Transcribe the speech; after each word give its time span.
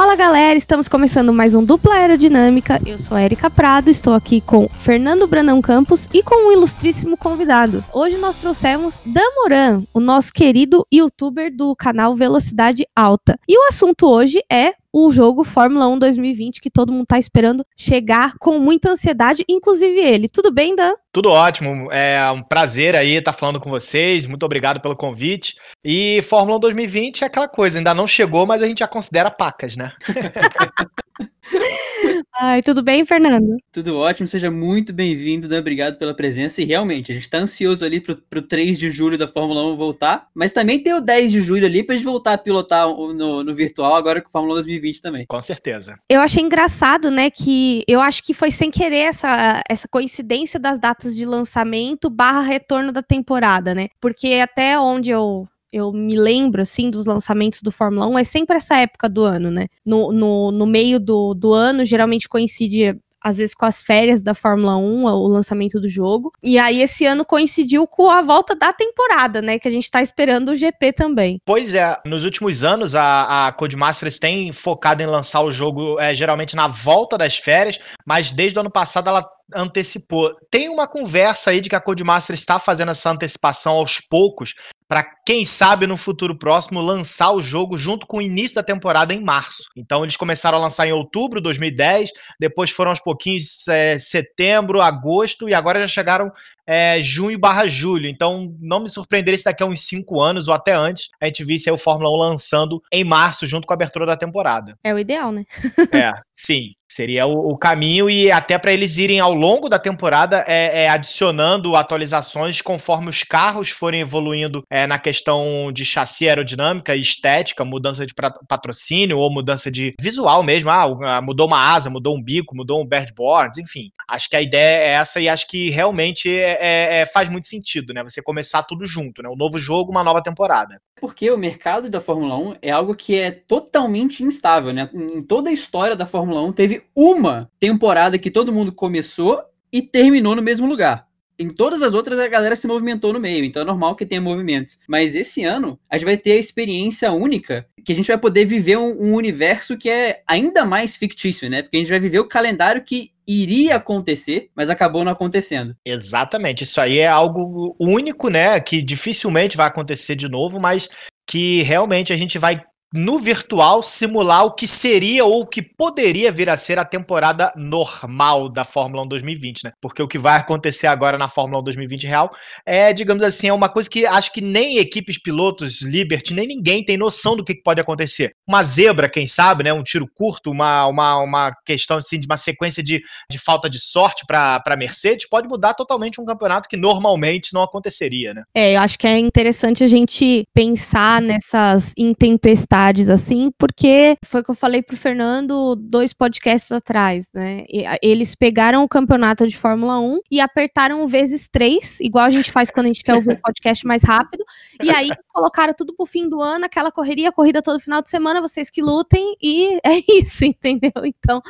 Fala 0.00 0.16
galera, 0.16 0.56
estamos 0.56 0.88
começando 0.88 1.30
mais 1.30 1.54
um 1.54 1.62
Dupla 1.62 1.96
Aerodinâmica. 1.96 2.80
Eu 2.86 2.96
sou 2.96 3.18
a 3.18 3.22
Erika 3.22 3.50
Prado, 3.50 3.90
estou 3.90 4.14
aqui 4.14 4.40
com 4.40 4.66
Fernando 4.66 5.26
Branão 5.26 5.60
Campos 5.60 6.08
e 6.10 6.22
com 6.22 6.48
um 6.48 6.50
ilustríssimo 6.50 7.18
convidado. 7.18 7.84
Hoje 7.92 8.16
nós 8.16 8.36
trouxemos 8.36 8.98
Dan 9.04 9.28
Moran, 9.36 9.82
o 9.92 10.00
nosso 10.00 10.32
querido 10.32 10.86
youtuber 10.90 11.54
do 11.54 11.76
canal 11.76 12.16
Velocidade 12.16 12.86
Alta. 12.96 13.38
E 13.46 13.58
o 13.58 13.68
assunto 13.68 14.08
hoje 14.08 14.42
é 14.50 14.72
o 14.92 15.12
jogo 15.12 15.44
Fórmula 15.44 15.88
1 15.88 15.98
2020 15.98 16.60
que 16.60 16.70
todo 16.70 16.92
mundo 16.92 17.06
tá 17.06 17.18
esperando 17.18 17.64
chegar 17.76 18.34
com 18.38 18.58
muita 18.58 18.90
ansiedade, 18.90 19.44
inclusive 19.48 19.98
ele. 19.98 20.28
Tudo 20.28 20.52
bem, 20.52 20.74
Dan? 20.74 20.94
Tudo 21.12 21.30
ótimo. 21.30 21.90
É 21.92 22.30
um 22.30 22.42
prazer 22.42 22.96
aí 22.96 23.16
estar 23.16 23.32
falando 23.32 23.60
com 23.60 23.70
vocês. 23.70 24.26
Muito 24.26 24.44
obrigado 24.44 24.80
pelo 24.80 24.96
convite. 24.96 25.56
E 25.84 26.22
Fórmula 26.22 26.56
1 26.56 26.60
2020 26.60 27.22
é 27.22 27.26
aquela 27.26 27.48
coisa, 27.48 27.78
ainda 27.78 27.94
não 27.94 28.06
chegou, 28.06 28.46
mas 28.46 28.62
a 28.62 28.68
gente 28.68 28.78
já 28.78 28.88
considera 28.88 29.30
pacas, 29.30 29.76
né? 29.76 29.92
Ai, 32.40 32.62
tudo 32.62 32.82
bem, 32.82 33.04
Fernando? 33.04 33.56
Tudo 33.72 33.96
ótimo, 33.98 34.26
seja 34.26 34.50
muito 34.50 34.92
bem-vindo, 34.92 35.48
né? 35.48 35.58
Obrigado 35.58 35.98
pela 35.98 36.14
presença. 36.14 36.62
E 36.62 36.64
realmente, 36.64 37.12
a 37.12 37.14
gente 37.14 37.28
tá 37.28 37.38
ansioso 37.38 37.84
ali 37.84 38.00
pro, 38.00 38.16
pro 38.16 38.42
3 38.42 38.78
de 38.78 38.90
julho 38.90 39.18
da 39.18 39.28
Fórmula 39.28 39.64
1 39.66 39.76
voltar, 39.76 40.28
mas 40.34 40.52
também 40.52 40.82
tem 40.82 40.94
o 40.94 41.00
10 41.00 41.32
de 41.32 41.40
julho 41.40 41.66
ali 41.66 41.82
pra 41.82 41.94
gente 41.94 42.04
voltar 42.04 42.34
a 42.34 42.38
pilotar 42.38 42.88
no, 42.88 43.44
no 43.44 43.54
virtual 43.54 43.94
agora 43.94 44.20
com 44.20 44.28
a 44.28 44.32
Fórmula 44.32 44.54
2020 44.54 45.02
também. 45.02 45.26
Com 45.26 45.42
certeza. 45.42 45.96
Eu 46.08 46.20
achei 46.20 46.42
engraçado, 46.42 47.10
né, 47.10 47.30
que 47.30 47.82
eu 47.86 48.00
acho 48.00 48.22
que 48.22 48.34
foi 48.34 48.50
sem 48.50 48.70
querer 48.70 49.00
essa, 49.00 49.62
essa 49.68 49.88
coincidência 49.88 50.58
das 50.58 50.78
datas 50.78 51.16
de 51.16 51.24
lançamento 51.24 52.08
barra 52.08 52.40
retorno 52.40 52.92
da 52.92 53.02
temporada, 53.02 53.74
né? 53.74 53.88
Porque 54.00 54.34
até 54.42 54.78
onde 54.78 55.10
eu 55.10 55.46
eu 55.72 55.92
me 55.92 56.16
lembro, 56.16 56.62
assim, 56.62 56.90
dos 56.90 57.06
lançamentos 57.06 57.62
do 57.62 57.70
Fórmula 57.70 58.06
1, 58.06 58.18
é 58.18 58.24
sempre 58.24 58.56
essa 58.56 58.76
época 58.76 59.08
do 59.08 59.22
ano, 59.22 59.50
né? 59.50 59.66
No, 59.84 60.12
no, 60.12 60.50
no 60.50 60.66
meio 60.66 60.98
do, 60.98 61.34
do 61.34 61.52
ano, 61.52 61.84
geralmente 61.84 62.28
coincide 62.28 62.98
às 63.22 63.36
vezes 63.36 63.54
com 63.54 63.66
as 63.66 63.82
férias 63.82 64.22
da 64.22 64.32
Fórmula 64.32 64.76
1, 64.76 65.04
o 65.04 65.28
lançamento 65.28 65.78
do 65.78 65.88
jogo. 65.88 66.32
E 66.42 66.58
aí 66.58 66.80
esse 66.80 67.04
ano 67.04 67.24
coincidiu 67.24 67.86
com 67.86 68.10
a 68.10 68.22
volta 68.22 68.56
da 68.56 68.72
temporada, 68.72 69.42
né? 69.42 69.58
Que 69.58 69.68
a 69.68 69.70
gente 69.70 69.90
tá 69.90 70.00
esperando 70.00 70.50
o 70.50 70.56
GP 70.56 70.92
também. 70.94 71.40
Pois 71.44 71.74
é, 71.74 71.98
nos 72.06 72.24
últimos 72.24 72.64
anos 72.64 72.94
a, 72.94 73.48
a 73.48 73.52
Codemasters 73.52 74.18
tem 74.18 74.50
focado 74.52 75.02
em 75.02 75.06
lançar 75.06 75.42
o 75.42 75.50
jogo 75.50 76.00
é, 76.00 76.14
geralmente 76.14 76.56
na 76.56 76.66
volta 76.66 77.18
das 77.18 77.36
férias, 77.36 77.78
mas 78.06 78.32
desde 78.32 78.58
o 78.58 78.60
ano 78.60 78.70
passado 78.70 79.08
ela 79.08 79.26
antecipou. 79.54 80.32
Tem 80.50 80.68
uma 80.68 80.86
conversa 80.86 81.50
aí 81.50 81.60
de 81.60 81.68
que 81.68 81.76
a 81.76 81.80
Codemasters 81.80 82.40
está 82.40 82.58
fazendo 82.58 82.90
essa 82.90 83.10
antecipação 83.10 83.74
aos 83.74 84.00
poucos 84.00 84.54
para 84.90 85.04
quem 85.24 85.44
sabe 85.44 85.86
no 85.86 85.96
futuro 85.96 86.36
próximo 86.36 86.80
lançar 86.80 87.30
o 87.30 87.40
jogo 87.40 87.78
junto 87.78 88.08
com 88.08 88.16
o 88.16 88.22
início 88.22 88.56
da 88.56 88.62
temporada 88.64 89.14
em 89.14 89.22
março. 89.22 89.70
Então 89.76 90.02
eles 90.02 90.16
começaram 90.16 90.58
a 90.58 90.60
lançar 90.60 90.84
em 90.84 90.90
outubro 90.90 91.38
de 91.38 91.44
2010, 91.44 92.10
depois 92.40 92.70
foram 92.70 92.90
aos 92.90 92.98
pouquinhos 92.98 93.68
é, 93.68 93.96
setembro, 93.98 94.80
agosto 94.80 95.48
e 95.48 95.54
agora 95.54 95.80
já 95.82 95.86
chegaram 95.86 96.32
é, 96.66 97.00
junho 97.00 97.38
barra 97.38 97.68
julho. 97.68 98.08
Então 98.08 98.52
não 98.58 98.80
me 98.80 98.88
surpreenderia 98.88 99.38
se 99.38 99.44
daqui 99.44 99.62
a 99.62 99.66
uns 99.66 99.82
cinco 99.82 100.20
anos 100.20 100.48
ou 100.48 100.54
até 100.54 100.74
antes 100.74 101.08
a 101.20 101.26
gente 101.26 101.44
visse 101.44 101.70
o 101.70 101.78
Fórmula 101.78 102.10
1 102.10 102.16
lançando 102.16 102.82
em 102.92 103.04
março 103.04 103.46
junto 103.46 103.68
com 103.68 103.72
a 103.72 103.76
abertura 103.76 104.04
da 104.04 104.16
temporada. 104.16 104.76
É 104.82 104.92
o 104.92 104.98
ideal, 104.98 105.30
né? 105.30 105.44
é, 105.94 106.10
sim. 106.34 106.72
Seria 106.90 107.24
o, 107.24 107.52
o, 107.52 107.56
caminho 107.56 108.10
e 108.10 108.32
até 108.32 108.58
para 108.58 108.72
eles 108.72 108.98
irem 108.98 109.20
ao 109.20 109.32
longo 109.32 109.68
da 109.68 109.78
temporada 109.78 110.44
é, 110.48 110.82
é, 110.82 110.88
adicionando 110.88 111.76
atualizações 111.76 112.60
conforme 112.60 113.08
os 113.08 113.22
carros 113.22 113.70
forem 113.70 114.00
evoluindo 114.00 114.64
é, 114.68 114.88
na 114.88 114.98
questão 114.98 115.70
de 115.72 115.84
chassi 115.84 116.28
aerodinâmica 116.28 116.96
e 116.96 117.00
estética, 117.00 117.64
mudança 117.64 118.04
de 118.04 118.12
patrocínio 118.48 119.18
ou 119.18 119.32
mudança 119.32 119.70
de 119.70 119.94
visual 120.00 120.42
mesmo. 120.42 120.68
Ah, 120.68 120.82
ah, 121.04 121.22
mudou 121.22 121.46
uma 121.46 121.72
asa, 121.72 121.88
mudou 121.88 122.16
um 122.16 122.20
bico, 122.20 122.56
mudou 122.56 122.82
um 122.82 122.86
birdboard, 122.86 123.60
enfim. 123.60 123.92
Acho 124.08 124.28
que 124.28 124.34
a 124.34 124.42
ideia 124.42 124.82
é 124.82 124.88
essa 124.94 125.20
e 125.20 125.28
acho 125.28 125.46
que 125.46 125.70
realmente 125.70 126.28
é, 126.28 126.58
é, 126.60 127.00
é, 127.02 127.06
faz 127.06 127.28
muito 127.28 127.46
sentido, 127.46 127.94
né? 127.94 128.02
Você 128.02 128.20
começar 128.20 128.64
tudo 128.64 128.84
junto, 128.84 129.22
né? 129.22 129.28
Um 129.28 129.36
novo 129.36 129.60
jogo, 129.60 129.92
uma 129.92 130.02
nova 130.02 130.20
temporada. 130.20 130.80
Porque 131.00 131.30
o 131.30 131.38
mercado 131.38 131.88
da 131.88 132.00
Fórmula 132.00 132.36
1 132.36 132.56
é 132.60 132.70
algo 132.70 132.94
que 132.94 133.14
é 133.14 133.30
totalmente 133.30 134.22
instável, 134.22 134.72
né? 134.72 134.90
Em 134.92 135.22
toda 135.22 135.48
a 135.48 135.52
história 135.52 135.96
da 135.96 136.04
Fórmula 136.04 136.42
1 136.42 136.52
teve 136.52 136.79
uma 136.94 137.50
temporada 137.58 138.18
que 138.18 138.30
todo 138.30 138.52
mundo 138.52 138.72
começou 138.72 139.42
e 139.72 139.82
terminou 139.82 140.34
no 140.34 140.42
mesmo 140.42 140.66
lugar. 140.66 141.08
Em 141.38 141.48
todas 141.48 141.80
as 141.80 141.94
outras, 141.94 142.18
a 142.18 142.28
galera 142.28 142.54
se 142.54 142.66
movimentou 142.66 143.14
no 143.14 143.18
meio, 143.18 143.44
então 143.46 143.62
é 143.62 143.64
normal 143.64 143.96
que 143.96 144.04
tenha 144.04 144.20
movimentos. 144.20 144.78
Mas 144.86 145.16
esse 145.16 145.42
ano, 145.42 145.80
a 145.88 145.96
gente 145.96 146.04
vai 146.04 146.18
ter 146.18 146.32
a 146.32 146.36
experiência 146.36 147.10
única 147.12 147.66
que 147.82 147.92
a 147.92 147.94
gente 147.96 148.08
vai 148.08 148.18
poder 148.18 148.44
viver 148.44 148.76
um, 148.76 148.90
um 148.90 149.14
universo 149.14 149.78
que 149.78 149.88
é 149.88 150.22
ainda 150.26 150.66
mais 150.66 150.96
fictício, 150.96 151.48
né? 151.48 151.62
Porque 151.62 151.78
a 151.78 151.80
gente 151.80 151.88
vai 151.88 151.98
viver 151.98 152.18
o 152.18 152.28
calendário 152.28 152.84
que 152.84 153.12
iria 153.26 153.76
acontecer, 153.76 154.50
mas 154.54 154.68
acabou 154.68 155.02
não 155.02 155.12
acontecendo. 155.12 155.74
Exatamente. 155.82 156.64
Isso 156.64 156.78
aí 156.78 156.98
é 156.98 157.08
algo 157.08 157.74
único, 157.80 158.28
né? 158.28 158.60
Que 158.60 158.82
dificilmente 158.82 159.56
vai 159.56 159.66
acontecer 159.66 160.16
de 160.16 160.28
novo, 160.28 160.60
mas 160.60 160.90
que 161.26 161.62
realmente 161.62 162.12
a 162.12 162.16
gente 162.16 162.38
vai 162.38 162.60
no 162.92 163.18
virtual 163.18 163.82
simular 163.82 164.44
o 164.44 164.52
que 164.52 164.66
seria 164.66 165.24
ou 165.24 165.42
o 165.42 165.46
que 165.46 165.62
poderia 165.62 166.32
vir 166.32 166.50
a 166.50 166.56
ser 166.56 166.78
a 166.78 166.84
temporada 166.84 167.52
normal 167.56 168.48
da 168.48 168.64
Fórmula 168.64 169.04
1 169.04 169.08
2020, 169.08 169.64
né? 169.64 169.72
Porque 169.80 170.02
o 170.02 170.08
que 170.08 170.18
vai 170.18 170.36
acontecer 170.36 170.86
agora 170.86 171.16
na 171.16 171.28
Fórmula 171.28 171.60
1 171.60 171.64
2020 171.64 172.06
real 172.06 172.30
é, 172.66 172.92
digamos 172.92 173.22
assim, 173.22 173.48
é 173.48 173.52
uma 173.52 173.68
coisa 173.68 173.88
que 173.88 174.04
acho 174.04 174.32
que 174.32 174.40
nem 174.40 174.78
equipes 174.78 175.20
pilotos, 175.20 175.82
Liberty, 175.82 176.34
nem 176.34 176.46
ninguém 176.46 176.84
tem 176.84 176.96
noção 176.96 177.36
do 177.36 177.44
que 177.44 177.54
pode 177.54 177.80
acontecer. 177.80 178.32
Uma 178.46 178.62
zebra, 178.62 179.08
quem 179.08 179.26
sabe, 179.26 179.64
né? 179.64 179.72
Um 179.72 179.82
tiro 179.82 180.06
curto, 180.12 180.50
uma, 180.50 180.86
uma, 180.86 181.18
uma 181.18 181.50
questão 181.64 181.98
assim 181.98 182.18
de 182.18 182.26
uma 182.26 182.36
sequência 182.36 182.82
de, 182.82 183.00
de 183.30 183.38
falta 183.38 183.70
de 183.70 183.80
sorte 183.80 184.24
para 184.26 184.76
Mercedes 184.76 185.28
pode 185.28 185.48
mudar 185.48 185.74
totalmente 185.74 186.20
um 186.20 186.24
campeonato 186.24 186.68
que 186.68 186.76
normalmente 186.76 187.52
não 187.52 187.62
aconteceria, 187.62 188.34
né? 188.34 188.42
É, 188.54 188.74
eu 188.76 188.80
acho 188.80 188.98
que 188.98 189.06
é 189.06 189.18
interessante 189.18 189.84
a 189.84 189.86
gente 189.86 190.44
pensar 190.54 191.20
nessas 191.20 191.92
intempestades 191.96 192.79
assim, 193.08 193.50
porque 193.58 194.16
foi 194.24 194.40
o 194.40 194.44
que 194.44 194.50
eu 194.50 194.54
falei 194.54 194.82
pro 194.82 194.96
Fernando 194.96 195.76
dois 195.76 196.12
podcasts 196.12 196.70
atrás, 196.72 197.28
né? 197.34 197.64
Eles 198.02 198.34
pegaram 198.34 198.82
o 198.82 198.88
campeonato 198.88 199.46
de 199.46 199.56
Fórmula 199.56 199.98
1 199.98 200.20
e 200.30 200.40
apertaram 200.40 201.06
vezes 201.06 201.48
três, 201.48 201.98
igual 202.00 202.24
a 202.24 202.30
gente 202.30 202.50
faz 202.52 202.70
quando 202.70 202.86
a 202.86 202.88
gente 202.88 203.02
quer 203.02 203.14
ouvir 203.14 203.32
o 203.32 203.40
podcast 203.40 203.86
mais 203.86 204.02
rápido, 204.02 204.44
e 204.82 204.90
aí 204.90 205.10
colocaram 205.28 205.74
tudo 205.76 205.94
pro 205.94 206.06
fim 206.06 206.28
do 206.28 206.40
ano, 206.40 206.64
aquela 206.64 206.90
correria, 206.90 207.32
corrida 207.32 207.62
todo 207.62 207.80
final 207.80 208.02
de 208.02 208.10
semana, 208.10 208.40
vocês 208.40 208.70
que 208.70 208.82
lutem, 208.82 209.36
e 209.42 209.78
é 209.84 210.02
isso, 210.08 210.44
entendeu? 210.46 210.92
Então, 211.04 211.42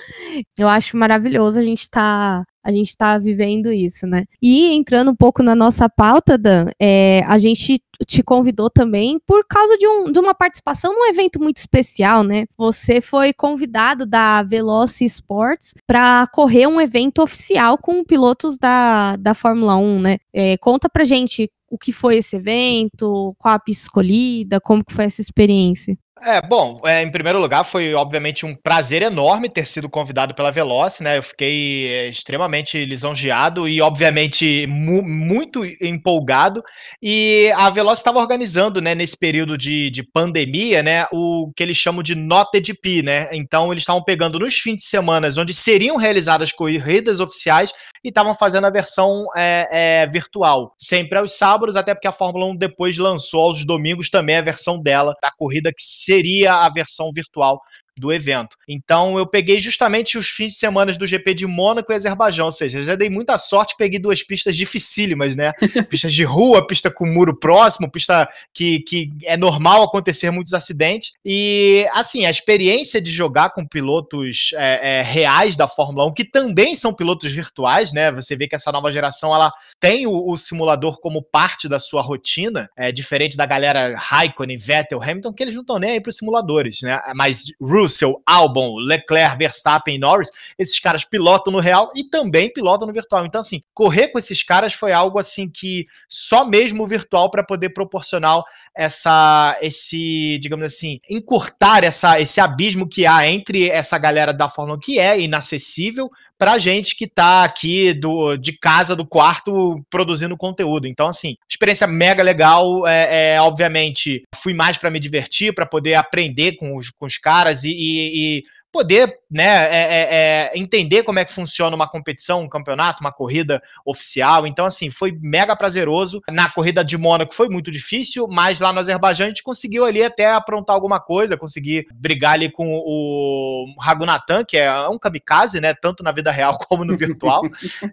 eu 0.59 0.69
acho 0.69 0.97
maravilhoso 0.97 1.59
a 1.59 1.63
gente 1.63 1.89
tá 1.89 2.45
a 2.63 2.71
gente 2.71 2.89
está 2.89 3.19
vivendo 3.19 3.73
isso, 3.73 4.07
né? 4.07 4.25
E 4.41 4.73
entrando 4.75 5.11
um 5.11 5.17
pouco 5.17 5.43
na 5.43 5.55
nossa 5.55 5.89
pauta, 5.89 6.37
Dan, 6.37 6.67
é, 6.81 7.23
a 7.27 7.39
gente 7.39 7.83
te 8.07 8.23
convidou 8.23 8.71
também 8.71 9.19
por 9.27 9.47
causa 9.47 9.77
de, 9.77 9.87
um, 9.87 10.11
de 10.11 10.19
uma 10.19 10.35
participação 10.35 10.93
num 10.93 11.07
evento 11.07 11.41
muito 11.41 11.59
especial, 11.59 12.23
né? 12.23 12.47
Você 12.57 13.01
foi 13.01 13.33
convidado 13.33 14.07
da 14.07 14.43
Veloci 14.43 15.05
Sports 15.05 15.75
para 15.87 16.27
correr 16.29 16.67
um 16.67 16.81
evento 16.81 17.23
oficial 17.23 17.77
com 17.79 18.05
pilotos 18.05 18.57
da, 18.59 19.17
da 19.17 19.35
Fórmula 19.35 19.77
1, 19.77 20.01
né? 20.01 20.19
É, 20.33 20.57
conta 20.59 20.89
pra 20.89 21.05
gente 21.05 21.51
o 21.71 21.79
que 21.79 21.93
foi 21.93 22.17
esse 22.17 22.37
evento, 22.37 23.35
qual 23.39 23.55
a 23.55 23.59
pista 23.59 23.85
escolhida, 23.85 24.61
como 24.61 24.85
que 24.85 24.93
foi 24.93 25.05
essa 25.05 25.21
experiência. 25.21 25.97
É, 26.23 26.43
bom, 26.47 26.83
é, 26.85 27.03
em 27.03 27.11
primeiro 27.11 27.41
lugar, 27.41 27.65
foi 27.65 27.95
obviamente 27.95 28.45
um 28.45 28.55
prazer 28.55 29.01
enorme 29.01 29.49
ter 29.49 29.67
sido 29.67 29.89
convidado 29.89 30.35
pela 30.35 30.53
Veloce, 30.53 31.03
né? 31.03 31.17
Eu 31.17 31.23
fiquei 31.23 31.89
é, 31.89 32.09
extremamente 32.09 32.85
lisonjeado 32.85 33.67
e, 33.67 33.81
obviamente, 33.81 34.67
mu 34.67 35.03
muito 35.03 35.65
empolgado. 35.81 36.63
E 37.03 37.51
a 37.57 37.71
Veloce 37.71 38.01
estava 38.01 38.19
organizando, 38.19 38.83
né, 38.83 38.95
nesse 38.95 39.17
período 39.17 39.57
de, 39.57 39.89
de 39.91 40.03
pandemia, 40.03 40.83
né, 40.83 41.07
o 41.11 41.51
que 41.57 41.63
eles 41.63 41.79
chamam 41.79 42.03
de 42.03 42.15
NotEDP, 42.15 43.03
né? 43.03 43.29
Então, 43.33 43.73
eles 43.73 43.83
estavam 43.83 44.05
pegando 44.05 44.39
nos 44.39 44.57
fins 44.57 44.77
de 44.77 44.85
semana 44.85 45.29
onde 45.39 45.55
seriam 45.55 45.97
realizadas 45.97 46.53
corridas 46.53 47.19
oficiais 47.19 47.73
e 48.03 48.09
estavam 48.09 48.35
fazendo 48.35 48.67
a 48.67 48.71
versão 48.71 49.27
é, 49.37 49.69
é, 50.03 50.07
virtual, 50.07 50.75
sempre 50.79 51.19
aos 51.19 51.37
sábados, 51.37 51.77
até 51.77 51.95
porque 51.95 52.09
a 52.09 52.13
Fórmula 52.13 52.47
1 52.47 52.57
depois 52.57 52.97
lançou 52.97 53.41
aos 53.41 53.65
domingos 53.65 54.09
também 54.09 54.37
a 54.37 54.43
versão 54.43 54.81
dela, 54.81 55.15
da 55.23 55.31
corrida 55.31 55.71
que 55.73 55.83
seria 55.83 56.55
a 56.55 56.69
versão 56.71 57.11
virtual 57.13 57.61
do 58.01 58.13
evento. 58.13 58.57
Então 58.67 59.19
eu 59.19 59.27
peguei 59.27 59.61
justamente 59.61 60.19
os 60.19 60.29
fins 60.29 60.53
de 60.53 60.59
semana 60.59 60.91
do 60.93 61.07
GP 61.07 61.35
de 61.35 61.47
Mônaco 61.47 61.93
e 61.93 61.95
Azerbaijão, 61.95 62.47
ou 62.47 62.53
seja, 62.53 62.83
já 62.83 62.95
dei 62.95 63.11
muita 63.11 63.39
sorte, 63.39 63.77
peguei 63.77 63.99
duas 63.99 64.23
pistas 64.23 64.57
dificílimas, 64.57 65.37
né? 65.37 65.53
Pistas 65.91 66.13
de 66.13 66.25
rua, 66.25 66.67
pista 66.67 66.91
com 66.91 67.07
muro 67.07 67.39
próximo, 67.39 67.91
pista 67.91 68.29
que, 68.53 68.81
que 68.81 69.11
é 69.25 69.37
normal 69.37 69.83
acontecer 69.83 70.31
muitos 70.31 70.55
acidentes. 70.55 71.13
E 71.25 71.87
assim, 71.93 72.25
a 72.25 72.31
experiência 72.31 73.01
de 73.01 73.11
jogar 73.11 73.51
com 73.51 73.67
pilotos 73.67 74.51
é, 74.55 74.99
é, 74.99 75.03
reais 75.03 75.57
da 75.57 75.69
Fórmula 75.69 76.07
1, 76.07 76.15
que 76.15 76.25
também 76.25 76.75
são 76.75 76.95
pilotos 76.95 77.31
virtuais, 77.31 77.93
né? 77.93 78.11
Você 78.13 78.35
vê 78.37 78.49
que 78.49 78.55
essa 78.55 78.73
nova 78.73 78.91
geração 78.91 79.35
ela 79.35 79.53
tem 79.79 80.07
o, 80.07 80.31
o 80.31 80.37
simulador 80.37 81.01
como 81.01 81.23
parte 81.23 81.69
da 81.69 81.79
sua 81.79 82.03
rotina, 82.03 82.69
é 82.77 82.91
diferente 82.91 83.37
da 83.37 83.47
galera 83.47 83.97
Raikkonen, 83.97 84.57
Vettel, 84.57 85.03
Hamilton, 85.03 85.33
que 85.33 85.43
eles 85.43 85.55
não 85.55 85.63
estão 85.63 85.79
nem 85.79 85.93
aí 85.93 86.01
para 86.01 86.11
os 86.11 86.17
simuladores, 86.17 86.81
né? 86.83 87.01
Mas 87.15 87.45
Russell 87.61 87.90
Russell, 87.91 88.23
Albon, 88.25 88.77
Leclerc, 88.79 89.37
Verstappen 89.37 89.99
Norris, 89.99 90.31
esses 90.57 90.79
caras 90.79 91.05
pilotam 91.05 91.53
no 91.53 91.59
real 91.59 91.91
e 91.95 92.05
também 92.05 92.53
pilotam 92.53 92.87
no 92.87 92.93
virtual. 92.93 93.27
Então, 93.27 93.41
assim, 93.41 93.63
correr 93.75 94.09
com 94.09 94.19
esses 94.19 94.43
caras 94.43 94.73
foi 94.73 94.93
algo 94.93 95.19
assim 95.19 95.51
que 95.51 95.87
só 96.09 96.45
mesmo 96.45 96.85
o 96.85 96.87
virtual 96.87 97.31
para 97.31 97.43
poder 97.43 97.71
proporcionar 97.71 98.43
essa, 98.75 99.59
esse, 99.61 100.39
digamos 100.41 100.65
assim, 100.65 101.01
encurtar 101.11 101.83
essa, 101.83 102.21
esse 102.21 102.41
abismo 102.41 102.89
que 102.89 103.05
há 103.07 103.27
entre 103.27 103.69
essa 103.69 103.99
galera 103.99 104.33
da 104.33 104.49
Fórmula 104.49 104.79
1 104.79 104.81
que 104.81 104.99
é 104.99 105.21
inacessível 105.21 106.11
pra 106.41 106.59
gente 106.59 106.97
que 106.97 107.07
tá 107.07 107.45
aqui 107.45 107.93
do, 107.93 108.35
de 108.35 108.59
casa, 108.59 108.97
do 108.97 109.07
quarto, 109.07 109.85
produzindo 109.91 110.39
conteúdo. 110.39 110.89
Então, 110.89 111.07
assim, 111.07 111.37
experiência 111.47 111.87
mega 111.87 112.23
legal. 112.23 112.87
É, 112.87 113.35
é 113.35 113.41
obviamente, 113.43 114.23
fui 114.35 114.55
mais 114.55 114.79
para 114.79 114.91
me 114.91 114.99
divertir, 114.99 115.55
para 115.55 115.67
poder 115.67 115.97
aprender 115.97 116.53
com 116.53 116.79
os, 116.79 116.89
com 116.89 117.05
os 117.05 117.19
caras 117.19 117.63
e, 117.63 117.73
e, 117.73 118.39
e 118.39 118.45
poder 118.73 119.20
né, 119.31 119.45
é, 119.45 119.81
é, 119.81 120.09
é, 120.11 120.59
entender 120.59 121.05
como 121.05 121.19
é 121.19 121.25
que 121.25 121.33
funciona 121.33 121.77
uma 121.77 121.89
competição, 121.89 122.43
um 122.43 122.49
campeonato, 122.49 123.01
uma 123.01 123.13
corrida 123.13 123.63
oficial. 123.85 124.47
Então, 124.47 124.67
assim, 124.67 124.91
foi 124.91 125.17
mega 125.21 125.55
prazeroso. 125.55 126.21
Na 126.31 126.51
corrida 126.51 126.85
de 126.85 126.99
Mônaco 126.99 127.35
foi 127.35 127.49
muito 127.49 127.71
difícil, 127.71 128.27
mas 128.29 128.59
lá 128.59 128.73
no 128.73 128.81
Azerbaijão 128.81 129.27
a 129.27 129.29
gente 129.29 129.43
conseguiu 129.43 129.85
ali 129.85 130.03
até 130.03 130.33
aprontar 130.33 130.75
alguma 130.75 130.99
coisa, 130.99 131.37
conseguir 131.37 131.87
brigar 131.95 132.33
ali 132.33 132.51
com 132.51 132.67
o 132.85 133.75
Ragunatan, 133.79 134.45
que 134.45 134.59
é 134.59 134.89
um 134.89 134.99
kamikaze, 134.99 135.61
né, 135.61 135.75
tanto 135.75 136.03
na 136.03 136.11
vida 136.11 136.33
real 136.33 136.59
como 136.69 136.85
no 136.85 136.97
virtual. 136.97 137.43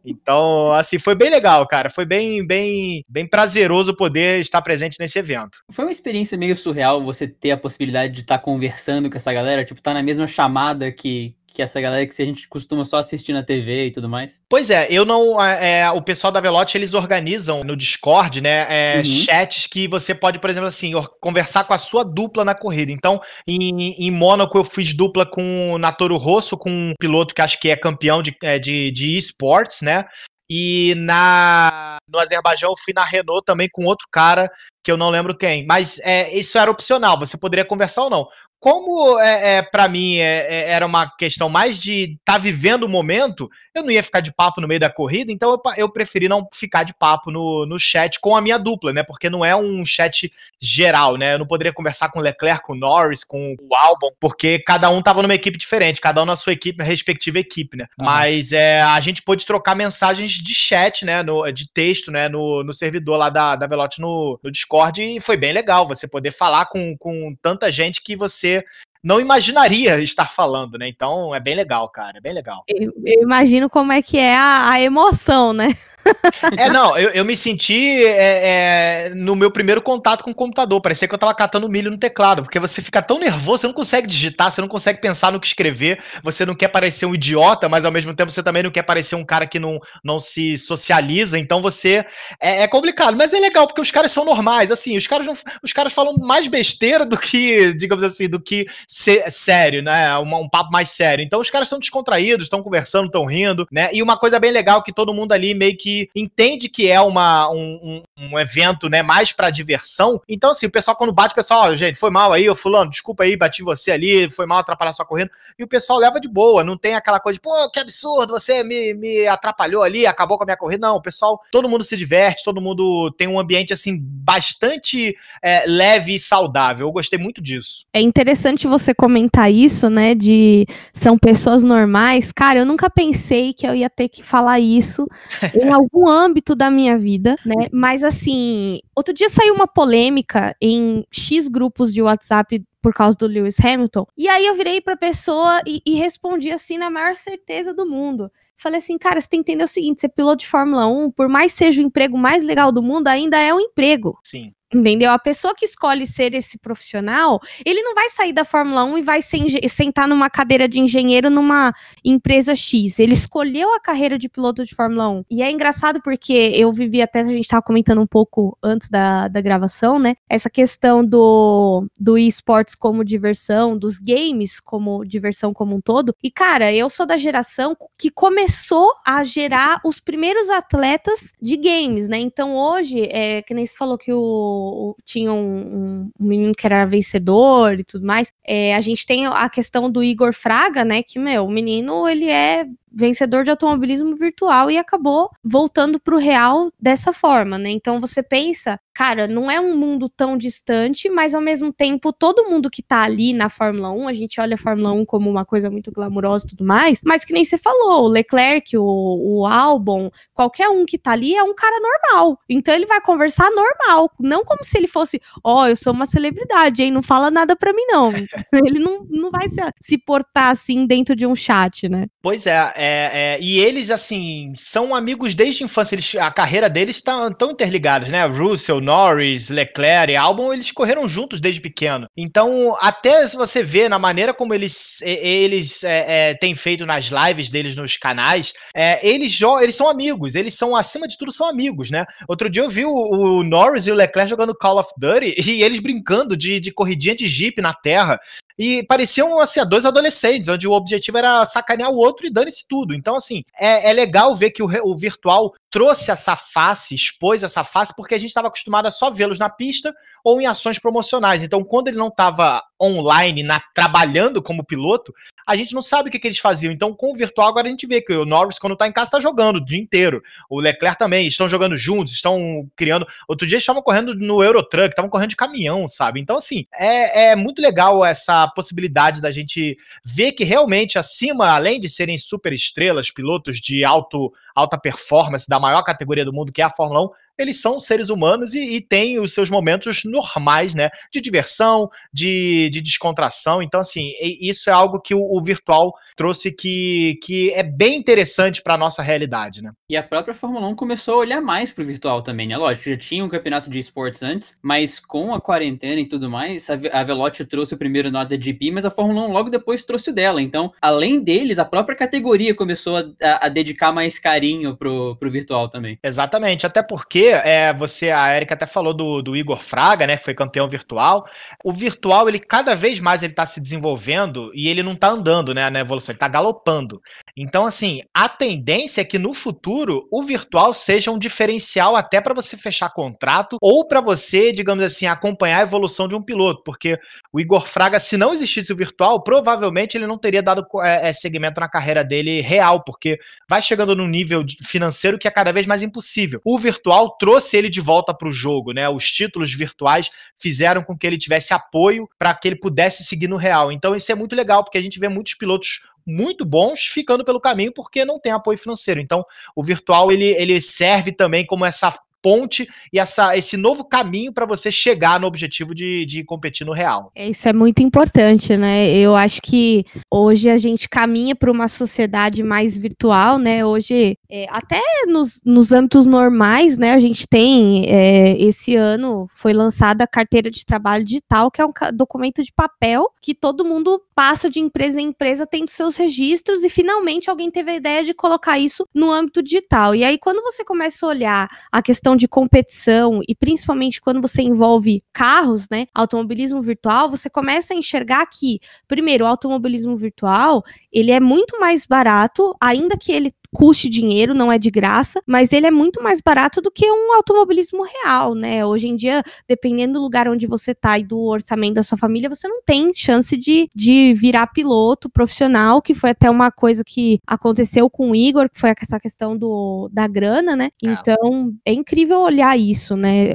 então, 0.03 0.73
assim, 0.73 0.97
foi 0.97 1.13
bem 1.13 1.29
legal, 1.29 1.67
cara. 1.67 1.89
Foi 1.89 2.05
bem, 2.05 2.45
bem, 2.45 3.05
bem 3.07 3.27
prazeroso 3.27 3.95
poder 3.95 4.39
estar 4.39 4.61
presente 4.61 4.97
nesse 4.99 5.19
evento. 5.19 5.59
Foi 5.71 5.85
uma 5.85 5.91
experiência 5.91 6.37
meio 6.37 6.55
surreal 6.55 7.03
você 7.03 7.27
ter 7.27 7.51
a 7.51 7.57
possibilidade 7.57 8.13
de 8.13 8.21
estar 8.21 8.39
conversando 8.39 9.09
com 9.09 9.17
essa 9.17 9.31
galera, 9.31 9.63
tipo, 9.63 9.81
tá 9.81 9.93
na 9.93 10.01
mesma 10.01 10.25
chamada 10.25 10.91
que 10.91 11.26
que 11.57 11.61
essa 11.63 11.81
galera 11.81 12.05
que 12.05 12.21
a 12.21 12.25
gente 12.25 12.47
costuma 12.47 12.85
só 12.85 12.97
assistir 12.97 13.33
na 13.33 13.41
TV 13.41 13.87
e 13.87 13.91
tudo 13.91 14.07
mais? 14.07 14.43
Pois 14.47 14.69
é, 14.69 14.85
eu 14.91 15.03
não. 15.03 15.41
É, 15.43 15.89
o 15.89 16.03
pessoal 16.03 16.31
da 16.31 16.39
Velote 16.39 16.77
eles 16.77 16.93
organizam 16.93 17.63
no 17.63 17.75
Discord, 17.75 18.41
né? 18.41 18.67
É, 18.69 18.97
uhum. 18.99 19.03
Chats 19.03 19.65
que 19.65 19.87
você 19.87 20.13
pode, 20.13 20.37
por 20.37 20.51
exemplo, 20.51 20.69
assim, 20.69 20.93
conversar 21.19 21.63
com 21.63 21.73
a 21.73 21.79
sua 21.79 22.03
dupla 22.03 22.45
na 22.45 22.53
corrida. 22.53 22.91
Então, 22.91 23.19
em, 23.47 23.91
em 23.93 24.11
Mônaco, 24.11 24.55
eu 24.55 24.63
fiz 24.63 24.93
dupla 24.93 25.25
com 25.25 25.73
o 25.73 25.79
Natoro 25.79 26.15
Rosso, 26.15 26.55
com 26.59 26.69
um 26.69 26.93
piloto 26.99 27.33
que 27.33 27.41
acho 27.41 27.59
que 27.59 27.69
é 27.69 27.75
campeão 27.75 28.21
de, 28.21 28.35
é, 28.43 28.59
de, 28.59 28.91
de 28.91 29.17
esportes, 29.17 29.81
né? 29.81 30.05
E 30.49 30.93
na 30.95 31.97
no 32.07 32.19
Azerbaijão 32.19 32.69
eu 32.69 32.77
fui 32.77 32.93
na 32.93 33.03
Renault 33.03 33.43
também 33.45 33.67
com 33.69 33.83
outro 33.83 34.07
cara 34.09 34.49
que 34.81 34.91
eu 34.91 34.95
não 34.95 35.09
lembro 35.09 35.35
quem. 35.35 35.65
Mas 35.65 35.99
é, 35.99 36.33
isso 36.33 36.57
era 36.57 36.71
opcional, 36.71 37.19
você 37.19 37.37
poderia 37.37 37.65
conversar 37.65 38.03
ou 38.03 38.09
não. 38.09 38.27
Como 38.59 39.19
é, 39.19 39.57
é 39.57 39.61
para 39.61 39.87
mim 39.87 40.17
é, 40.17 40.47
é, 40.47 40.71
era 40.71 40.85
uma 40.85 41.09
questão 41.15 41.47
mais 41.47 41.79
de 41.79 42.15
estar 42.19 42.33
tá 42.33 42.37
vivendo 42.37 42.83
o 42.83 42.89
momento, 42.89 43.47
eu 43.77 43.83
não 43.83 43.91
ia 43.91 44.03
ficar 44.03 44.19
de 44.19 44.33
papo 44.33 44.61
no 44.61 44.67
meio 44.67 44.79
da 44.79 44.89
corrida, 44.89 45.31
então 45.31 45.51
eu, 45.51 45.71
eu 45.77 45.89
preferi 45.89 46.27
não 46.27 46.47
ficar 46.53 46.83
de 46.83 46.93
papo 46.93 47.31
no, 47.31 47.65
no 47.65 47.79
chat 47.79 48.19
com 48.19 48.35
a 48.35 48.41
minha 48.41 48.57
dupla, 48.57 48.91
né? 48.93 49.03
Porque 49.03 49.29
não 49.29 49.43
é 49.43 49.55
um 49.55 49.85
chat 49.85 50.31
geral, 50.59 51.17
né? 51.17 51.33
Eu 51.33 51.39
não 51.39 51.47
poderia 51.47 51.73
conversar 51.73 52.09
com 52.09 52.19
o 52.19 52.21
Leclerc, 52.21 52.65
com 52.65 52.73
o 52.73 52.77
Norris, 52.77 53.23
com 53.23 53.55
o 53.59 53.75
Albon, 53.75 54.11
porque 54.19 54.59
cada 54.59 54.89
um 54.89 55.01
tava 55.01 55.21
numa 55.21 55.35
equipe 55.35 55.57
diferente, 55.57 56.01
cada 56.01 56.21
um 56.21 56.25
na 56.25 56.35
sua 56.35 56.53
equipe, 56.53 56.83
respectiva 56.83 57.39
equipe, 57.39 57.77
né? 57.77 57.85
Uhum. 57.97 58.05
Mas 58.05 58.51
é, 58.51 58.81
a 58.81 58.99
gente 58.99 59.21
pôde 59.21 59.45
trocar 59.45 59.75
mensagens 59.75 60.31
de 60.31 60.53
chat, 60.53 61.05
né? 61.05 61.23
No, 61.23 61.49
de 61.51 61.71
texto, 61.71 62.11
né? 62.11 62.27
No, 62.29 62.63
no 62.63 62.73
servidor 62.73 63.17
lá 63.17 63.29
da, 63.29 63.55
da 63.55 63.67
Velote 63.67 64.01
no, 64.01 64.39
no 64.43 64.51
Discord, 64.51 65.01
e 65.01 65.19
foi 65.19 65.37
bem 65.37 65.53
legal 65.53 65.87
você 65.87 66.07
poder 66.07 66.31
falar 66.31 66.65
com, 66.65 66.95
com 66.97 67.35
tanta 67.41 67.71
gente 67.71 68.01
que 68.01 68.15
você 68.15 68.63
não 69.07 69.21
imaginaria 69.21 70.01
estar 70.01 70.29
falando, 70.29 70.77
né? 70.77 70.85
Então 70.89 71.33
é 71.33 71.39
bem 71.39 71.55
legal, 71.55 71.87
cara, 71.87 72.17
é 72.17 72.21
bem 72.21 72.33
legal. 72.33 72.65
Eu, 72.67 72.91
eu 73.05 73.23
imagino 73.23 73.69
como 73.69 73.93
é 73.93 74.01
que 74.01 74.17
é 74.17 74.35
a, 74.35 74.69
a 74.69 74.81
emoção, 74.81 75.53
né? 75.53 75.73
É, 76.57 76.69
não, 76.69 76.97
eu, 76.97 77.09
eu 77.09 77.25
me 77.25 77.35
senti 77.35 78.03
é, 78.05 79.09
é, 79.09 79.15
no 79.15 79.35
meu 79.35 79.51
primeiro 79.51 79.81
contato 79.81 80.23
com 80.23 80.31
o 80.31 80.35
computador. 80.35 80.81
Parecia 80.81 81.07
que 81.07 81.13
eu 81.13 81.17
tava 81.17 81.33
catando 81.33 81.69
milho 81.69 81.91
no 81.91 81.97
teclado, 81.97 82.43
porque 82.43 82.59
você 82.59 82.81
fica 82.81 83.01
tão 83.01 83.19
nervoso, 83.19 83.61
você 83.61 83.67
não 83.67 83.73
consegue 83.73 84.07
digitar, 84.07 84.51
você 84.51 84.61
não 84.61 84.67
consegue 84.67 85.01
pensar 85.01 85.31
no 85.31 85.39
que 85.39 85.47
escrever, 85.47 85.99
você 86.23 86.45
não 86.45 86.55
quer 86.55 86.69
parecer 86.69 87.05
um 87.05 87.13
idiota, 87.13 87.67
mas 87.67 87.85
ao 87.85 87.91
mesmo 87.91 88.13
tempo 88.13 88.31
você 88.31 88.41
também 88.41 88.63
não 88.63 88.71
quer 88.71 88.83
parecer 88.83 89.15
um 89.15 89.25
cara 89.25 89.45
que 89.45 89.59
não, 89.59 89.79
não 90.03 90.19
se 90.19 90.57
socializa. 90.57 91.37
Então 91.37 91.61
você. 91.61 92.05
É, 92.39 92.63
é 92.63 92.67
complicado, 92.67 93.15
mas 93.17 93.33
é 93.33 93.39
legal, 93.39 93.67
porque 93.67 93.81
os 93.81 93.91
caras 93.91 94.11
são 94.11 94.25
normais. 94.25 94.71
Assim, 94.71 94.97
os 94.97 95.07
caras, 95.07 95.25
não, 95.25 95.37
os 95.61 95.73
caras 95.73 95.93
falam 95.93 96.15
mais 96.17 96.47
besteira 96.47 97.05
do 97.05 97.17
que, 97.17 97.73
digamos 97.73 98.03
assim, 98.03 98.29
do 98.29 98.39
que 98.39 98.65
ser, 98.87 99.29
sério, 99.31 99.81
né? 99.81 100.17
Um, 100.19 100.43
um 100.43 100.49
papo 100.49 100.71
mais 100.71 100.89
sério. 100.89 101.23
Então 101.23 101.39
os 101.39 101.49
caras 101.49 101.67
estão 101.67 101.79
descontraídos, 101.79 102.45
estão 102.45 102.61
conversando, 102.61 103.07
estão 103.07 103.25
rindo, 103.25 103.67
né? 103.71 103.89
E 103.93 104.01
uma 104.01 104.17
coisa 104.17 104.39
bem 104.39 104.51
legal 104.51 104.83
que 104.83 104.93
todo 104.93 105.13
mundo 105.13 105.31
ali 105.33 105.53
meio 105.53 105.77
que 105.77 105.96
entende 106.15 106.69
que 106.69 106.89
é 106.89 106.99
uma, 106.99 107.49
um, 107.49 108.03
um, 108.17 108.31
um 108.31 108.39
evento, 108.39 108.89
né, 108.89 109.01
mais 109.01 109.31
para 109.31 109.49
diversão. 109.49 110.21
Então, 110.27 110.51
assim, 110.51 110.65
o 110.65 110.71
pessoal 110.71 110.95
quando 110.95 111.13
bate, 111.13 111.33
o 111.33 111.35
pessoal, 111.35 111.69
oh, 111.69 111.75
gente, 111.75 111.97
foi 111.97 112.09
mal 112.09 112.33
aí, 112.33 112.49
ô 112.49 112.55
fulano, 112.55 112.89
desculpa 112.89 113.23
aí, 113.23 113.35
bati 113.37 113.63
você 113.63 113.91
ali, 113.91 114.29
foi 114.29 114.45
mal 114.45 114.59
atrapalhar 114.59 114.93
sua 114.93 115.05
corrida. 115.05 115.31
E 115.57 115.63
o 115.63 115.67
pessoal 115.67 115.99
leva 115.99 116.19
de 116.19 116.27
boa, 116.27 116.63
não 116.63 116.77
tem 116.77 116.95
aquela 116.95 117.19
coisa 117.19 117.35
de, 117.35 117.41
pô, 117.41 117.69
que 117.71 117.79
absurdo, 117.79 118.33
você 118.33 118.63
me, 118.63 118.93
me 118.93 119.27
atrapalhou 119.27 119.83
ali, 119.83 120.05
acabou 120.05 120.37
com 120.37 120.43
a 120.43 120.45
minha 120.45 120.57
corrida. 120.57 120.87
Não, 120.87 120.95
o 120.95 121.01
pessoal, 121.01 121.39
todo 121.51 121.69
mundo 121.69 121.83
se 121.83 121.95
diverte, 121.95 122.43
todo 122.43 122.61
mundo 122.61 123.11
tem 123.17 123.27
um 123.27 123.39
ambiente, 123.39 123.73
assim, 123.73 123.99
bastante 124.01 125.15
é, 125.41 125.65
leve 125.67 126.15
e 126.15 126.19
saudável. 126.19 126.87
Eu 126.87 126.91
gostei 126.91 127.17
muito 127.19 127.41
disso. 127.41 127.85
É 127.93 128.01
interessante 128.01 128.67
você 128.67 128.93
comentar 128.93 129.51
isso, 129.51 129.89
né, 129.89 130.13
de 130.13 130.65
são 130.93 131.17
pessoas 131.17 131.63
normais. 131.63 132.31
Cara, 132.31 132.59
eu 132.59 132.65
nunca 132.65 132.89
pensei 132.89 133.53
que 133.53 133.65
eu 133.65 133.73
ia 133.73 133.89
ter 133.89 134.09
que 134.09 134.23
falar 134.23 134.59
isso 134.59 135.07
em 135.55 135.71
algum 135.71 135.86
âmbito 136.07 136.55
da 136.55 136.69
minha 136.69 136.97
vida, 136.97 137.35
né? 137.45 137.67
Mas 137.71 138.03
assim, 138.03 138.79
outro 138.95 139.13
dia 139.13 139.29
saiu 139.29 139.53
uma 139.53 139.67
polêmica 139.67 140.55
em 140.61 141.05
X 141.11 141.47
grupos 141.47 141.93
de 141.93 142.01
WhatsApp 142.01 142.63
por 142.81 142.93
causa 142.93 143.17
do 143.17 143.27
Lewis 143.27 143.59
Hamilton. 143.59 144.05
E 144.17 144.27
aí 144.27 144.45
eu 144.45 144.55
virei 144.55 144.79
pra 144.79 144.95
pessoa 144.95 145.61
e, 145.65 145.81
e 145.85 145.95
respondi 145.95 146.51
assim 146.51 146.77
na 146.77 146.89
maior 146.89 147.15
certeza 147.15 147.73
do 147.73 147.85
mundo. 147.85 148.31
Falei 148.55 148.79
assim, 148.79 148.97
cara, 148.97 149.19
você 149.19 149.27
tem 149.27 149.43
que 149.43 149.51
entender 149.51 149.63
o 149.63 149.67
seguinte: 149.67 150.01
ser 150.01 150.09
piloto 150.09 150.37
de 150.37 150.47
Fórmula 150.47 150.87
1, 150.87 151.11
por 151.11 151.27
mais 151.27 151.53
seja 151.53 151.81
o 151.81 151.85
emprego 151.85 152.17
mais 152.17 152.43
legal 152.43 152.71
do 152.71 152.81
mundo, 152.81 153.07
ainda 153.07 153.37
é 153.37 153.53
um 153.53 153.59
emprego. 153.59 154.17
Sim. 154.23 154.53
Entendeu? 154.73 155.11
A 155.11 155.19
pessoa 155.19 155.55
que 155.55 155.63
escolhe 155.63 156.05
ser 156.05 156.33
esse 156.33 156.57
profissional, 156.57 157.39
ele 157.65 157.81
não 157.81 157.95
vai 157.95 158.09
sair 158.09 158.33
da 158.33 158.43
Fórmula 158.43 158.83
1 158.83 158.97
e 158.97 159.01
vai 159.01 159.21
sentar 159.21 160.09
numa 160.09 160.29
cadeira 160.29 160.67
de 160.67 160.79
engenheiro 160.79 161.29
numa 161.29 161.73
empresa 162.03 162.53
X. 162.53 162.99
Ele 162.99 163.13
escolheu 163.13 163.73
a 163.73 163.79
carreira 163.79 164.19
de 164.19 164.27
piloto 164.27 164.65
de 164.65 164.75
Fórmula 164.75 165.09
1. 165.09 165.23
E 165.31 165.41
é 165.41 165.49
engraçado 165.49 166.01
porque 166.01 166.33
eu 166.33 166.71
vivi 166.73 167.01
até, 167.01 167.21
a 167.21 167.23
gente 167.23 167.41
estava 167.41 167.61
comentando 167.61 168.01
um 168.01 168.07
pouco 168.07 168.57
antes 168.61 168.89
da, 168.89 169.29
da 169.29 169.39
gravação, 169.39 169.97
né? 169.99 170.15
Essa 170.29 170.49
questão 170.49 171.03
do, 171.03 171.87
do 171.97 172.17
esportes 172.17 172.75
como 172.75 173.05
diversão, 173.05 173.77
dos 173.77 173.97
games 173.97 174.59
como 174.59 175.05
diversão 175.05 175.53
como 175.53 175.75
um 175.75 175.81
todo. 175.81 176.13
E, 176.21 176.29
cara, 176.29 176.73
eu 176.73 176.89
sou 176.89 177.05
da 177.05 177.15
geração 177.15 177.77
que 177.97 178.11
começou 178.11 178.91
a 179.05 179.23
gerar 179.23 179.79
os 179.85 180.01
primeiros 180.01 180.49
atletas 180.49 181.31
de 181.41 181.55
games, 181.55 182.09
né? 182.09 182.19
Então 182.19 182.53
hoje, 182.53 183.07
é, 183.09 183.41
que 183.41 183.53
nem 183.53 183.65
se 183.65 183.77
falou 183.77 183.97
que 183.97 184.11
o 184.11 184.56
tinha 185.03 185.33
um, 185.33 186.09
um, 186.09 186.11
menino 186.19 186.53
que 186.53 186.65
era 186.65 186.85
vencedor 186.85 187.79
e 187.79 187.83
tudo 187.83 188.05
mais. 188.05 188.31
É, 188.43 188.75
a 188.75 188.81
gente 188.81 189.05
tem 189.05 189.25
a 189.25 189.49
questão 189.49 189.89
do 189.89 190.03
Igor 190.03 190.33
Fraga, 190.33 190.83
né? 190.85 191.03
Que, 191.03 191.19
meu, 191.19 191.45
o 191.45 191.51
menino, 191.51 192.07
ele 192.07 192.29
é 192.29 192.65
vencedor 192.97 193.43
de 193.43 193.51
automobilismo 193.51 194.15
virtual 194.15 194.71
e 194.71 194.77
acabou 194.77 195.29
voltando 195.43 195.99
para 195.99 196.15
o 196.15 196.19
real 196.19 196.71
dessa 196.79 197.13
forma, 197.13 197.57
né? 197.57 197.69
Então 197.69 198.01
você 198.01 198.23
pensa, 198.23 198.79
cara, 198.93 199.27
não 199.27 199.51
é 199.51 199.59
um 199.59 199.77
mundo 199.77 200.09
tão 200.09 200.35
distante, 200.35 201.07
mas 201.07 201.35
ao 201.35 201.41
mesmo 201.41 201.71
tempo 201.71 202.11
todo 202.11 202.49
mundo 202.49 202.71
que 202.71 202.81
tá 202.81 203.03
ali 203.03 203.33
na 203.33 203.49
Fórmula 203.49 203.91
1, 203.91 204.07
a 204.07 204.13
gente 204.13 204.41
olha 204.41 204.55
a 204.55 204.57
Fórmula 204.57 204.91
1 204.93 205.05
como 205.05 205.29
uma 205.29 205.45
coisa 205.45 205.69
muito 205.69 205.91
glamurosa 205.91 206.45
e 206.45 206.49
tudo 206.49 206.65
mais, 206.65 206.99
mas 207.05 207.23
que 207.23 207.33
nem 207.33 207.45
você 207.45 207.57
falou, 207.57 208.05
o 208.05 208.07
Leclerc, 208.07 208.75
o, 208.75 208.83
o 208.83 209.45
Albon, 209.45 210.09
qualquer 210.33 210.69
um 210.69 210.83
que 210.83 210.97
tá 210.97 211.11
ali 211.11 211.35
é 211.35 211.43
um 211.43 211.53
cara 211.53 211.77
normal. 211.79 212.39
Então 212.49 212.73
ele 212.73 212.87
vai 212.87 212.99
conversar 212.99 213.51
normal, 213.51 214.11
não 214.19 214.43
como 214.43 214.63
se 214.63 214.75
ele 214.75 214.87
fosse, 214.87 215.21
ó, 215.43 215.61
oh, 215.61 215.67
eu 215.67 215.75
sou 215.75 215.93
uma 215.93 216.07
celebridade, 216.07 216.81
hein? 216.81 216.89
Não 216.89 217.03
fala 217.03 217.29
nada 217.29 217.55
para 217.55 217.71
mim 217.73 217.85
não. 217.87 218.11
ele 218.65 218.79
não, 218.79 219.05
não 219.07 219.29
vai 219.29 219.47
se, 219.49 219.61
se 219.79 219.97
portar 219.99 220.49
assim 220.49 220.87
dentro 220.87 221.15
de 221.15 221.27
um 221.27 221.35
chat, 221.35 221.87
né? 221.87 222.07
Pois 222.21 222.47
é, 222.47 222.73
é 222.75 222.86
é, 222.87 223.35
é, 223.35 223.41
e 223.41 223.59
eles, 223.59 223.91
assim, 223.91 224.53
são 224.55 224.95
amigos 224.95 225.35
desde 225.35 225.61
a 225.61 225.65
infância. 225.65 225.93
Eles, 225.93 226.15
a 226.15 226.31
carreira 226.31 226.69
deles 226.69 226.95
estão 226.95 227.29
tá, 227.29 227.35
tão 227.35 227.51
interligadas, 227.51 228.07
né? 228.07 228.25
Russell, 228.25 228.79
Norris, 228.79 229.49
Leclerc, 229.49 230.15
Albon, 230.15 230.53
eles 230.53 230.71
correram 230.71 231.07
juntos 231.07 231.41
desde 231.41 231.59
pequeno. 231.59 232.07
Então, 232.15 232.77
até 232.79 233.27
você 233.27 233.61
vê 233.61 233.89
na 233.89 233.99
maneira 233.99 234.33
como 234.33 234.53
eles, 234.53 235.01
eles 235.01 235.83
é, 235.83 236.29
é, 236.29 236.33
têm 236.35 236.55
feito 236.55 236.85
nas 236.85 237.09
lives 237.09 237.49
deles 237.49 237.75
nos 237.75 237.97
canais, 237.97 238.53
é, 238.73 239.05
eles, 239.05 239.37
eles 239.61 239.75
são 239.75 239.89
amigos. 239.89 240.35
Eles 240.35 240.53
são, 240.53 240.73
acima 240.73 241.07
de 241.09 241.17
tudo, 241.17 241.33
são 241.33 241.49
amigos, 241.49 241.91
né? 241.91 242.05
Outro 242.27 242.49
dia 242.49 242.63
eu 242.63 242.69
vi 242.69 242.85
o, 242.85 242.93
o 242.93 243.43
Norris 243.43 243.87
e 243.87 243.91
o 243.91 243.95
Leclerc 243.95 244.29
jogando 244.29 244.55
Call 244.55 244.79
of 244.79 244.89
Duty 244.97 245.35
e 245.45 245.61
eles 245.61 245.81
brincando 245.81 246.37
de, 246.37 246.61
de 246.61 246.71
corridinha 246.71 247.15
de 247.15 247.27
Jeep 247.27 247.61
na 247.61 247.73
terra. 247.73 248.17
E 248.57 248.83
pareciam, 248.83 249.39
assim, 249.39 249.63
dois 249.67 249.85
adolescentes, 249.85 250.47
onde 250.47 250.67
o 250.67 250.71
objetivo 250.71 251.17
era 251.17 251.45
sacanear 251.45 251.91
o 251.91 251.97
outro 251.97 252.25
e 252.25 252.31
dane-se 252.31 252.67
tudo. 252.67 252.76
Então, 252.93 253.15
assim, 253.15 253.43
é, 253.59 253.89
é 253.89 253.93
legal 253.93 254.35
ver 254.35 254.51
que 254.51 254.63
o, 254.63 254.67
o 254.83 254.97
virtual 254.97 255.53
trouxe 255.69 256.11
essa 256.11 256.35
face, 256.35 256.95
expôs 256.95 257.43
essa 257.43 257.63
face, 257.63 257.93
porque 257.95 258.15
a 258.15 258.17
gente 258.17 258.29
estava 258.29 258.47
acostumado 258.47 258.87
a 258.87 258.91
só 258.91 259.09
vê-los 259.09 259.39
na 259.39 259.49
pista 259.49 259.93
ou 260.23 260.41
em 260.41 260.45
ações 260.45 260.79
promocionais. 260.79 261.43
Então, 261.43 261.63
quando 261.63 261.89
ele 261.89 261.97
não 261.97 262.07
estava 262.07 262.63
online, 262.81 263.43
na, 263.43 263.59
trabalhando 263.73 264.41
como 264.41 264.63
piloto, 264.63 265.13
a 265.47 265.55
gente 265.55 265.73
não 265.73 265.81
sabe 265.81 266.09
o 266.09 266.11
que, 266.11 266.19
que, 266.19 266.27
eles 266.27 266.39
faziam. 266.39 266.71
Então, 266.71 266.93
com 266.93 267.11
o 267.11 267.15
virtual, 267.15 267.47
agora 267.47 267.67
a 267.67 267.69
gente 267.69 267.87
vê 267.87 268.01
que 268.01 268.13
o 268.13 268.25
Norris, 268.25 268.59
quando 268.59 268.73
está 268.73 268.87
em 268.87 268.91
casa, 268.91 269.07
está 269.07 269.19
jogando 269.19 269.57
o 269.57 269.65
dia 269.65 269.79
inteiro. 269.79 270.21
O 270.49 270.59
Leclerc 270.59 270.99
também, 270.99 271.25
estão 271.25 271.47
jogando 271.47 271.75
juntos, 271.77 272.13
estão 272.13 272.69
criando. 272.75 273.07
Outro 273.27 273.47
dia 273.47 273.57
estavam 273.57 273.81
correndo 273.81 274.13
no 274.13 274.43
Eurotruck, 274.43 274.89
estavam 274.89 275.09
correndo 275.09 275.29
de 275.29 275.35
caminhão, 275.35 275.87
sabe? 275.87 276.19
Então, 276.19 276.37
assim, 276.37 276.65
é, 276.75 277.31
é 277.31 277.35
muito 277.35 277.61
legal 277.61 278.03
essa 278.03 278.47
possibilidade 278.49 279.21
da 279.21 279.31
gente 279.31 279.77
ver 280.03 280.33
que 280.33 280.43
realmente 280.43 280.99
acima, 280.99 281.49
além 281.49 281.79
de 281.79 281.89
serem 281.89 282.17
super 282.17 282.51
estrelas, 282.53 283.09
pilotos 283.09 283.59
de 283.59 283.85
alto 283.85 284.31
alta 284.57 284.77
performance 284.77 285.47
da 285.47 285.59
maior 285.59 285.83
categoria 285.83 286.25
do 286.25 286.33
mundo, 286.33 286.51
que 286.51 286.61
é 286.61 286.65
a 286.65 286.69
Fórmula 286.69 287.03
1, 287.03 287.09
eles 287.37 287.61
são 287.61 287.79
seres 287.79 288.09
humanos 288.09 288.53
e, 288.53 288.75
e 288.75 288.81
têm 288.81 289.19
os 289.19 289.33
seus 289.33 289.49
momentos 289.49 290.03
normais, 290.03 290.73
né? 290.73 290.89
De 291.11 291.21
diversão, 291.21 291.89
de, 292.11 292.69
de 292.69 292.81
descontração. 292.81 293.61
Então, 293.61 293.79
assim, 293.79 294.11
isso 294.21 294.69
é 294.69 294.73
algo 294.73 294.99
que 294.99 295.13
o, 295.13 295.21
o 295.21 295.41
virtual 295.41 295.93
trouxe 296.15 296.51
que, 296.51 297.19
que 297.23 297.51
é 297.53 297.63
bem 297.63 297.95
interessante 297.95 298.61
para 298.61 298.73
a 298.73 298.77
nossa 298.77 299.01
realidade, 299.01 299.61
né? 299.61 299.71
E 299.89 299.95
a 299.95 300.03
própria 300.03 300.33
Fórmula 300.33 300.67
1 300.67 300.75
começou 300.75 301.15
a 301.15 301.17
olhar 301.17 301.41
mais 301.41 301.71
para 301.71 301.83
o 301.83 301.87
virtual 301.87 302.21
também, 302.21 302.47
né? 302.47 302.57
Lógico, 302.57 302.89
já 302.89 302.97
tinha 302.97 303.23
um 303.23 303.29
campeonato 303.29 303.69
de 303.69 303.79
esportes 303.79 304.23
antes, 304.23 304.57
mas 304.61 304.99
com 304.99 305.33
a 305.33 305.41
quarentena 305.41 306.01
e 306.01 306.05
tudo 306.05 306.29
mais, 306.29 306.67
a, 306.69 307.03
Veloci 307.03 307.45
trouxe 307.45 307.73
o 307.73 307.77
primeiro 307.77 308.11
nó 308.11 308.23
da 308.23 308.35
GP, 308.35 308.71
mas 308.71 308.85
a 308.85 308.91
Fórmula 308.91 309.27
1 309.27 309.31
logo 309.31 309.49
depois 309.49 309.83
trouxe 309.83 310.09
o 310.09 310.13
dela. 310.13 310.41
Então, 310.41 310.73
além 310.81 311.19
deles, 311.19 311.59
a 311.59 311.65
própria 311.65 311.95
categoria 311.95 312.53
começou 312.53 312.97
a, 312.97 313.05
a, 313.21 313.45
a 313.45 313.49
dedicar 313.49 313.91
mais 313.91 314.19
carinho 314.19 314.75
pro, 314.75 315.15
pro 315.15 315.31
virtual 315.31 315.69
também. 315.69 315.97
Exatamente, 316.03 316.65
até 316.65 316.81
porque 316.81 317.26
é, 317.27 317.73
você, 317.73 318.11
a 318.11 318.35
Erika 318.35 318.53
até 318.53 318.65
falou 318.65 318.93
do, 318.93 319.21
do 319.21 319.35
Igor 319.35 319.61
Fraga, 319.61 320.07
né, 320.07 320.17
que 320.17 320.23
foi 320.23 320.33
campeão 320.33 320.67
virtual. 320.67 321.25
O 321.63 321.71
virtual, 321.71 322.27
ele 322.27 322.39
cada 322.39 322.75
vez 322.75 322.99
mais 322.99 323.23
ele 323.23 323.33
tá 323.33 323.45
se 323.45 323.61
desenvolvendo 323.61 324.51
e 324.53 324.67
ele 324.67 324.83
não 324.83 324.95
tá 324.95 325.09
andando, 325.09 325.53
né, 325.53 325.69
na 325.69 325.79
evolução, 325.79 326.11
ele 326.11 326.19
tá 326.19 326.27
galopando. 326.27 327.01
Então, 327.35 327.65
assim, 327.65 328.01
a 328.13 328.27
tendência 328.29 329.01
é 329.01 329.05
que 329.05 329.19
no 329.19 329.33
futuro 329.33 330.07
o 330.11 330.23
virtual 330.23 330.73
seja 330.73 331.11
um 331.11 331.19
diferencial 331.19 331.95
até 331.95 332.21
para 332.21 332.33
você 332.33 332.57
fechar 332.57 332.89
contrato 332.91 333.57
ou 333.61 333.87
para 333.87 334.01
você, 334.01 334.51
digamos 334.51 334.83
assim, 334.83 335.05
acompanhar 335.05 335.59
a 335.59 335.63
evolução 335.63 336.07
de 336.07 336.15
um 336.15 336.21
piloto, 336.21 336.61
porque 336.63 336.97
o 337.31 337.39
Igor 337.39 337.67
Fraga, 337.67 337.99
se 337.99 338.17
não 338.17 338.33
existisse 338.33 338.71
o 338.71 338.75
virtual, 338.75 339.21
provavelmente 339.23 339.97
ele 339.97 340.07
não 340.07 340.17
teria 340.17 340.41
dado 340.41 340.65
é, 340.83 341.09
é 341.09 341.13
segmento 341.13 341.59
na 341.59 341.69
carreira 341.69 342.03
dele 342.03 342.41
real, 342.41 342.83
porque 342.83 343.19
vai 343.49 343.61
chegando 343.61 343.95
num 343.95 344.07
nível 344.07 344.43
financeiro 344.65 345.17
que 345.17 345.27
é 345.27 345.31
cada 345.31 345.51
vez 345.51 345.65
mais 345.65 345.83
impossível. 345.83 346.41
O 346.45 346.57
virtual 346.57 347.16
trouxe 347.19 347.57
ele 347.57 347.69
de 347.69 347.81
volta 347.81 348.13
para 348.13 348.27
o 348.27 348.31
jogo, 348.31 348.71
né? 348.71 348.89
Os 348.89 349.09
títulos 349.11 349.53
virtuais 349.53 350.09
fizeram 350.37 350.83
com 350.83 350.97
que 350.97 351.05
ele 351.05 351.17
tivesse 351.17 351.53
apoio 351.53 352.09
para 352.17 352.33
que 352.33 352.47
ele 352.47 352.55
pudesse 352.55 353.03
seguir 353.03 353.27
no 353.27 353.37
real. 353.37 353.71
Então 353.71 353.95
isso 353.95 354.11
é 354.11 354.15
muito 354.15 354.35
legal, 354.35 354.63
porque 354.63 354.77
a 354.77 354.81
gente 354.81 354.99
vê 354.99 355.07
muitos 355.07 355.33
pilotos 355.33 355.81
muito 356.05 356.45
bons 356.45 356.85
ficando 356.85 357.25
pelo 357.25 357.41
caminho 357.41 357.73
porque 357.73 358.05
não 358.05 358.17
tem 358.17 358.31
apoio 358.31 358.57
financeiro. 358.57 359.01
Então, 359.01 359.25
o 359.53 359.61
virtual 359.61 360.09
ele, 360.09 360.27
ele 360.37 360.61
serve 360.61 361.11
também 361.11 361.45
como 361.45 361.65
essa 361.65 361.93
ponte 362.21 362.67
e 362.91 362.99
essa, 362.99 363.37
esse 363.37 363.57
novo 363.57 363.83
caminho 363.83 364.33
para 364.33 364.45
você 364.45 364.71
chegar 364.71 365.19
no 365.19 365.27
objetivo 365.27 365.73
de, 365.73 366.05
de 366.05 366.23
competir 366.23 366.65
no 366.65 366.73
real. 366.73 367.11
Isso 367.15 367.47
é 367.47 367.53
muito 367.53 367.81
importante, 367.81 368.55
né? 368.55 368.89
Eu 368.91 369.15
acho 369.15 369.41
que 369.41 369.85
hoje 370.11 370.49
a 370.49 370.57
gente 370.57 370.89
caminha 370.89 371.35
para 371.35 371.51
uma 371.51 371.67
sociedade 371.67 372.43
mais 372.43 372.77
virtual, 372.77 373.37
né? 373.37 373.65
Hoje, 373.65 374.17
é, 374.29 374.45
até 374.49 374.81
nos, 375.07 375.41
nos 375.45 375.71
âmbitos 375.71 376.05
normais, 376.05 376.77
né? 376.77 376.93
A 376.93 376.99
gente 376.99 377.27
tem, 377.27 377.85
é, 377.87 378.41
esse 378.41 378.75
ano, 378.75 379.27
foi 379.31 379.53
lançada 379.53 380.03
a 380.03 380.07
carteira 380.07 380.49
de 380.49 380.65
trabalho 380.65 381.03
digital, 381.03 381.51
que 381.51 381.61
é 381.61 381.65
um 381.65 381.71
documento 381.93 382.43
de 382.43 382.51
papel 382.51 383.07
que 383.21 383.33
todo 383.33 383.65
mundo 383.65 384.01
passa 384.15 384.49
de 384.49 384.59
empresa 384.59 384.99
em 384.99 385.07
empresa 385.07 385.45
tendo 385.45 385.69
seus 385.69 385.95
registros 385.97 386.63
e 386.63 386.69
finalmente 386.69 387.29
alguém 387.29 387.49
teve 387.49 387.71
a 387.71 387.75
ideia 387.75 388.03
de 388.03 388.13
colocar 388.13 388.59
isso 388.59 388.85
no 388.93 389.11
âmbito 389.11 389.41
digital. 389.41 389.95
E 389.95 390.03
aí, 390.03 390.17
quando 390.17 390.41
você 390.41 390.63
começa 390.63 391.05
a 391.05 391.09
olhar 391.09 391.49
a 391.71 391.81
questão 391.81 392.06
de 392.15 392.27
competição 392.27 393.21
e 393.27 393.35
principalmente 393.35 393.99
quando 394.01 394.21
você 394.21 394.41
envolve 394.41 395.03
carros, 395.13 395.67
né, 395.69 395.85
automobilismo 395.93 396.61
virtual, 396.61 397.09
você 397.09 397.29
começa 397.29 397.73
a 397.73 397.77
enxergar 397.77 398.25
que, 398.27 398.59
primeiro, 398.87 399.25
o 399.25 399.27
automobilismo 399.27 399.95
virtual, 399.95 400.63
ele 400.91 401.11
é 401.11 401.19
muito 401.19 401.59
mais 401.59 401.85
barato, 401.85 402.55
ainda 402.61 402.97
que 402.97 403.11
ele 403.11 403.33
custe 403.57 403.89
dinheiro, 403.89 404.35
não 404.35 404.51
é 404.51 404.59
de 404.59 404.69
graça, 404.69 405.19
mas 405.25 405.51
ele 405.51 405.65
é 405.65 405.71
muito 405.71 406.03
mais 406.03 406.21
barato 406.21 406.61
do 406.61 406.69
que 406.69 406.85
um 406.91 407.11
automobilismo 407.15 407.81
real, 407.81 408.35
né? 408.35 408.63
Hoje 408.63 408.87
em 408.87 408.95
dia, 408.95 409.23
dependendo 409.47 409.93
do 409.93 410.01
lugar 410.03 410.27
onde 410.27 410.45
você 410.45 410.75
tá 410.75 410.99
e 410.99 411.03
do 411.03 411.19
orçamento 411.19 411.73
da 411.73 411.81
sua 411.81 411.97
família, 411.97 412.29
você 412.29 412.47
não 412.47 412.61
tem 412.61 412.91
chance 412.93 413.35
de, 413.35 413.67
de 413.73 414.13
virar 414.13 414.45
piloto 414.53 415.09
profissional, 415.09 415.81
que 415.81 415.95
foi 415.95 416.11
até 416.11 416.29
uma 416.29 416.51
coisa 416.51 416.83
que 416.85 417.19
aconteceu 417.25 417.89
com 417.89 418.11
o 418.11 418.15
Igor, 418.15 418.47
que 418.47 418.59
foi 418.59 418.71
essa 418.79 418.99
questão 418.99 419.35
do, 419.35 419.89
da 419.91 420.05
grana, 420.05 420.55
né? 420.55 420.69
É. 420.85 420.91
Então, 420.91 421.51
é 421.65 421.73
incrível 421.73 422.19
olhar 422.19 422.55
isso, 422.55 422.95
né? 422.95 423.29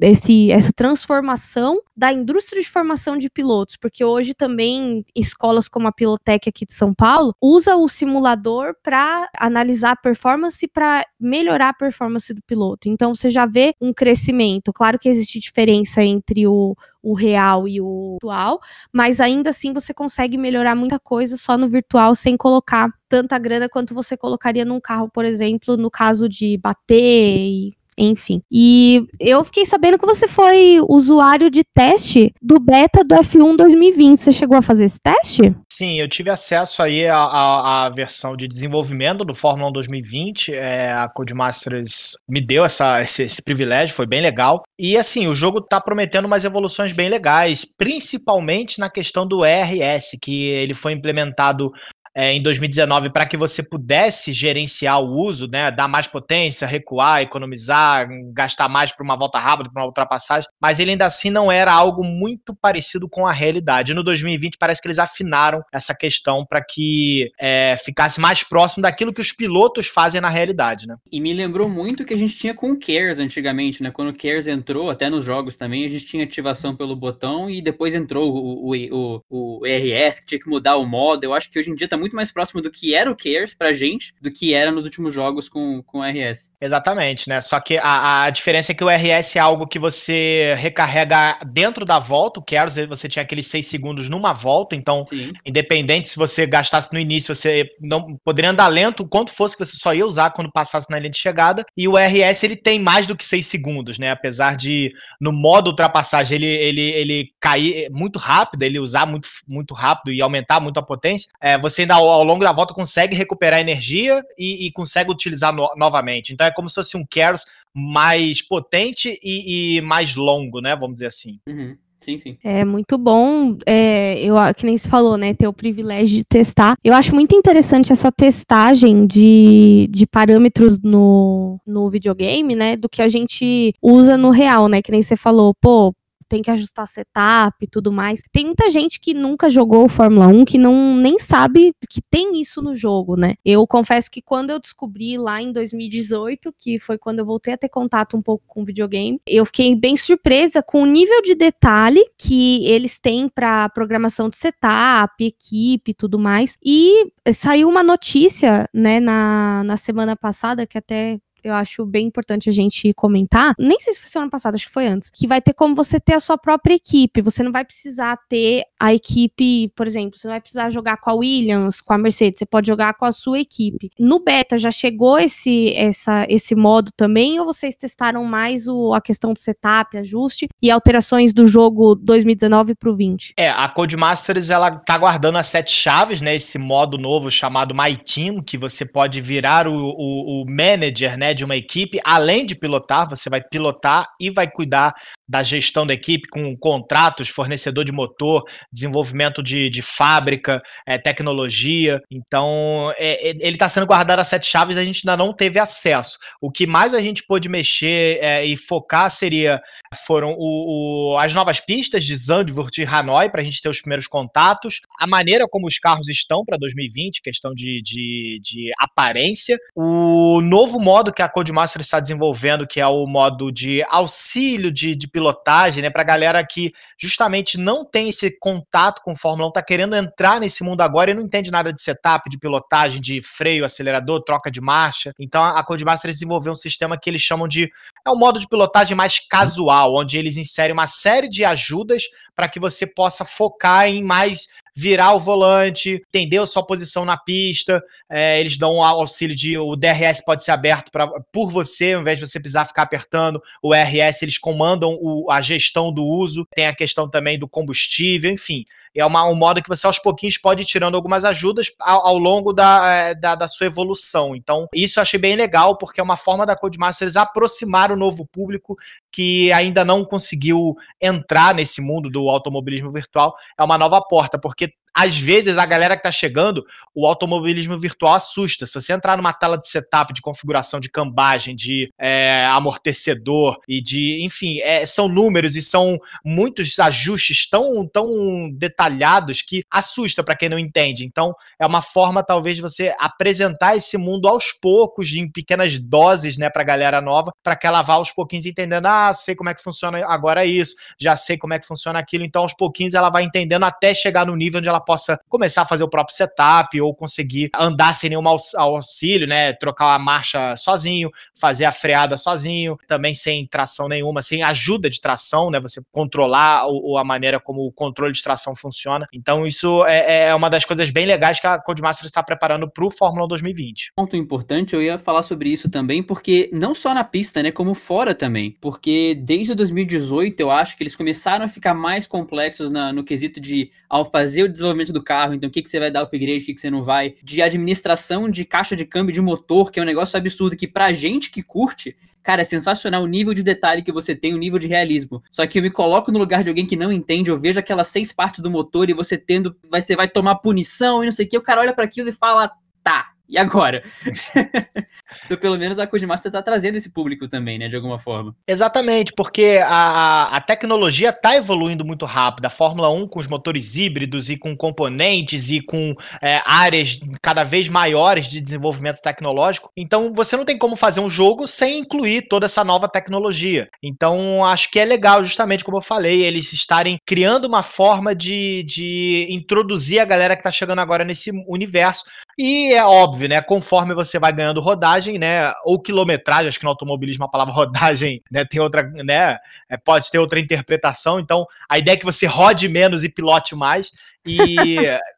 Esse, 0.00 0.50
essa 0.50 0.72
transformação 0.72 1.80
da 1.96 2.12
indústria 2.12 2.62
de 2.62 2.68
formação 2.68 3.16
de 3.16 3.28
pilotos, 3.28 3.76
porque 3.76 4.04
hoje 4.04 4.34
também 4.34 5.04
escolas 5.14 5.68
como 5.68 5.88
a 5.88 5.92
Pilotec 5.92 6.48
aqui 6.48 6.64
de 6.64 6.72
São 6.72 6.94
Paulo 6.94 7.34
usa 7.40 7.76
o 7.76 7.88
simulador 7.88 8.74
para 8.82 9.28
analisar 9.38 9.92
a 9.92 9.96
performance 9.96 10.66
para 10.68 11.04
melhorar 11.18 11.70
a 11.70 11.74
performance 11.74 12.32
do 12.32 12.42
piloto. 12.42 12.88
Então 12.88 13.14
você 13.14 13.30
já 13.30 13.46
vê 13.46 13.74
um 13.80 13.92
crescimento. 13.92 14.72
Claro 14.72 14.98
que 14.98 15.08
existe 15.08 15.40
diferença 15.40 16.02
entre 16.02 16.46
o, 16.46 16.76
o 17.02 17.14
real 17.14 17.66
e 17.66 17.80
o 17.80 18.12
virtual, 18.20 18.60
mas 18.92 19.20
ainda 19.20 19.50
assim 19.50 19.72
você 19.72 19.92
consegue 19.92 20.38
melhorar 20.38 20.74
muita 20.74 20.98
coisa 20.98 21.36
só 21.36 21.56
no 21.56 21.68
virtual 21.68 22.14
sem 22.14 22.36
colocar 22.36 22.90
tanta 23.08 23.38
grana 23.38 23.68
quanto 23.68 23.94
você 23.94 24.16
colocaria 24.16 24.64
num 24.64 24.80
carro, 24.80 25.10
por 25.10 25.24
exemplo, 25.24 25.76
no 25.76 25.90
caso 25.90 26.28
de 26.28 26.56
bater 26.58 26.98
e 26.98 27.77
enfim. 27.98 28.40
E 28.50 29.06
eu 29.20 29.44
fiquei 29.44 29.66
sabendo 29.66 29.98
que 29.98 30.06
você 30.06 30.28
foi 30.28 30.78
usuário 30.88 31.50
de 31.50 31.62
teste 31.64 32.32
do 32.40 32.60
beta 32.60 33.02
do 33.04 33.14
F1 33.16 33.56
2020. 33.56 34.18
Você 34.18 34.32
chegou 34.32 34.56
a 34.56 34.62
fazer 34.62 34.84
esse 34.84 35.00
teste? 35.00 35.54
Sim, 35.70 36.00
eu 36.00 36.08
tive 36.08 36.30
acesso 36.30 36.82
aí 36.82 37.06
à, 37.06 37.90
versão 37.94 38.36
de 38.36 38.46
desenvolvimento 38.46 39.24
do 39.24 39.34
Fórmula 39.34 39.70
1 39.70 39.72
2020. 39.72 40.54
É, 40.54 40.92
a 40.92 41.08
Codemasters 41.08 42.16
me 42.28 42.40
deu 42.40 42.64
essa, 42.64 43.00
esse, 43.00 43.24
esse, 43.24 43.42
privilégio, 43.42 43.94
foi 43.94 44.06
bem 44.06 44.20
legal. 44.20 44.62
E 44.78 44.96
assim, 44.96 45.26
o 45.26 45.34
jogo 45.34 45.60
tá 45.60 45.80
prometendo 45.80 46.26
umas 46.26 46.44
evoluções 46.44 46.92
bem 46.92 47.08
legais, 47.08 47.64
principalmente 47.76 48.78
na 48.78 48.90
questão 48.90 49.26
do 49.26 49.44
ERS, 49.44 50.16
que 50.22 50.44
ele 50.44 50.74
foi 50.74 50.92
implementado 50.92 51.72
é, 52.18 52.32
em 52.32 52.42
2019 52.42 53.10
para 53.10 53.24
que 53.24 53.36
você 53.36 53.62
pudesse 53.62 54.32
gerenciar 54.32 55.00
o 55.00 55.20
uso, 55.20 55.46
né, 55.46 55.70
dar 55.70 55.86
mais 55.86 56.08
potência, 56.08 56.66
recuar, 56.66 57.22
economizar, 57.22 58.08
gastar 58.32 58.68
mais 58.68 58.90
para 58.90 59.04
uma 59.04 59.16
volta 59.16 59.38
rápida, 59.38 59.70
para 59.72 59.80
uma 59.80 59.86
ultrapassagem, 59.86 60.50
mas 60.60 60.80
ele 60.80 60.90
ainda 60.90 61.06
assim 61.06 61.30
não 61.30 61.50
era 61.52 61.72
algo 61.72 62.02
muito 62.02 62.52
parecido 62.60 63.08
com 63.08 63.24
a 63.24 63.32
realidade. 63.32 63.94
No 63.94 64.02
2020 64.02 64.56
parece 64.58 64.82
que 64.82 64.88
eles 64.88 64.98
afinaram 64.98 65.62
essa 65.72 65.94
questão 65.94 66.44
para 66.44 66.60
que 66.60 67.30
é, 67.38 67.76
ficasse 67.84 68.20
mais 68.20 68.42
próximo 68.42 68.82
daquilo 68.82 69.12
que 69.12 69.20
os 69.20 69.30
pilotos 69.30 69.86
fazem 69.86 70.20
na 70.20 70.28
realidade, 70.28 70.88
né? 70.88 70.96
E 71.12 71.20
me 71.20 71.32
lembrou 71.32 71.68
muito 71.68 72.04
que 72.04 72.14
a 72.14 72.18
gente 72.18 72.36
tinha 72.36 72.52
com 72.52 72.72
o 72.72 72.80
Cares 72.80 73.20
antigamente, 73.20 73.80
né? 73.80 73.92
Quando 73.92 74.08
o 74.08 74.16
Cares 74.16 74.48
entrou, 74.48 74.90
até 74.90 75.08
nos 75.08 75.24
jogos 75.24 75.56
também, 75.56 75.84
a 75.84 75.88
gente 75.88 76.06
tinha 76.06 76.24
ativação 76.24 76.74
pelo 76.74 76.96
botão 76.96 77.48
e 77.48 77.62
depois 77.62 77.94
entrou 77.94 78.34
o, 78.34 78.74
o, 78.74 79.22
o, 79.30 79.60
o 79.60 79.66
ERS, 79.66 80.18
que 80.18 80.26
tinha 80.26 80.40
que 80.40 80.50
mudar 80.50 80.74
o 80.76 80.84
modo. 80.84 81.22
Eu 81.22 81.32
acho 81.32 81.48
que 81.48 81.60
hoje 81.60 81.70
em 81.70 81.76
dia 81.76 81.84
está 81.84 81.96
muito 81.96 82.07
muito 82.08 82.16
mais 82.16 82.32
próximo 82.32 82.62
do 82.62 82.70
que 82.70 82.94
era 82.94 83.10
o 83.10 83.16
Cares 83.16 83.54
pra 83.54 83.72
gente 83.72 84.14
do 84.20 84.30
que 84.30 84.54
era 84.54 84.72
nos 84.72 84.84
últimos 84.84 85.12
jogos 85.12 85.48
com, 85.48 85.82
com 85.82 86.00
o 86.00 86.02
RS. 86.02 86.50
Exatamente, 86.60 87.28
né? 87.28 87.40
Só 87.40 87.60
que 87.60 87.76
a, 87.78 88.24
a 88.24 88.30
diferença 88.30 88.72
é 88.72 88.74
que 88.74 88.82
o 88.82 88.88
RS 88.88 89.36
é 89.36 89.40
algo 89.40 89.66
que 89.66 89.78
você 89.78 90.54
recarrega 90.58 91.38
dentro 91.46 91.84
da 91.84 91.98
volta, 91.98 92.40
o 92.40 92.42
Cares 92.42 92.76
você 92.88 93.08
tinha 93.08 93.22
aqueles 93.22 93.46
6 93.46 93.66
segundos 93.66 94.08
numa 94.08 94.32
volta, 94.32 94.74
então, 94.74 95.04
Sim. 95.06 95.32
independente 95.44 96.08
se 96.08 96.16
você 96.16 96.46
gastasse 96.46 96.92
no 96.92 96.98
início, 96.98 97.34
você 97.34 97.68
não 97.80 98.18
poderia 98.24 98.50
andar 98.50 98.68
lento, 98.68 99.06
quanto 99.06 99.30
fosse 99.30 99.56
que 99.56 99.64
você 99.64 99.76
só 99.76 99.94
ia 99.94 100.06
usar 100.06 100.30
quando 100.30 100.50
passasse 100.50 100.86
na 100.90 100.96
linha 100.96 101.10
de 101.10 101.18
chegada, 101.18 101.64
e 101.76 101.86
o 101.86 101.96
RS 101.96 102.42
ele 102.44 102.56
tem 102.56 102.78
mais 102.78 103.06
do 103.06 103.16
que 103.16 103.24
6 103.24 103.44
segundos, 103.46 103.98
né? 103.98 104.10
Apesar 104.10 104.56
de 104.56 104.90
no 105.20 105.32
modo 105.32 105.70
ultrapassagem 105.70 106.36
ele, 106.36 106.46
ele, 106.46 106.80
ele 106.80 107.28
cair 107.40 107.90
muito 107.90 108.18
rápido, 108.18 108.62
ele 108.62 108.78
usar 108.78 109.06
muito, 109.06 109.28
muito 109.46 109.74
rápido 109.74 110.12
e 110.12 110.22
aumentar 110.22 110.60
muito 110.60 110.78
a 110.78 110.82
potência, 110.82 111.28
é, 111.40 111.58
você 111.58 111.82
ainda 111.82 111.97
ao, 111.98 112.08
ao, 112.08 112.24
longo 112.24 112.44
da 112.44 112.52
volta 112.52 112.74
consegue 112.74 113.16
recuperar 113.16 113.60
energia 113.60 114.22
e, 114.38 114.66
e 114.66 114.72
consegue 114.72 115.10
utilizar 115.10 115.52
no, 115.52 115.68
novamente. 115.76 116.32
Então 116.32 116.46
é 116.46 116.50
como 116.50 116.68
se 116.68 116.76
fosse 116.76 116.96
um 116.96 117.04
Keros 117.04 117.44
mais 117.74 118.42
potente 118.42 119.18
e, 119.22 119.76
e, 119.76 119.80
mais 119.80 120.14
longo, 120.14 120.60
né? 120.60 120.74
Vamos 120.74 120.94
dizer 120.94 121.06
assim. 121.06 121.36
Uhum. 121.48 121.76
Sim, 122.00 122.16
sim. 122.16 122.38
É 122.44 122.64
muito 122.64 122.96
bom, 122.96 123.58
é, 123.66 124.20
eu, 124.20 124.36
que 124.56 124.64
nem 124.64 124.78
se 124.78 124.88
falou, 124.88 125.16
né, 125.16 125.34
ter 125.34 125.48
o 125.48 125.52
privilégio 125.52 126.18
de 126.18 126.24
testar. 126.24 126.76
Eu 126.82 126.94
acho 126.94 127.12
muito 127.12 127.34
interessante 127.34 127.92
essa 127.92 128.10
testagem 128.12 129.04
de, 129.04 129.88
de 129.90 130.06
parâmetros 130.06 130.78
no, 130.80 131.58
no 131.66 131.90
videogame, 131.90 132.54
né, 132.54 132.76
do 132.76 132.88
que 132.88 133.02
a 133.02 133.08
gente 133.08 133.74
usa 133.82 134.16
no 134.16 134.30
real, 134.30 134.68
né, 134.68 134.80
que 134.80 134.92
nem 134.92 135.02
você 135.02 135.16
falou, 135.16 135.52
pô, 135.60 135.92
tem 136.28 136.42
que 136.42 136.50
ajustar 136.50 136.86
setup 136.86 137.56
e 137.60 137.66
tudo 137.66 137.90
mais. 137.90 138.20
Tem 138.32 138.46
muita 138.46 138.70
gente 138.70 139.00
que 139.00 139.14
nunca 139.14 139.48
jogou 139.48 139.88
Fórmula 139.88 140.26
1 140.26 140.44
que 140.44 140.58
não 140.58 140.96
nem 140.96 141.18
sabe 141.18 141.72
que 141.88 142.00
tem 142.02 142.40
isso 142.40 142.60
no 142.60 142.74
jogo, 142.74 143.16
né? 143.16 143.34
Eu 143.44 143.66
confesso 143.66 144.10
que 144.10 144.20
quando 144.20 144.50
eu 144.50 144.60
descobri 144.60 145.16
lá 145.16 145.40
em 145.40 145.52
2018, 145.52 146.52
que 146.58 146.78
foi 146.78 146.98
quando 146.98 147.20
eu 147.20 147.26
voltei 147.26 147.54
a 147.54 147.58
ter 147.58 147.68
contato 147.68 148.16
um 148.16 148.22
pouco 148.22 148.44
com 148.46 148.64
videogame, 148.64 149.20
eu 149.26 149.44
fiquei 149.46 149.74
bem 149.74 149.96
surpresa 149.96 150.62
com 150.62 150.82
o 150.82 150.86
nível 150.86 151.22
de 151.22 151.34
detalhe 151.34 152.04
que 152.16 152.66
eles 152.66 152.98
têm 152.98 153.28
para 153.28 153.68
programação 153.70 154.28
de 154.28 154.36
setup, 154.36 155.24
equipe 155.24 155.90
e 155.90 155.94
tudo 155.94 156.18
mais. 156.18 156.56
E 156.64 157.10
saiu 157.32 157.68
uma 157.68 157.82
notícia, 157.82 158.68
né, 158.74 159.00
na, 159.00 159.62
na 159.64 159.76
semana 159.76 160.16
passada, 160.16 160.66
que 160.66 160.78
até 160.78 161.18
eu 161.42 161.54
acho 161.54 161.84
bem 161.84 162.06
importante 162.06 162.48
a 162.48 162.52
gente 162.52 162.92
comentar. 162.94 163.54
Nem 163.58 163.78
sei 163.80 163.92
se 163.92 164.00
foi 164.00 164.08
semana 164.08 164.30
passada, 164.30 164.56
acho 164.56 164.66
que 164.66 164.72
foi 164.72 164.86
antes. 164.86 165.10
Que 165.10 165.26
vai 165.26 165.40
ter 165.40 165.52
como 165.52 165.74
você 165.74 166.00
ter 166.00 166.14
a 166.14 166.20
sua 166.20 166.36
própria 166.36 166.74
equipe. 166.74 167.22
Você 167.22 167.42
não 167.42 167.52
vai 167.52 167.64
precisar 167.64 168.18
ter 168.28 168.64
a 168.78 168.92
equipe, 168.92 169.68
por 169.74 169.86
exemplo, 169.86 170.18
você 170.18 170.28
não 170.28 170.34
vai 170.34 170.40
precisar 170.40 170.70
jogar 170.70 170.96
com 170.98 171.10
a 171.10 171.14
Williams, 171.14 171.80
com 171.80 171.92
a 171.92 171.98
Mercedes. 171.98 172.38
Você 172.38 172.46
pode 172.46 172.66
jogar 172.66 172.94
com 172.94 173.04
a 173.04 173.12
sua 173.12 173.40
equipe. 173.40 173.90
No 173.98 174.20
beta 174.20 174.58
já 174.58 174.70
chegou 174.70 175.18
esse, 175.18 175.72
essa, 175.74 176.26
esse 176.28 176.54
modo 176.54 176.90
também? 176.96 177.38
Ou 177.40 177.46
vocês 177.46 177.76
testaram 177.76 178.24
mais 178.24 178.68
o, 178.68 178.92
a 178.94 179.00
questão 179.00 179.32
do 179.32 179.38
setup, 179.38 179.96
ajuste 179.96 180.48
e 180.60 180.70
alterações 180.70 181.32
do 181.32 181.46
jogo 181.46 181.94
2019 181.94 182.74
para 182.74 182.90
o 182.90 182.96
20? 182.96 183.34
É, 183.36 183.48
a 183.48 183.68
Codemasters 183.68 184.50
ela 184.50 184.70
tá 184.70 184.96
guardando 184.98 185.38
as 185.38 185.46
sete 185.46 185.72
chaves, 185.72 186.20
né? 186.20 186.34
Esse 186.34 186.58
modo 186.58 186.98
novo 186.98 187.30
chamado 187.30 187.74
My 187.74 187.96
Team, 187.96 188.42
que 188.42 188.58
você 188.58 188.84
pode 188.84 189.20
virar 189.20 189.66
o, 189.66 189.74
o, 189.74 190.42
o 190.42 190.44
manager, 190.46 191.16
né? 191.16 191.27
De 191.34 191.44
uma 191.44 191.56
equipe, 191.56 192.00
além 192.04 192.44
de 192.44 192.54
pilotar, 192.54 193.08
você 193.08 193.28
vai 193.28 193.42
pilotar 193.42 194.06
e 194.20 194.30
vai 194.30 194.50
cuidar 194.50 194.94
da 195.28 195.42
gestão 195.42 195.86
da 195.86 195.92
equipe 195.92 196.28
com 196.28 196.56
contratos, 196.56 197.28
fornecedor 197.28 197.84
de 197.84 197.92
motor, 197.92 198.44
desenvolvimento 198.72 199.42
de, 199.42 199.68
de 199.68 199.82
fábrica, 199.82 200.62
é, 200.86 200.96
tecnologia. 200.96 202.00
Então, 202.10 202.92
é, 202.96 203.28
é 203.28 203.30
ele 203.30 203.50
está 203.50 203.68
sendo 203.68 203.86
guardado 203.86 204.20
a 204.20 204.24
sete 204.24 204.46
chaves, 204.46 204.76
a 204.76 204.84
gente 204.84 205.06
ainda 205.06 205.22
não 205.22 205.34
teve 205.34 205.58
acesso. 205.58 206.18
O 206.40 206.50
que 206.50 206.66
mais 206.66 206.94
a 206.94 207.00
gente 207.00 207.24
pôde 207.26 207.48
mexer 207.48 208.18
é, 208.22 208.44
e 208.44 208.56
focar 208.56 209.10
seria 209.10 209.60
foram 210.06 210.34
o, 210.38 211.14
o, 211.14 211.18
as 211.18 211.34
novas 211.34 211.60
pistas 211.60 212.04
de 212.04 212.16
Zandvoort 212.16 212.78
e 212.78 212.84
Hanoi, 212.84 213.30
para 213.30 213.40
a 213.40 213.44
gente 213.44 213.60
ter 213.60 213.68
os 213.68 213.80
primeiros 213.80 214.06
contatos, 214.06 214.80
a 214.98 215.06
maneira 215.06 215.46
como 215.48 215.66
os 215.66 215.78
carros 215.78 216.08
estão 216.08 216.44
para 216.44 216.58
2020, 216.58 217.22
questão 217.22 217.52
de, 217.54 217.80
de, 217.82 218.40
de 218.42 218.70
aparência, 218.78 219.58
o 219.74 220.40
novo 220.40 220.78
modo 220.78 221.12
que 221.12 221.22
a 221.22 221.28
Codemaster 221.28 221.80
está 221.80 222.00
desenvolvendo, 222.00 222.66
que 222.66 222.80
é 222.80 222.86
o 222.86 223.06
modo 223.06 223.50
de 223.50 223.82
auxílio 223.88 224.70
de, 224.70 224.94
de 224.94 225.08
pilotagem, 225.18 225.82
né? 225.82 225.90
Para 225.90 226.04
galera 226.04 226.46
que 226.46 226.72
justamente 226.96 227.58
não 227.58 227.84
tem 227.84 228.08
esse 228.08 228.38
contato 228.38 229.02
com 229.02 229.16
Fórmula 229.16 229.48
1, 229.48 229.52
tá 229.52 229.62
querendo 229.62 229.96
entrar 229.96 230.40
nesse 230.40 230.62
mundo 230.62 230.80
agora 230.80 231.10
e 231.10 231.14
não 231.14 231.22
entende 231.22 231.50
nada 231.50 231.72
de 231.72 231.82
setup, 231.82 232.30
de 232.30 232.38
pilotagem, 232.38 233.00
de 233.00 233.20
freio, 233.20 233.64
acelerador, 233.64 234.22
troca 234.22 234.50
de 234.50 234.60
marcha. 234.60 235.12
Então 235.18 235.42
a 235.42 235.62
Codemaster 235.64 236.10
desenvolveu 236.10 236.52
um 236.52 236.56
sistema 236.56 236.96
que 236.96 237.10
eles 237.10 237.20
chamam 237.20 237.48
de 237.48 237.68
é 238.06 238.10
um 238.10 238.16
modo 238.16 238.38
de 238.38 238.48
pilotagem 238.48 238.96
mais 238.96 239.18
casual, 239.18 239.94
onde 239.96 240.16
eles 240.16 240.36
inserem 240.36 240.72
uma 240.72 240.86
série 240.86 241.28
de 241.28 241.44
ajudas 241.44 242.04
para 242.34 242.48
que 242.48 242.60
você 242.60 242.86
possa 242.86 243.24
focar 243.24 243.88
em 243.88 244.02
mais 244.02 244.48
virar 244.78 245.12
o 245.12 245.18
volante, 245.18 246.00
entender 246.08 246.38
a 246.38 246.46
sua 246.46 246.64
posição 246.64 247.04
na 247.04 247.16
pista. 247.16 247.82
É, 248.08 248.38
eles 248.38 248.56
dão 248.56 248.76
um 248.76 248.82
auxílio 248.82 249.34
de 249.34 249.58
o 249.58 249.74
DRS 249.74 250.24
pode 250.24 250.44
ser 250.44 250.52
aberto 250.52 250.92
pra, 250.92 251.08
por 251.32 251.50
você, 251.50 251.94
ao 251.94 252.02
invés 252.02 252.20
de 252.20 252.28
você 252.28 252.38
precisar 252.38 252.64
ficar 252.64 252.82
apertando 252.82 253.42
o 253.60 253.74
RS, 253.74 254.22
eles 254.22 254.38
comandam 254.38 254.96
o, 255.00 255.28
a 255.32 255.40
gestão 255.40 255.92
do 255.92 256.04
uso. 256.04 256.46
Tem 256.54 256.68
a 256.68 256.74
questão 256.74 257.10
também 257.10 257.36
do 257.36 257.48
combustível, 257.48 258.30
enfim. 258.30 258.64
É 258.94 259.04
uma, 259.04 259.24
um 259.28 259.34
modo 259.34 259.62
que 259.62 259.68
você 259.68 259.86
aos 259.86 259.98
pouquinhos 259.98 260.38
pode 260.38 260.62
ir 260.62 260.66
tirando 260.66 260.94
algumas 260.94 261.24
ajudas 261.24 261.72
ao, 261.80 262.06
ao 262.06 262.18
longo 262.18 262.52
da, 262.52 262.86
é, 262.90 263.14
da, 263.14 263.34
da, 263.34 263.48
sua 263.48 263.66
evolução. 263.66 264.34
Então, 264.34 264.66
isso 264.74 264.98
eu 264.98 265.02
achei 265.02 265.18
bem 265.18 265.36
legal, 265.36 265.76
porque 265.76 266.00
é 266.00 266.02
uma 266.02 266.16
forma 266.16 266.44
da 266.44 266.56
Codemasters 266.56 267.16
aproximar 267.16 267.92
o 267.92 267.96
novo 267.96 268.26
público 268.26 268.76
que 269.10 269.52
ainda 269.52 269.84
não 269.84 270.04
conseguiu 270.04 270.76
entrar 271.00 271.54
nesse 271.54 271.80
mundo 271.80 272.10
do 272.10 272.28
automobilismo 272.28 272.90
virtual. 272.90 273.34
É 273.58 273.62
uma 273.62 273.78
nova 273.78 274.00
porta, 274.02 274.38
porque 274.38 274.72
às 274.94 275.18
vezes 275.18 275.58
a 275.58 275.66
galera 275.66 275.94
que 275.94 276.00
está 276.00 276.12
chegando, 276.12 276.64
o 276.94 277.06
automobilismo 277.06 277.78
virtual 277.78 278.14
assusta. 278.14 278.66
Se 278.66 278.74
você 278.74 278.92
entrar 278.92 279.16
numa 279.16 279.32
tela 279.32 279.56
de 279.56 279.68
setup, 279.68 280.12
de 280.12 280.20
configuração 280.20 280.80
de 280.80 280.90
cambagem, 280.90 281.54
de 281.54 281.92
é, 281.98 282.44
amortecedor 282.46 283.58
e 283.68 283.80
de, 283.80 284.24
enfim, 284.24 284.58
é, 284.60 284.84
são 284.84 285.08
números 285.08 285.56
e 285.56 285.62
são 285.62 285.98
muitos 286.24 286.78
ajustes 286.78 287.48
tão, 287.48 287.86
tão 287.86 288.50
detalhados 288.50 289.42
que 289.42 289.62
assusta 289.70 290.24
para 290.24 290.34
quem 290.34 290.48
não 290.48 290.58
entende. 290.58 291.04
Então, 291.04 291.34
é 291.58 291.66
uma 291.66 291.82
forma 291.82 292.22
talvez 292.22 292.56
de 292.56 292.62
você 292.62 292.94
apresentar 292.98 293.76
esse 293.76 293.96
mundo 293.96 294.26
aos 294.26 294.52
poucos, 294.52 295.12
em 295.12 295.30
pequenas 295.30 295.78
doses, 295.78 296.36
né, 296.36 296.50
para 296.50 296.64
galera 296.64 297.00
nova, 297.00 297.32
para 297.42 297.54
que 297.54 297.66
ela 297.66 297.82
vá 297.82 297.94
aos 297.94 298.10
pouquinhos 298.10 298.46
entendendo, 298.46 298.86
ah, 298.86 299.12
sei 299.14 299.36
como 299.36 299.50
é 299.50 299.54
que 299.54 299.62
funciona 299.62 300.04
agora 300.06 300.44
isso, 300.44 300.74
já 300.98 301.14
sei 301.14 301.38
como 301.38 301.54
é 301.54 301.58
que 301.58 301.66
funciona 301.66 301.98
aquilo. 301.98 302.24
Então, 302.24 302.42
aos 302.42 302.54
pouquinhos 302.54 302.94
ela 302.94 303.10
vai 303.10 303.22
entendendo 303.22 303.64
até 303.64 303.94
chegar 303.94 304.26
no 304.26 304.34
nível 304.34 304.58
onde 304.58 304.68
ela 304.68 304.80
possa 304.88 305.20
começar 305.28 305.62
a 305.62 305.66
fazer 305.66 305.84
o 305.84 305.88
próprio 305.88 306.16
setup 306.16 306.80
ou 306.80 306.94
conseguir 306.94 307.50
andar 307.54 307.92
sem 307.92 308.08
nenhum 308.08 308.22
auxílio, 308.56 309.28
né? 309.28 309.52
Trocar 309.52 309.94
a 309.94 309.98
marcha 309.98 310.56
sozinho, 310.56 311.10
fazer 311.38 311.66
a 311.66 311.72
freada 311.72 312.16
sozinho, 312.16 312.78
também 312.86 313.12
sem 313.12 313.46
tração 313.46 313.86
nenhuma, 313.86 314.22
sem 314.22 314.42
ajuda 314.42 314.88
de 314.88 314.98
tração, 314.98 315.50
né? 315.50 315.60
Você 315.60 315.82
controlar 315.92 316.66
o, 316.68 316.96
a 316.96 317.04
maneira 317.04 317.38
como 317.38 317.66
o 317.66 317.70
controle 317.70 318.14
de 318.14 318.22
tração 318.22 318.56
funciona. 318.56 319.06
Então, 319.12 319.44
isso 319.44 319.84
é, 319.84 320.28
é 320.28 320.34
uma 320.34 320.48
das 320.48 320.64
coisas 320.64 320.90
bem 320.90 321.04
legais 321.04 321.38
que 321.38 321.46
a 321.46 321.58
Codemaster 321.60 322.06
está 322.06 322.22
preparando 322.22 322.66
para 322.70 322.86
o 322.86 322.90
Fórmula 322.90 323.28
2020. 323.28 323.92
Ponto 323.94 324.16
importante, 324.16 324.74
eu 324.74 324.82
ia 324.82 324.96
falar 324.96 325.22
sobre 325.22 325.50
isso 325.50 325.68
também, 325.68 326.02
porque 326.02 326.48
não 326.50 326.74
só 326.74 326.94
na 326.94 327.04
pista, 327.04 327.42
né? 327.42 327.52
Como 327.52 327.74
fora 327.74 328.14
também. 328.14 328.56
Porque 328.58 329.14
desde 329.14 329.54
2018, 329.54 330.40
eu 330.40 330.50
acho 330.50 330.78
que 330.78 330.82
eles 330.82 330.96
começaram 330.96 331.44
a 331.44 331.48
ficar 331.48 331.74
mais 331.74 332.06
complexos 332.06 332.70
na, 332.70 332.90
no 332.90 333.04
quesito 333.04 333.38
de, 333.38 333.70
ao 333.86 334.10
fazer 334.10 334.44
o 334.44 334.48
desenvolvimento 334.68 334.92
do 334.92 335.02
carro, 335.02 335.34
então 335.34 335.48
o 335.48 335.50
que, 335.50 335.62
que 335.62 335.70
você 335.70 335.78
vai 335.78 335.90
dar 335.90 336.02
upgrade, 336.02 336.42
o 336.42 336.46
que, 336.46 336.54
que 336.54 336.60
você 336.60 336.70
não 336.70 336.82
vai, 336.82 337.14
de 337.22 337.42
administração 337.42 338.30
de 338.30 338.44
caixa 338.44 338.76
de 338.76 338.84
câmbio 338.84 339.12
de 339.12 339.20
motor, 339.20 339.70
que 339.70 339.80
é 339.80 339.82
um 339.82 339.86
negócio 339.86 340.16
absurdo 340.16 340.56
que 340.56 340.66
pra 340.66 340.92
gente 340.92 341.30
que 341.30 341.42
curte, 341.42 341.96
cara, 342.22 342.42
é 342.42 342.44
sensacional 342.44 343.02
o 343.02 343.06
nível 343.06 343.32
de 343.32 343.42
detalhe 343.42 343.82
que 343.82 343.92
você 343.92 344.14
tem, 344.14 344.34
o 344.34 344.38
nível 344.38 344.58
de 344.58 344.66
realismo. 344.66 345.22
Só 345.30 345.46
que 345.46 345.58
eu 345.58 345.62
me 345.62 345.70
coloco 345.70 346.12
no 346.12 346.18
lugar 346.18 346.42
de 346.42 346.50
alguém 346.50 346.66
que 346.66 346.76
não 346.76 346.92
entende, 346.92 347.30
eu 347.30 347.38
vejo 347.38 347.58
aquelas 347.58 347.88
seis 347.88 348.12
partes 348.12 348.40
do 348.40 348.50
motor 348.50 348.90
e 348.90 348.94
você 348.94 349.16
tendo, 349.16 349.56
você 349.70 349.96
vai 349.96 350.08
tomar 350.08 350.36
punição 350.36 351.02
e 351.02 351.06
não 351.06 351.12
sei 351.12 351.26
o 351.26 351.28
que, 351.28 351.38
o 351.38 351.42
cara 351.42 351.60
olha 351.60 351.72
para 351.72 351.84
aquilo 351.84 352.08
e 352.08 352.12
fala, 352.12 352.50
tá, 352.82 353.12
E 353.28 353.36
agora? 353.36 353.82
então, 355.26 355.36
pelo 355.36 355.58
menos 355.58 355.78
a 355.78 355.86
Codemaster 355.86 356.32
tá 356.32 356.40
trazendo 356.40 356.76
esse 356.76 356.90
público 356.90 357.28
também, 357.28 357.58
né? 357.58 357.68
De 357.68 357.76
alguma 357.76 357.98
forma. 357.98 358.34
Exatamente, 358.46 359.12
porque 359.14 359.60
a, 359.62 360.36
a 360.36 360.40
tecnologia 360.40 361.12
tá 361.12 361.36
evoluindo 361.36 361.84
muito 361.84 362.06
rápido. 362.06 362.46
A 362.46 362.50
Fórmula 362.50 362.88
1 362.88 363.06
com 363.08 363.20
os 363.20 363.28
motores 363.28 363.76
híbridos 363.76 364.30
e 364.30 364.38
com 364.38 364.56
componentes 364.56 365.50
e 365.50 365.60
com 365.60 365.94
é, 366.22 366.40
áreas 366.46 366.98
cada 367.20 367.44
vez 367.44 367.68
maiores 367.68 368.30
de 368.30 368.40
desenvolvimento 368.40 369.02
tecnológico. 369.02 369.70
Então, 369.76 370.12
você 370.14 370.34
não 370.34 370.46
tem 370.46 370.56
como 370.56 370.74
fazer 370.74 371.00
um 371.00 371.10
jogo 371.10 371.46
sem 371.46 371.80
incluir 371.80 372.28
toda 372.28 372.46
essa 372.46 372.64
nova 372.64 372.88
tecnologia. 372.88 373.68
Então, 373.82 374.44
acho 374.46 374.70
que 374.70 374.78
é 374.78 374.84
legal, 374.86 375.22
justamente 375.22 375.64
como 375.64 375.76
eu 375.76 375.82
falei, 375.82 376.22
eles 376.22 376.50
estarem 376.52 376.98
criando 377.06 377.44
uma 377.44 377.62
forma 377.62 378.14
de, 378.14 378.62
de 378.62 379.26
introduzir 379.28 380.00
a 380.00 380.06
galera 380.06 380.34
que 380.34 380.42
tá 380.42 380.50
chegando 380.50 380.78
agora 380.78 381.04
nesse 381.04 381.30
universo. 381.46 382.04
E 382.40 382.72
é 382.72 382.84
óbvio, 382.84 383.28
né? 383.28 383.42
Conforme 383.42 383.92
você 383.96 384.16
vai 384.16 384.32
ganhando 384.32 384.60
rodagem, 384.60 385.18
né? 385.18 385.52
Ou 385.64 385.82
quilometragem, 385.82 386.46
acho 386.46 386.58
que 386.60 386.64
no 386.64 386.70
automobilismo 386.70 387.24
a 387.24 387.28
palavra 387.28 387.52
rodagem, 387.52 388.22
né? 388.30 388.44
Tem 388.44 388.60
outra, 388.60 388.84
né? 389.04 389.38
É, 389.68 389.76
pode 389.76 390.08
ter 390.08 390.20
outra 390.20 390.38
interpretação. 390.38 391.18
Então, 391.18 391.44
a 391.68 391.78
ideia 391.78 391.94
é 391.94 391.98
que 391.98 392.04
você 392.04 392.26
rode 392.26 392.68
menos 392.68 393.02
e 393.02 393.08
pilote 393.08 393.56
mais. 393.56 393.92
E 394.26 394.76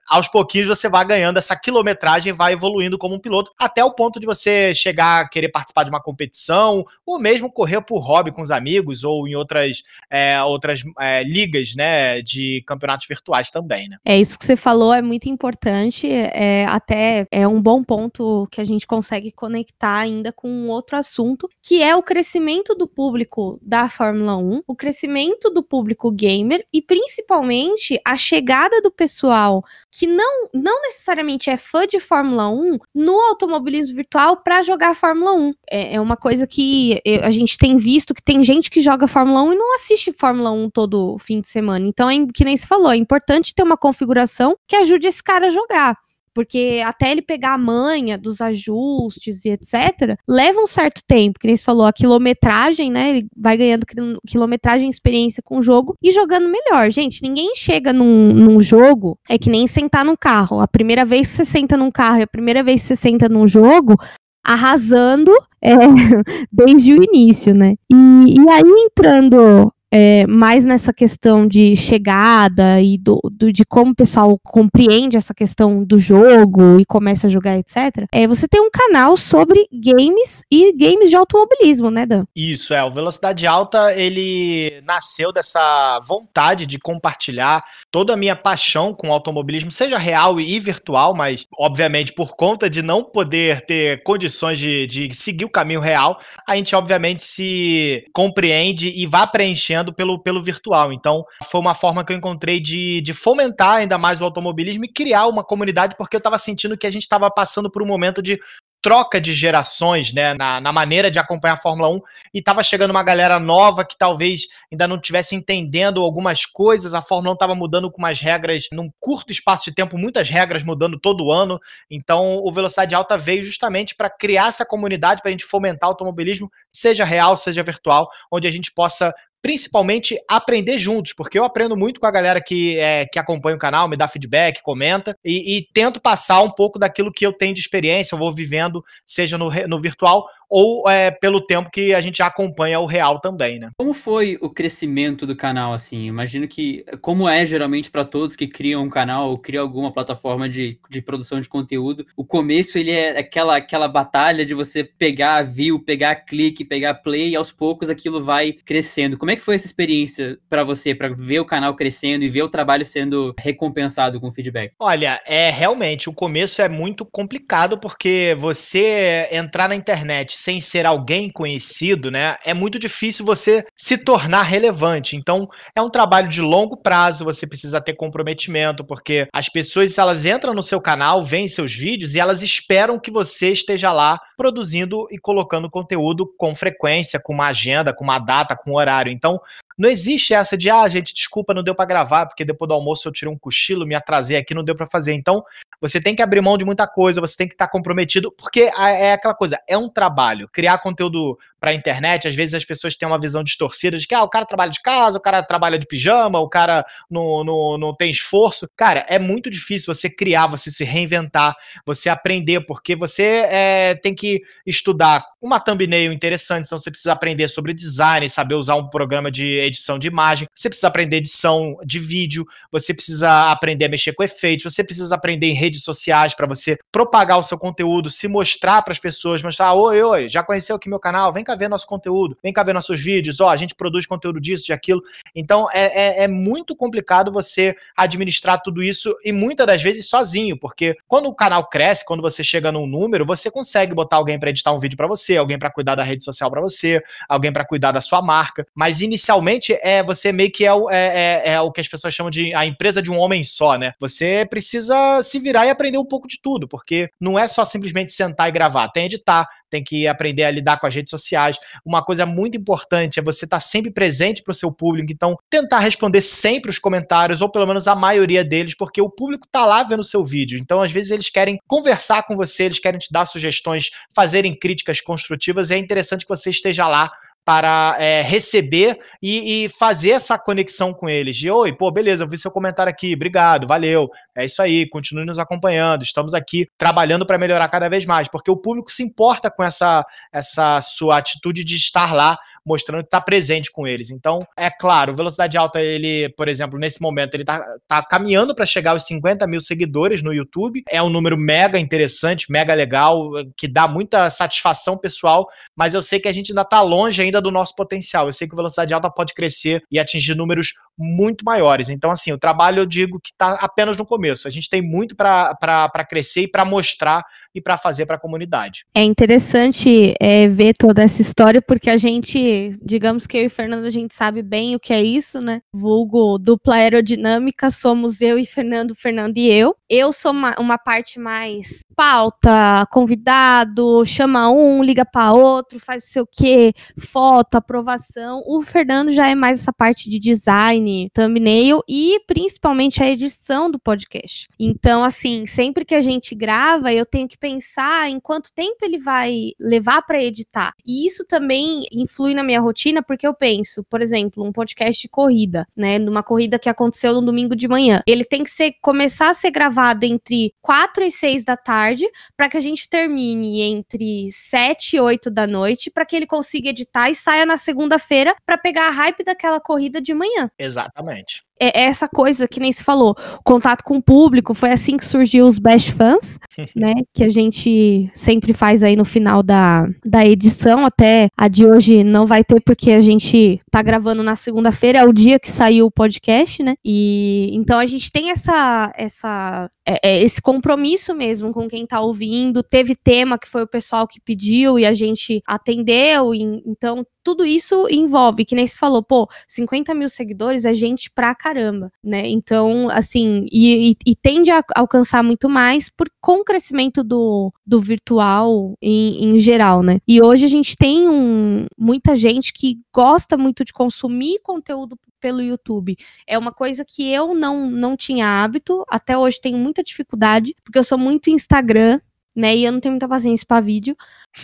aos 0.09 0.29
pouquinhos 0.29 0.69
você 0.69 0.89
vai 0.89 1.05
ganhando 1.05 1.39
essa 1.39 1.57
quilometragem, 1.57 2.33
vai 2.33 2.53
evoluindo 2.53 2.99
como 2.99 3.15
um 3.15 3.19
piloto, 3.19 3.53
até 3.59 3.85
o 3.85 3.93
ponto 3.93 4.19
de 4.19 4.27
você 4.27 4.75
chegar 4.75 5.21
a 5.21 5.29
querer 5.29 5.49
participar 5.49 5.85
de 5.85 5.91
uma 5.91 6.03
competição, 6.03 6.85
ou 7.07 7.19
mesmo 7.19 7.51
correr 7.51 7.81
por 7.81 8.01
hobby 8.01 8.33
com 8.33 8.43
os 8.43 8.51
amigos, 8.51 9.05
ou 9.05 9.29
em 9.29 9.37
outras, 9.37 9.83
é, 10.11 10.43
outras 10.43 10.83
é, 10.99 11.23
ligas, 11.23 11.75
né, 11.77 12.21
de 12.23 12.63
campeonatos 12.67 13.07
virtuais 13.07 13.51
também, 13.51 13.89
né? 13.89 13.99
É 14.05 14.19
isso 14.19 14.39
que 14.39 14.45
você 14.45 14.57
falou, 14.57 14.93
é 14.93 15.03
muito 15.03 15.29
importante, 15.29 16.11
é, 16.11 16.67
até 16.67 17.27
é 17.31 17.47
um 17.47 17.63
bom 17.63 17.83
ponto 17.85 18.49
que 18.51 18.61
a 18.61 18.65
gente 18.65 18.87
consegue 18.87 19.31
conectar 19.31 19.99
ainda 19.99 20.33
com 20.33 20.49
um 20.49 20.69
outro 20.69 20.97
assunto, 20.97 21.49
que 21.63 21.83
é 21.83 21.95
o 21.95 22.03
crescimento 22.03 22.75
do 22.75 22.89
público 22.89 23.59
da 23.63 23.89
Fórmula 23.89 24.37
1, 24.37 24.63
o 24.67 24.75
crescimento 24.75 25.51
do 25.51 25.63
público 25.63 26.11
gamer 26.11 26.65
e 26.73 26.83
principalmente 26.83 28.01
a 28.05 28.17
chegada 28.17 28.81
do 28.83 28.90
pessoal 28.91 29.65
que 29.91 30.07
não, 30.07 30.49
não 30.55 30.83
necessariamente 30.83 31.51
é 31.51 31.57
fã 31.57 31.87
de 31.87 32.01
Fórmula 32.01 32.49
1 32.49 32.79
no 32.95 33.19
automobilismo 33.29 33.97
virtual 33.97 34.37
para 34.37 34.63
jogar 34.63 34.95
Fórmula 34.95 35.33
1. 35.33 35.55
É, 35.71 35.95
é 35.95 36.01
uma 36.01 36.17
coisa 36.17 36.47
que 36.47 37.01
a 37.23 37.31
gente 37.31 37.57
tem 37.57 37.77
visto 37.77 38.15
que 38.15 38.23
tem 38.23 38.43
gente 38.45 38.71
que 38.71 38.81
joga 38.81 39.09
Fórmula 39.09 39.43
1 39.43 39.53
e 39.53 39.57
não 39.57 39.75
assiste 39.75 40.13
Fórmula 40.13 40.51
1 40.51 40.71
todo 40.71 41.19
fim 41.19 41.41
de 41.41 41.49
semana. 41.49 41.87
Então, 41.87 42.09
é, 42.11 42.27
que 42.33 42.45
nem 42.45 42.57
se 42.57 42.67
falou, 42.67 42.93
é 42.93 42.97
importante 42.97 43.55
ter 43.55 43.63
uma 43.63 43.77
configuração 43.77 44.57
que 44.67 44.77
ajude 44.77 45.07
esse 45.07 45.23
cara 45.23 45.47
a 45.47 45.51
jogar 45.51 45.97
porque 46.35 46.83
até 46.85 47.11
ele 47.11 47.23
pegar 47.23 47.55
a 47.55 47.59
manha 47.59 48.17
dos 48.17 48.41
ajustes 48.41 49.45
e 49.45 49.51
etc, 49.51 50.17
leva 50.29 50.61
um 50.61 50.67
certo 50.67 51.03
tempo, 51.07 51.39
que 51.39 51.47
nem 51.47 51.57
você 51.57 51.65
falou, 51.65 51.87
a 51.87 51.93
quilometragem, 51.93 52.91
né, 52.91 53.11
ele 53.11 53.27
vai 53.37 53.57
ganhando 53.57 53.87
quilometragem 54.27 54.89
experiência 54.89 55.43
com 55.43 55.59
o 55.59 55.63
jogo 55.63 55.95
e 56.03 56.13
jogando 56.13 56.49
melhor. 56.49 56.91
Gente, 56.91 57.23
ninguém 57.23 57.55
chega 57.57 57.93
num, 57.93 58.33
num 58.33 58.61
jogo, 58.61 59.19
é 59.29 59.39
que 59.39 59.51
nem 59.51 59.67
sentar 59.67 60.05
num 60.05 60.17
carro. 60.17 60.61
A 60.61 60.69
primeira 60.69 61.05
vez 61.05 61.29
que 61.29 61.37
você 61.37 61.45
senta 61.45 61.77
num 61.77 61.91
carro 61.91 62.19
e 62.19 62.23
a 62.23 62.27
primeira 62.27 62.63
vez 62.63 62.83
que 62.83 62.89
você 62.89 62.97
senta 62.97 63.29
num 63.29 63.47
jogo, 63.47 63.97
arrasando 64.45 65.33
é, 65.63 65.75
desde 66.51 66.95
o 66.95 67.03
início, 67.03 67.55
né? 67.55 67.75
E, 67.91 68.41
e 68.41 68.49
aí 68.49 68.87
entrando 68.87 69.73
é, 69.93 70.27
mais 70.27 70.65
nessa 70.65 70.93
questão 70.93 71.47
de 71.47 71.75
chegada 71.75 72.81
e 72.81 72.97
do, 72.97 73.21
do, 73.31 73.53
de 73.53 73.65
como 73.65 73.91
o 73.91 73.95
pessoal 73.95 74.39
compreende 74.43 75.17
essa 75.17 75.35
questão 75.35 75.85
do 75.85 75.99
jogo 75.99 76.79
e 76.79 76.85
começa 76.85 77.27
a 77.27 77.31
jogar, 77.31 77.59
etc. 77.59 78.07
É, 78.13 78.27
você 78.27 78.47
tem 78.47 78.61
um 78.61 78.71
canal 78.71 79.17
sobre 79.17 79.67
games 79.73 80.43
e 80.51 80.73
games 80.73 81.11
de 81.11 81.17
automobilismo, 81.17 81.91
né, 81.91 82.07
Dan? 82.07 82.25
Isso, 82.35 82.73
é. 82.73 82.85
O 82.85 82.91
Velocidade 82.91 83.47
Alta, 83.47 83.95
ele 83.95 84.81
nasceu 84.87 85.33
dessa 85.33 86.01
vontade 86.07 86.67
de 86.67 86.79
compartilhar 86.79 87.65
toda 87.91 88.15
a 88.15 88.17
minha 88.17 88.37
paixão 88.37 88.95
com 88.95 89.13
automobilismo, 89.13 89.71
seja 89.71 89.99
real 89.99 90.41
e 90.41 90.61
virtual, 90.61 91.15
mas, 91.15 91.47
obviamente, 91.59 92.13
por 92.13 92.37
conta 92.37 92.71
de 92.71 92.83
não 92.83 93.03
poder 93.03 93.63
ter 93.63 94.03
condições 94.05 94.59
de, 94.59 94.87
de 94.87 95.15
seguir 95.15 95.45
o 95.45 95.51
caminho 95.51 95.81
real, 95.81 96.19
a 96.47 96.55
gente, 96.55 96.75
obviamente, 96.77 97.25
se 97.25 98.05
compreende 98.13 98.89
e 98.89 99.07
vai 99.07 99.27
preenchendo 99.27 99.80
pelo, 99.93 100.23
pelo 100.23 100.43
virtual. 100.43 100.93
Então, 100.93 101.25
foi 101.51 101.61
uma 101.61 101.75
forma 101.75 102.05
que 102.05 102.13
eu 102.13 102.17
encontrei 102.17 102.61
de, 102.61 103.01
de 103.01 103.13
fomentar 103.15 103.77
ainda 103.77 103.99
mais 103.99 104.21
o 104.21 104.25
automobilismo 104.25 104.85
e 104.85 104.93
criar 104.93 105.27
uma 105.27 105.43
comunidade, 105.43 105.97
porque 105.97 106.17
eu 106.17 106.19
estava 106.19 106.39
sentindo 106.39 106.77
que 106.77 106.87
a 106.87 106.91
gente 106.91 107.03
estava 107.03 107.31
passando 107.31 107.71
por 107.71 107.83
um 107.83 107.87
momento 107.87 108.23
de 108.23 108.39
troca 108.83 109.21
de 109.21 109.33
gerações, 109.33 110.13
né, 110.13 110.35
na, 110.35 110.61
na, 110.61 110.73
maneira 110.73 111.11
de 111.11 111.19
acompanhar 111.19 111.55
a 111.55 111.61
Fórmula 111.61 111.91
1, 111.91 112.01
e 112.35 112.43
tava 112.43 112.63
chegando 112.63 112.91
uma 112.91 113.03
galera 113.03 113.39
nova 113.39 113.85
que 113.85 113.97
talvez 113.97 114.47
ainda 114.73 114.89
não 114.89 114.99
tivesse 114.99 115.35
entendendo 115.35 116.03
algumas 116.03 116.47
coisas, 116.47 116.95
a 116.95 117.03
Fórmula 117.03 117.35
1 117.35 117.37
tava 117.37 117.55
mudando 117.55 117.91
com 117.91 117.99
umas 117.99 118.21
regras, 118.21 118.69
num 118.73 118.91
curto 118.99 119.33
espaço 119.33 119.65
de 119.67 119.75
tempo, 119.75 119.99
muitas 119.99 120.29
regras 120.29 120.63
mudando 120.63 120.99
todo 120.99 121.31
ano, 121.31 121.61
então 121.91 122.39
o 122.43 122.53
Velocidade 122.53 122.95
Alta 122.95 123.19
veio 123.19 123.43
justamente 123.43 123.95
para 123.95 124.09
criar 124.09 124.49
essa 124.49 124.65
comunidade, 124.65 125.21
para 125.21 125.29
a 125.29 125.33
gente 125.33 125.45
fomentar 125.45 125.89
o 125.89 125.93
automobilismo, 125.93 126.51
seja 126.71 127.05
real, 127.05 127.37
seja 127.37 127.63
virtual, 127.63 128.09
onde 128.33 128.49
a 128.49 128.51
gente 128.51 128.73
possa 128.73 129.13
principalmente 129.43 130.19
aprender 130.29 130.79
juntos, 130.79 131.13
porque 131.13 131.39
eu 131.39 131.45
aprendo 131.45 131.77
muito 131.77 131.99
com 131.99 132.07
a 132.07 132.11
galera 132.11 132.41
que, 132.41 132.79
é, 132.79 133.07
que 133.07 133.19
acompanha 133.19 133.57
o 133.57 133.59
canal, 133.61 133.89
me 133.89 133.97
dá 133.97 134.07
feedback, 134.07 134.63
comenta, 134.63 135.17
e, 135.25 135.57
e, 135.57 135.67
tento 135.73 136.01
passar 136.01 136.43
um 136.43 136.51
pouco 136.51 136.79
daquilo 136.79 137.13
que 137.13 137.25
eu 137.25 137.33
tenho 137.33 137.55
de 137.55 137.61
experiência, 137.61 138.15
eu 138.15 138.19
vou 138.19 138.33
vivendo, 138.33 138.85
seja 139.05 139.39
no, 139.39 139.51
no 139.67 139.81
virtual 139.81 140.27
ou 140.51 140.89
é, 140.91 141.13
pelo 141.13 141.41
tempo 141.41 141.71
que 141.71 141.95
a 141.95 142.01
gente 142.01 142.19
já 142.19 142.27
acompanha 142.27 142.81
o 142.81 142.87
real 142.87 143.21
também, 143.21 143.61
né? 143.61 143.71
Como 143.79 143.93
foi 143.93 144.37
o 144.41 144.51
crescimento 144.51 145.25
do 145.25 145.37
canal, 145.37 145.73
assim? 145.73 146.07
Imagino 146.07 146.49
que, 146.49 146.85
como 147.01 147.29
é 147.29 147.47
geralmente 147.47 147.91
para 147.91 148.05
todos 148.05 148.35
que 148.35 148.49
criam 148.49 148.83
um 148.83 148.91
canal 148.91 149.31
ou 149.31 149.39
criam 149.39 149.63
alguma 149.63 149.93
plataforma 149.93 150.49
de, 150.49 150.79
de 150.91 151.01
produção 151.01 151.41
de 151.41 151.49
conteúdo, 151.49 152.05
o 152.17 152.25
começo 152.25 152.77
ele 152.77 152.91
é 152.91 153.19
aquela, 153.19 153.57
aquela 153.57 153.87
batalha 153.87 154.45
de 154.45 154.53
você 154.53 154.83
pegar 154.83 155.43
view, 155.43 155.79
pegar 155.79 156.17
clique, 156.17 156.65
pegar 156.65 156.95
play, 156.95 157.31
e 157.31 157.37
aos 157.37 157.53
poucos 157.53 157.89
aquilo 157.89 158.23
vai 158.23 158.53
crescendo. 158.53 159.17
Como 159.17 159.31
é 159.31 159.37
que 159.37 159.43
foi 159.43 159.55
essa 159.55 159.67
experiência 159.67 160.37
para 160.49 160.65
você, 160.65 160.95
para 160.95 161.09
ver 161.09 161.39
o 161.39 161.45
canal 161.45 161.75
crescendo 161.77 162.25
e 162.25 162.29
ver 162.29 162.43
o 162.43 162.49
trabalho 162.49 162.85
sendo 162.85 163.35
recompensado 163.39 164.21
com 164.21 164.33
feedback? 164.33 164.73
Olha, 164.81 165.21
é 165.25 165.51
realmente, 165.51 166.09
o 166.09 166.13
começo 166.13 166.61
é 166.61 166.69
muito 166.69 167.05
complicado 167.05 167.79
porque 167.79 168.37
você 168.39 169.29
entrar 169.31 169.69
na 169.69 169.77
internet 169.77 170.40
sem 170.41 170.59
ser 170.59 170.87
alguém 170.87 171.31
conhecido, 171.31 172.11
né, 172.11 172.37
é 172.45 172.55
muito 172.55 172.79
difícil 172.79 173.27
você 173.27 173.63
se 173.77 173.99
tornar 173.99 174.43
relevante. 174.43 175.15
Então, 175.15 175.47
é 175.77 175.83
um 175.83 175.91
trabalho 175.91 176.29
de 176.29 176.41
longo 176.41 176.79
prazo, 176.79 177.25
você 177.25 177.47
precisa 177.47 177.79
ter 177.79 177.95
comprometimento, 177.95 178.83
porque 178.83 179.29
as 179.35 179.51
pessoas, 179.51 179.99
elas 179.99 180.25
entram 180.25 180.55
no 180.55 180.63
seu 180.63 180.81
canal, 180.81 181.23
veem 181.23 181.47
seus 181.47 181.75
vídeos 181.75 182.15
e 182.15 182.21
elas 182.21 182.41
esperam 182.41 182.99
que 182.99 183.11
você 183.11 183.53
esteja 183.53 183.93
lá 183.93 184.19
produzindo 184.35 185.07
e 185.11 185.19
colocando 185.19 185.69
conteúdo 185.69 186.27
com 186.39 186.55
frequência, 186.55 187.21
com 187.23 187.35
uma 187.35 187.49
agenda, 187.49 187.93
com 187.93 188.03
uma 188.03 188.19
data, 188.19 188.57
com 188.57 188.71
um 188.71 188.77
horário. 188.77 189.13
Então, 189.13 189.39
não 189.81 189.89
existe 189.89 190.35
essa 190.35 190.59
de, 190.59 190.69
ah, 190.69 190.87
gente, 190.91 191.15
desculpa, 191.15 191.55
não 191.55 191.63
deu 191.63 191.75
para 191.75 191.87
gravar, 191.87 192.27
porque 192.27 192.45
depois 192.45 192.69
do 192.69 192.75
almoço 192.75 193.09
eu 193.09 193.13
tirei 193.13 193.33
um 193.33 193.39
cochilo, 193.39 193.87
me 193.87 193.95
atrasei 193.95 194.37
aqui, 194.37 194.55
não 194.55 194.63
deu 194.63 194.75
para 194.75 194.87
fazer. 194.87 195.15
Então, 195.15 195.43
você 195.81 195.99
tem 195.99 196.15
que 196.15 196.21
abrir 196.21 196.43
mão 196.43 196.59
de 196.59 196.67
muita 196.67 196.87
coisa, 196.87 197.19
você 197.19 197.35
tem 197.35 197.49
que 197.49 197.55
estar 197.55 197.65
tá 197.65 197.73
comprometido, 197.73 198.31
porque 198.31 198.71
é 198.77 199.15
aquela 199.15 199.33
coisa, 199.35 199.59
é 199.67 199.79
um 199.79 199.89
trabalho. 199.89 200.47
Criar 200.53 200.77
conteúdo 200.83 201.39
para 201.61 201.71
a 201.71 201.75
internet, 201.75 202.27
às 202.27 202.35
vezes 202.35 202.55
as 202.55 202.65
pessoas 202.65 202.97
têm 202.97 203.07
uma 203.07 203.21
visão 203.21 203.45
distorcida 203.45 203.99
de 203.99 204.07
que 204.07 204.15
ah, 204.15 204.23
o 204.23 204.31
cara 204.31 204.47
trabalha 204.47 204.71
de 204.71 204.81
casa, 204.81 205.19
o 205.19 205.21
cara 205.21 205.43
trabalha 205.43 205.79
de 205.79 205.87
pijama, 205.87 206.39
o 206.41 206.49
cara 206.49 206.85
não, 207.11 207.45
não, 207.45 207.79
não 207.79 207.95
tem 207.95 208.11
esforço. 208.11 208.69
Cara, 208.75 209.05
é 209.09 209.19
muito 209.19 209.51
difícil 209.51 209.93
você 209.95 210.09
criar, 210.09 210.47
você 210.47 210.71
se 210.71 210.85
reinventar, 210.85 211.55
você 211.85 212.09
aprender, 212.09 212.63
porque 212.63 212.97
você 212.97 213.47
é, 213.51 213.95
tem 213.95 214.15
que 214.15 214.41
estudar 214.67 215.23
uma 215.41 215.61
thumbnail 215.61 216.13
interessante, 216.13 216.65
então 216.65 216.79
você 216.79 216.91
precisa 216.91 217.13
aprender 217.13 217.49
sobre 217.49 217.75
design, 217.75 218.29
saber 218.29 218.55
usar 218.55 218.77
um 218.77 218.89
programa 218.89 219.31
de 219.31 219.59
edição 219.61 219.99
de 219.99 220.09
imagem, 220.09 220.49
você 220.55 220.69
precisa 220.69 220.89
aprender 220.89 221.17
edição 221.17 221.77
de 221.85 221.99
vídeo, 221.99 222.45
você 222.71 222.95
precisa 222.95 223.45
aprender 223.45 223.87
a 223.87 223.89
mexer 223.89 224.13
com 224.13 224.23
efeitos, 224.23 224.73
você 224.73 224.83
precisa 224.85 225.15
aprender 225.15 225.47
em 225.47 225.55
redes 225.55 225.83
sociais 225.83 226.35
para 226.35 226.47
você 226.47 226.79
propagar 226.93 227.39
o 227.39 227.43
seu 227.43 227.59
conteúdo, 227.59 228.11
se 228.11 228.29
mostrar 228.29 228.83
para 228.83 228.93
as 228.93 228.99
pessoas, 228.99 229.43
mostrar, 229.43 229.73
oi, 229.75 230.03
oi, 230.03 230.29
já 230.29 230.43
conheceu 230.43 230.77
aqui 230.77 230.89
meu 230.89 231.01
canal? 231.01 231.33
Vem 231.33 231.45
cá 231.45 231.50
ver 231.57 231.69
nosso 231.69 231.87
conteúdo, 231.87 232.37
vem 232.43 232.53
cá 232.53 232.63
ver 232.63 232.73
nossos 232.73 233.01
vídeos, 233.01 233.41
ó, 233.41 233.49
a 233.49 233.57
gente 233.57 233.75
produz 233.75 234.07
conteúdo 234.07 234.41
disso, 234.41 234.65
de 234.65 234.73
aquilo. 234.73 235.03
Então 235.35 235.67
é, 235.73 236.21
é, 236.21 236.25
é 236.25 236.29
muito 236.29 236.75
complicado 236.75 237.33
você 237.33 237.75
administrar 237.97 238.61
tudo 238.63 238.83
isso 238.83 239.15
e 239.25 239.33
muitas 239.33 239.67
das 239.67 239.83
vezes 239.83 240.09
sozinho, 240.09 240.59
porque 240.59 240.97
quando 241.07 241.27
o 241.27 241.35
canal 241.35 241.69
cresce, 241.69 242.05
quando 242.05 242.23
você 242.23 242.43
chega 242.43 242.73
num 242.73 242.87
número, 242.87 243.25
você 243.25 243.51
consegue 243.51 243.95
botar 243.95 244.17
alguém 244.17 244.39
para 244.39 244.51
editar 244.51 244.73
um 244.73 244.79
vídeo 244.79 244.97
para 244.97 245.07
você, 245.07 245.37
alguém 245.37 245.59
para 245.59 245.71
cuidar 245.71 245.95
da 245.95 246.03
rede 246.03 246.25
social 246.25 246.51
para 246.51 246.61
você, 246.61 247.03
alguém 247.29 247.53
para 247.53 247.65
cuidar 247.65 247.93
da 247.93 248.01
sua 248.01 248.23
marca, 248.23 248.67
mas 248.75 249.01
inicialmente 249.01 249.79
é 249.83 250.03
você 250.03 250.33
meio 250.33 250.51
que 250.51 250.65
é 250.65 250.73
o, 250.73 250.91
é, 250.91 250.97
é, 250.99 251.53
é, 251.55 251.61
o 251.61 251.71
que 251.71 251.81
as 251.81 251.89
pessoas 251.89 252.15
chamam 252.15 252.31
de 252.31 252.55
a 252.55 252.67
empresa 252.67 253.03
de 253.03 253.11
um 253.11 253.19
homem 253.19 253.45
só, 253.45 253.77
né? 253.77 253.93
Você 254.01 254.47
precisa 254.49 255.23
se 255.23 255.39
virar 255.39 255.67
e 255.67 255.71
aprender 255.71 255.99
um 255.99 256.05
pouco 256.05 256.27
de 256.27 256.41
tudo, 256.41 256.69
porque 256.69 257.11
não 257.21 257.39
é 257.39 257.47
só 257.49 257.65
simplesmente 257.65 258.13
sentar 258.13 258.49
e 258.49 258.53
gravar, 258.53 258.89
tem 258.89 259.07
editar, 259.07 259.49
tem 259.71 259.83
que 259.83 260.07
aprender 260.07 260.45
a 260.45 260.51
lidar 260.51 260.79
com 260.79 260.87
as 260.87 260.95
redes 260.95 261.11
sociais. 261.11 261.57
Uma 261.85 262.05
coisa 262.05 262.27
muito 262.27 262.59
importante 262.59 263.19
é 263.19 263.23
você 263.23 263.45
estar 263.45 263.57
tá 263.57 263.61
sempre 263.61 263.91
presente 263.91 264.43
para 264.43 264.53
o 264.53 264.55
seu 264.55 264.73
público, 264.73 265.13
então 265.13 265.37
tentar 265.49 265.79
responder 265.79 266.21
sempre 266.21 266.71
os 266.71 266.79
comentários, 266.79 267.41
ou 267.41 267.49
pelo 267.49 267.67
menos 267.67 267.87
a 267.87 267.95
maioria 267.95 268.45
deles, 268.45 268.77
porque 268.77 269.01
o 269.01 269.09
público 269.09 269.47
está 269.47 269.65
lá 269.65 269.83
vendo 269.83 270.01
o 270.01 270.05
seu 270.05 270.25
vídeo. 270.25 270.59
Então, 270.59 270.83
às 270.83 270.93
vezes, 270.93 271.13
eles 271.13 271.31
querem 271.31 271.59
conversar 271.67 272.25
com 272.25 272.37
você, 272.37 272.65
eles 272.65 272.79
querem 272.79 272.99
te 272.99 273.13
dar 273.13 273.25
sugestões, 273.27 273.91
fazerem 274.13 274.59
críticas 274.59 275.01
construtivas, 275.01 275.71
e 275.71 275.75
é 275.75 275.79
interessante 275.79 276.25
que 276.25 276.29
você 276.29 276.51
esteja 276.51 276.87
lá 276.87 277.11
para 277.45 277.97
é, 277.99 278.23
receber 278.23 278.99
e, 279.21 279.65
e, 279.65 279.69
fazer 279.69 280.11
essa 280.11 280.39
conexão 280.39 280.93
com 280.93 281.09
eles. 281.09 281.37
De, 281.37 281.51
oi, 281.51 281.73
pô, 281.73 281.91
beleza, 281.91 282.25
eu 282.25 282.29
vi 282.29 282.37
seu 282.37 282.51
comentário 282.51 282.91
aqui, 282.91 283.15
obrigado, 283.15 283.67
valeu. 283.67 284.09
É 284.37 284.45
isso 284.45 284.61
aí, 284.63 284.89
continue 284.89 285.25
nos 285.25 285.39
acompanhando. 285.39 286.03
Estamos 286.03 286.35
aqui 286.35 286.69
trabalhando 286.79 287.27
para 287.27 287.39
melhorar 287.39 287.69
cada 287.69 287.89
vez 287.89 288.07
mais, 288.07 288.29
porque 288.29 288.51
o 288.51 288.57
público 288.57 288.91
se 288.93 289.03
importa 289.03 289.51
com 289.51 289.65
essa, 289.65 290.05
essa 290.33 290.81
sua 290.81 291.19
atitude 291.19 291.65
de 291.65 291.77
estar 291.77 292.15
lá 292.15 292.39
mostrando 292.65 293.03
que 293.03 293.07
está 293.07 293.21
presente 293.21 293.73
com 293.73 293.87
eles. 293.87 294.11
Então, 294.11 294.47
é 294.57 294.71
claro, 294.71 295.15
Velocidade 295.15 295.57
Alta, 295.57 295.81
ele, 295.81 296.29
por 296.37 296.47
exemplo, 296.47 296.79
nesse 296.79 297.01
momento, 297.01 297.35
ele 297.35 297.43
está 297.43 297.63
tá 297.89 298.03
caminhando 298.03 298.55
para 298.55 298.67
chegar 298.67 298.93
aos 298.93 299.05
50 299.05 299.47
mil 299.47 299.61
seguidores 299.61 300.23
no 300.23 300.33
YouTube. 300.33 300.83
É 300.89 301.03
um 301.03 301.11
número 301.11 301.37
mega 301.37 301.79
interessante, 301.79 302.51
mega 302.51 302.75
legal, 302.75 303.31
que 303.57 303.67
dá 303.67 303.89
muita 303.89 304.29
satisfação 304.31 304.97
pessoal, 304.97 305.49
mas 305.75 305.95
eu 305.95 306.03
sei 306.03 306.21
que 306.21 306.29
a 306.29 306.33
gente 306.33 306.53
ainda 306.53 306.63
está 306.63 306.81
longe 306.81 307.21
ainda 307.21 307.30
do 307.39 307.51
nosso 307.51 307.77
potencial. 307.77 308.27
Eu 308.27 308.33
sei 308.33 308.49
que 308.49 308.57
Velocidade 308.57 308.95
Alta 308.95 309.11
pode 309.11 309.35
crescer 309.35 309.83
e 309.91 309.99
atingir 309.99 310.35
números 310.35 310.73
muito 310.99 311.45
maiores. 311.45 311.91
Então, 311.91 312.11
assim, 312.11 312.33
o 312.33 312.39
trabalho 312.39 312.81
eu 312.81 312.87
digo 312.87 313.21
que 313.21 313.31
está 313.31 313.53
apenas 313.61 313.99
no 313.99 314.07
começo. 314.07 314.49
A 314.49 314.51
gente 314.51 314.71
tem 314.71 314.81
muito 314.81 315.15
para 315.15 316.07
crescer 316.09 316.43
e 316.43 316.49
para 316.49 316.65
mostrar 316.65 317.23
e 317.55 317.61
para 317.61 317.77
fazer 317.77 318.07
para 318.07 318.17
a 318.17 318.21
comunidade. 318.21 318.87
É 318.95 319.03
interessante 319.03 320.15
é, 320.21 320.49
ver 320.49 320.75
toda 320.79 321.03
essa 321.03 321.21
história, 321.21 321.61
porque 321.61 321.91
a 321.91 321.97
gente, 321.97 322.79
digamos 322.83 323.27
que 323.27 323.37
eu 323.37 323.43
e 323.43 323.47
o 323.47 323.51
Fernando, 323.51 323.85
a 323.85 323.91
gente 323.91 324.15
sabe 324.15 324.43
bem 324.43 324.75
o 324.75 324.81
que 324.81 324.93
é 324.93 325.03
isso, 325.03 325.41
né? 325.41 325.61
Vulgo 325.73 326.39
dupla 326.39 326.77
aerodinâmica, 326.77 327.71
somos 327.71 328.21
eu 328.21 328.39
e 328.39 328.47
Fernando, 328.47 328.95
Fernando 328.95 329.37
e 329.37 329.53
eu. 329.53 329.77
Eu 329.89 330.13
sou 330.13 330.33
uma, 330.33 330.55
uma 330.59 330.79
parte 330.79 331.19
mais 331.19 331.81
pauta, 331.97 332.87
convidado, 332.91 334.05
chama 334.05 334.51
um, 334.51 334.83
liga 334.83 335.05
para 335.05 335.33
outro, 335.33 335.79
faz 335.81 336.05
o 336.05 336.09
seu 336.09 336.27
quê, 336.27 336.73
foto, 336.99 337.20
aprovação. 337.21 338.43
O 338.47 338.63
Fernando 338.63 339.13
já 339.13 339.27
é 339.29 339.35
mais 339.35 339.61
essa 339.61 339.73
parte 339.73 340.09
de 340.09 340.19
design, 340.19 341.11
thumbnail 341.13 341.83
e 341.89 342.21
principalmente 342.27 343.03
a 343.03 343.09
edição 343.09 343.71
do 343.71 343.79
podcast. 343.79 344.49
Então, 344.59 345.05
assim, 345.05 345.47
sempre 345.47 345.85
que 345.85 345.95
a 345.95 346.01
gente 346.01 346.35
grava, 346.35 346.93
eu 346.93 347.05
tenho 347.05 347.29
que 347.29 347.39
pensar 347.39 348.09
em 348.09 348.19
quanto 348.19 348.53
tempo 348.53 348.79
ele 348.83 348.99
vai 348.99 349.53
levar 349.59 350.03
para 350.03 350.23
editar. 350.23 350.73
E 350.87 351.07
isso 351.07 351.25
também 351.25 351.85
influi 351.93 352.35
na 352.35 352.43
minha 352.43 352.61
rotina, 352.61 353.03
porque 353.03 353.27
eu 353.27 353.35
penso, 353.35 353.85
por 353.85 354.01
exemplo, 354.01 354.45
um 354.45 354.53
podcast 354.53 355.01
de 355.01 355.09
corrida, 355.09 355.67
né, 355.77 355.99
numa 355.99 356.23
corrida 356.23 356.59
que 356.59 356.69
aconteceu 356.69 357.15
no 357.15 357.23
domingo 357.23 357.55
de 357.55 357.69
manhã. 357.69 358.01
Ele 358.07 358.25
tem 358.25 358.45
que 358.45 358.51
ser 358.51 358.75
começar 358.81 359.31
a 359.31 359.35
ser 359.35 359.51
gravado 359.51 360.05
entre 360.05 360.55
4 360.63 361.05
e 361.05 361.11
6 361.11 361.45
da 361.45 361.57
tarde, 361.57 362.07
para 362.37 362.49
que 362.49 362.57
a 362.57 362.61
gente 362.61 362.89
termine 362.89 363.61
entre 363.63 364.31
7 364.31 364.97
e 364.97 365.01
8 365.01 365.31
da 365.31 365.47
noite, 365.47 365.91
para 365.91 366.07
que 366.07 366.17
ele 366.17 366.27
consiga 366.27 366.71
editar 366.71 367.10
e 367.11 367.15
saia 367.15 367.45
na 367.45 367.57
segunda-feira 367.57 368.35
para 368.47 368.57
pegar 368.57 368.89
a 368.89 368.91
hype 368.91 369.25
daquela 369.25 369.61
corrida 369.61 370.01
de 370.01 370.15
manhã. 370.15 370.51
Exatamente 370.59 371.45
é 371.61 371.83
essa 371.83 372.09
coisa 372.09 372.49
que 372.49 372.59
nem 372.59 372.73
se 372.73 372.83
falou, 372.83 373.15
contato 373.45 373.85
com 373.85 373.99
o 373.99 374.03
público, 374.03 374.55
foi 374.55 374.71
assim 374.73 374.97
que 374.97 375.05
surgiu 375.05 375.47
os 375.47 375.59
Best 375.59 375.93
Fans, 375.93 376.39
né, 376.75 376.95
que 377.15 377.23
a 377.23 377.29
gente 377.29 378.11
sempre 378.15 378.53
faz 378.53 378.83
aí 378.83 378.97
no 378.97 379.05
final 379.05 379.43
da, 379.43 379.87
da 380.05 380.25
edição, 380.25 380.87
até 380.87 381.29
a 381.37 381.47
de 381.49 381.67
hoje 381.67 382.03
não 382.03 382.27
vai 382.27 382.43
ter 382.43 382.61
porque 382.65 382.93
a 382.93 383.01
gente 383.01 383.61
tá 383.71 383.83
gravando 383.83 384.23
na 384.23 384.37
segunda-feira, 384.37 385.01
é 385.01 385.05
o 385.05 385.13
dia 385.13 385.39
que 385.39 385.51
saiu 385.51 385.87
o 385.87 385.91
podcast, 385.91 386.63
né, 386.63 386.75
e 386.85 387.51
então 387.53 387.79
a 387.79 387.87
gente 387.87 388.11
tem 388.11 388.31
essa, 388.31 388.93
essa 388.97 389.71
é, 389.87 389.99
é, 390.03 390.23
esse 390.23 390.41
compromisso 390.41 391.15
mesmo 391.15 391.53
com 391.53 391.69
quem 391.69 391.87
tá 391.87 392.01
ouvindo, 392.01 392.63
teve 392.63 392.95
tema 392.95 393.39
que 393.39 393.49
foi 393.49 393.63
o 393.63 393.69
pessoal 393.69 394.07
que 394.07 394.21
pediu 394.21 394.79
e 394.79 394.87
a 394.87 394.95
gente 394.95 395.43
atendeu, 395.47 396.35
e, 396.35 396.43
então 396.67 397.05
tudo 397.31 397.47
isso 397.47 397.87
envolve, 397.89 398.45
que 398.45 398.57
nem 398.57 398.67
se 398.67 398.77
falou, 398.77 399.05
pô, 399.05 399.29
50 399.47 399.95
mil 399.95 400.09
seguidores 400.09 400.65
é 400.65 400.75
gente 400.75 401.09
pra 401.09 401.33
caramba, 401.33 401.93
né? 402.03 402.27
Então, 402.27 402.89
assim, 402.91 403.47
e, 403.53 403.93
e, 403.93 403.97
e 404.05 404.17
tende 404.17 404.51
a 404.51 404.65
alcançar 404.75 405.23
muito 405.23 405.49
mais 405.49 405.89
por, 405.89 406.11
com 406.21 406.41
o 406.41 406.45
crescimento 406.45 407.05
do, 407.05 407.53
do 407.65 407.81
virtual 407.81 408.75
em, 408.83 409.27
em 409.27 409.39
geral, 409.39 409.81
né? 409.81 410.01
E 410.09 410.21
hoje 410.21 410.45
a 410.45 410.49
gente 410.49 410.75
tem 410.77 411.09
um, 411.09 411.67
muita 411.79 412.17
gente 412.17 412.53
que 412.53 412.81
gosta 412.93 413.37
muito 413.37 413.65
de 413.65 413.73
consumir 413.73 414.41
conteúdo 414.43 414.99
pelo 415.21 415.41
YouTube. 415.41 415.97
É 416.27 416.37
uma 416.37 416.53
coisa 416.53 416.85
que 416.85 417.09
eu 417.13 417.33
não, 417.33 417.71
não 417.71 417.97
tinha 417.97 418.43
hábito, 418.43 418.85
até 418.89 419.17
hoje 419.17 419.41
tenho 419.41 419.57
muita 419.59 419.85
dificuldade, 419.85 420.53
porque 420.65 420.79
eu 420.79 420.85
sou 420.85 420.99
muito 420.99 421.31
Instagram, 421.31 422.01
né? 422.35 422.57
E 422.57 422.65
eu 422.65 422.73
não 422.73 422.81
tenho 422.81 422.93
muita 422.93 423.09
paciência 423.09 423.47
para 423.47 423.61
vídeo, 423.61 423.97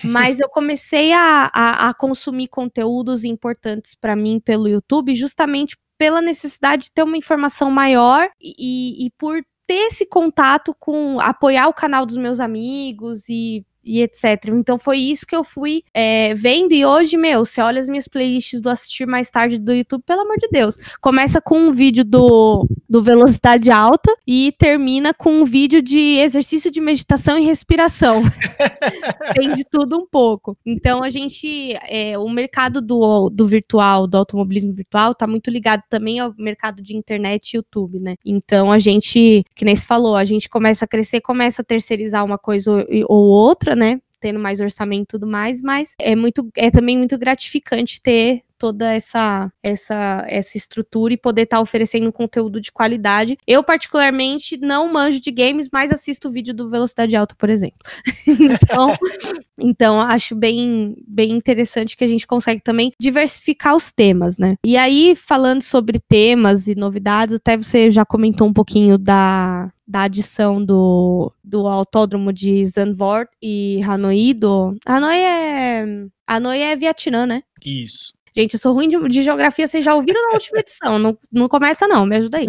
mas 0.05 0.41
eu 0.41 0.49
comecei 0.49 1.13
a, 1.13 1.51
a, 1.53 1.89
a 1.89 1.95
consumir 1.95 2.49
conteúdos 2.49 3.25
importantes 3.25 3.95
para 3.95 4.17
mim 4.17 4.41
pelo 4.41 4.69
YouTube, 4.69 5.15
justamente 5.15 5.77
pela 5.99 6.21
necessidade 6.21 6.85
de 6.85 6.93
ter 6.93 7.03
uma 7.03 7.17
informação 7.17 7.71
maior 7.71 8.29
e, 8.41 9.07
e 9.07 9.11
por 9.19 9.43
ter 9.67 9.89
esse 9.89 10.07
contato 10.07 10.75
com 10.79 11.19
apoiar 11.21 11.69
o 11.69 11.75
canal 11.75 12.07
dos 12.07 12.17
meus 12.17 12.39
amigos 12.39 13.29
e 13.29 13.65
e 13.87 14.03
etc. 14.03 14.49
Então 14.49 14.79
foi 14.79 14.99
isso 14.99 15.27
que 15.27 15.37
eu 15.37 15.45
fui 15.45 15.83
é, 15.95 16.35
vendo. 16.35 16.73
E 16.73 16.85
hoje, 16.85 17.17
meu, 17.17 17.45
você 17.45 17.61
olha 17.61 17.79
as 17.79 17.89
minhas 17.89 18.09
playlists 18.09 18.61
do 18.61 18.69
assistir 18.69 19.07
mais 19.07 19.31
tarde 19.31 19.59
do 19.59 19.73
YouTube, 19.73 20.03
pelo 20.05 20.23
amor 20.23 20.37
de 20.39 20.49
Deus. 20.49 20.77
Começa 21.01 21.41
com 21.41 21.59
um 21.59 21.73
vídeo 21.73 22.05
do, 22.05 22.67
do 22.89 23.03
Velocidade 23.03 23.71
Alta 23.71 24.15
e 24.27 24.53
termina 24.59 25.15
com 25.15 25.31
um 25.31 25.45
vídeo 25.45 25.81
de 25.81 26.19
exercício 26.19 26.71
de 26.71 26.81
meditação 26.81 27.39
e 27.39 27.45
respiração. 27.45 28.23
Tem 29.35 29.55
de 29.55 29.65
tudo 29.65 29.97
um 29.97 30.07
pouco. 30.07 30.57
Então 30.67 31.03
a 31.03 31.09
gente. 31.09 31.77
É, 31.89 32.19
o 32.19 32.29
mercado 32.29 32.81
do, 32.81 33.31
do 33.31 33.47
virtual, 33.47 34.07
do 34.07 34.17
automobilismo 34.17 34.73
virtual, 34.73 35.15
tá 35.15 35.27
muito 35.27 35.51
ligado 35.51 35.83
também 35.89 36.19
ao 36.19 36.35
mercado 36.37 36.83
de 36.83 36.97
internet 36.97 37.53
e 37.53 37.57
YouTube, 37.57 38.01
né? 38.01 38.17
Então 38.25 38.73
a 38.73 38.79
gente, 38.79 39.45
que 39.55 39.65
nem 39.65 39.77
se 39.77 39.87
falou, 39.87 40.17
a 40.17 40.25
gente 40.25 40.49
começa 40.49 40.85
a 40.85 40.89
crescer, 40.89 41.21
começa 41.21 41.63
a 41.63 41.65
terceirizar 41.65 42.25
uma 42.25 42.39
coisa 42.39 42.73
ou, 42.73 42.85
ou 43.09 43.25
outra, 43.25 43.76
né? 43.77 44.01
Tendo 44.21 44.39
mais 44.41 44.61
orçamento 44.61 45.03
e 45.05 45.07
tudo 45.07 45.27
mais, 45.27 45.63
mas 45.63 45.95
é 46.01 46.17
muito, 46.17 46.49
é 46.57 46.71
também 46.71 46.97
muito 46.99 47.19
gratificante 47.19 48.01
ter 48.01 48.43
toda 48.59 48.93
essa 48.93 49.51
essa 49.63 50.25
essa 50.29 50.57
estrutura 50.57 51.15
e 51.15 51.17
poder 51.17 51.43
estar 51.43 51.57
tá 51.57 51.63
oferecendo 51.63 52.09
um 52.09 52.13
conteúdo 52.13 52.61
de 52.61 52.73
qualidade. 52.73 53.37
Eu 53.47 53.63
particularmente 53.63 54.57
não 54.57 54.93
manjo 54.93 55.21
de 55.21 55.31
games, 55.31 55.69
mas 55.73 55.91
assisto 55.91 56.29
o 56.29 56.33
vídeo 56.33 56.55
do 56.55 56.71
Velocidade 56.71 57.17
Alta, 57.17 57.35
por 57.37 57.51
exemplo. 57.51 57.79
então, 58.27 58.97
então 59.59 60.01
acho 60.01 60.35
bem 60.35 60.97
bem 61.07 61.33
interessante 61.33 61.97
que 61.97 62.05
a 62.05 62.09
gente 62.09 62.27
consegue 62.27 62.63
também 62.63 62.93
diversificar 63.01 63.75
os 63.75 63.93
temas, 63.93 64.39
né? 64.39 64.57
E 64.65 64.77
aí 64.77 65.15
falando 65.15 65.63
sobre 65.63 65.99
temas 65.99 66.67
e 66.67 66.75
novidades, 66.75 67.37
até 67.37 67.57
você 67.57 67.91
já 67.91 68.05
comentou 68.05 68.47
um 68.47 68.53
pouquinho 68.53 68.99
da 68.99 69.71
da 69.87 70.03
adição 70.03 70.65
do, 70.65 71.33
do 71.45 71.69
autódromo 71.69 72.33
de 72.33 72.67
Zandvoort 72.67 73.31
e 73.41 73.81
Hanoi 73.85 74.35
do 74.35 74.77
Hanoi 74.85 75.19
é 75.19 75.85
Hanoi 76.27 76.61
é 76.61 76.75
Vietnã, 76.75 77.25
né? 77.25 77.43
Isso. 77.65 78.13
Gente, 78.37 78.53
eu 78.53 78.61
sou 78.61 78.75
ruim 78.75 78.87
de, 78.87 79.09
de 79.09 79.23
geografia, 79.23 79.67
vocês 79.67 79.83
já 79.83 79.95
ouviram 79.95 80.23
na 80.27 80.35
última 80.35 80.59
edição. 80.59 80.99
Não, 80.99 81.17
não 81.33 81.49
começa, 81.49 81.89
não, 81.89 82.05
me 82.05 82.17
ajuda 82.17 82.37
aí. 82.37 82.49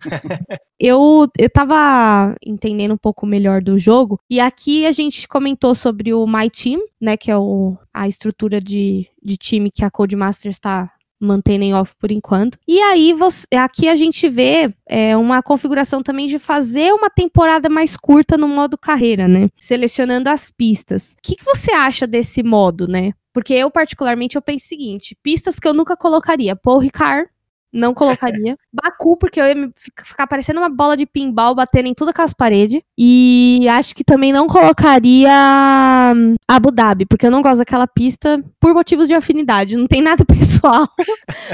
eu, 0.80 1.28
eu 1.38 1.50
tava 1.50 2.34
entendendo 2.42 2.94
um 2.94 2.96
pouco 2.96 3.26
melhor 3.26 3.60
do 3.60 3.78
jogo, 3.78 4.18
e 4.30 4.40
aqui 4.40 4.86
a 4.86 4.92
gente 4.92 5.28
comentou 5.28 5.74
sobre 5.74 6.14
o 6.14 6.26
My 6.26 6.48
Team, 6.48 6.80
né? 6.98 7.18
Que 7.18 7.30
é 7.30 7.36
o, 7.36 7.76
a 7.92 8.08
estrutura 8.08 8.62
de, 8.62 9.06
de 9.22 9.36
time 9.36 9.70
que 9.70 9.84
a 9.84 9.90
Codemasters 9.90 10.56
está 10.56 10.90
mantendo 11.24 11.64
em 11.64 11.74
off 11.74 11.94
por 11.98 12.10
enquanto. 12.10 12.58
E 12.66 12.80
aí 12.80 13.12
você, 13.12 13.46
aqui 13.56 13.88
a 13.88 13.96
gente 13.96 14.28
vê 14.28 14.72
é, 14.86 15.16
uma 15.16 15.42
configuração 15.42 16.02
também 16.02 16.26
de 16.26 16.38
fazer 16.38 16.92
uma 16.92 17.10
temporada 17.10 17.68
mais 17.68 17.96
curta 17.96 18.36
no 18.36 18.48
modo 18.48 18.78
carreira, 18.78 19.26
né? 19.26 19.48
Selecionando 19.58 20.28
as 20.28 20.50
pistas. 20.50 21.12
O 21.12 21.16
que, 21.22 21.36
que 21.36 21.44
você 21.44 21.72
acha 21.72 22.06
desse 22.06 22.42
modo, 22.42 22.86
né? 22.86 23.12
Porque 23.34 23.52
eu, 23.52 23.68
particularmente, 23.68 24.36
eu 24.36 24.42
penso 24.42 24.64
o 24.64 24.68
seguinte: 24.68 25.16
pistas 25.20 25.58
que 25.58 25.66
eu 25.66 25.74
nunca 25.74 25.96
colocaria. 25.96 26.54
Paul 26.54 26.78
Ricard, 26.78 27.28
não 27.74 27.92
colocaria. 27.92 28.56
Baku, 28.72 29.16
porque 29.16 29.40
eu 29.40 29.46
ia 29.46 29.70
ficar 30.04 30.26
parecendo 30.26 30.60
uma 30.60 30.68
bola 30.68 30.96
de 30.96 31.04
pinball 31.04 31.54
batendo 31.54 31.88
em 31.88 31.94
todas 31.94 32.14
as 32.18 32.32
paredes. 32.32 32.80
E 32.96 33.66
acho 33.68 33.94
que 33.94 34.04
também 34.04 34.32
não 34.32 34.46
colocaria 34.46 35.30
Abu 36.46 36.70
Dhabi, 36.70 37.04
porque 37.04 37.26
eu 37.26 37.30
não 37.30 37.42
gosto 37.42 37.58
daquela 37.58 37.86
pista 37.86 38.42
por 38.60 38.72
motivos 38.72 39.08
de 39.08 39.14
afinidade. 39.14 39.76
Não 39.76 39.86
tem 39.86 40.00
nada 40.00 40.24
pessoal, 40.26 40.88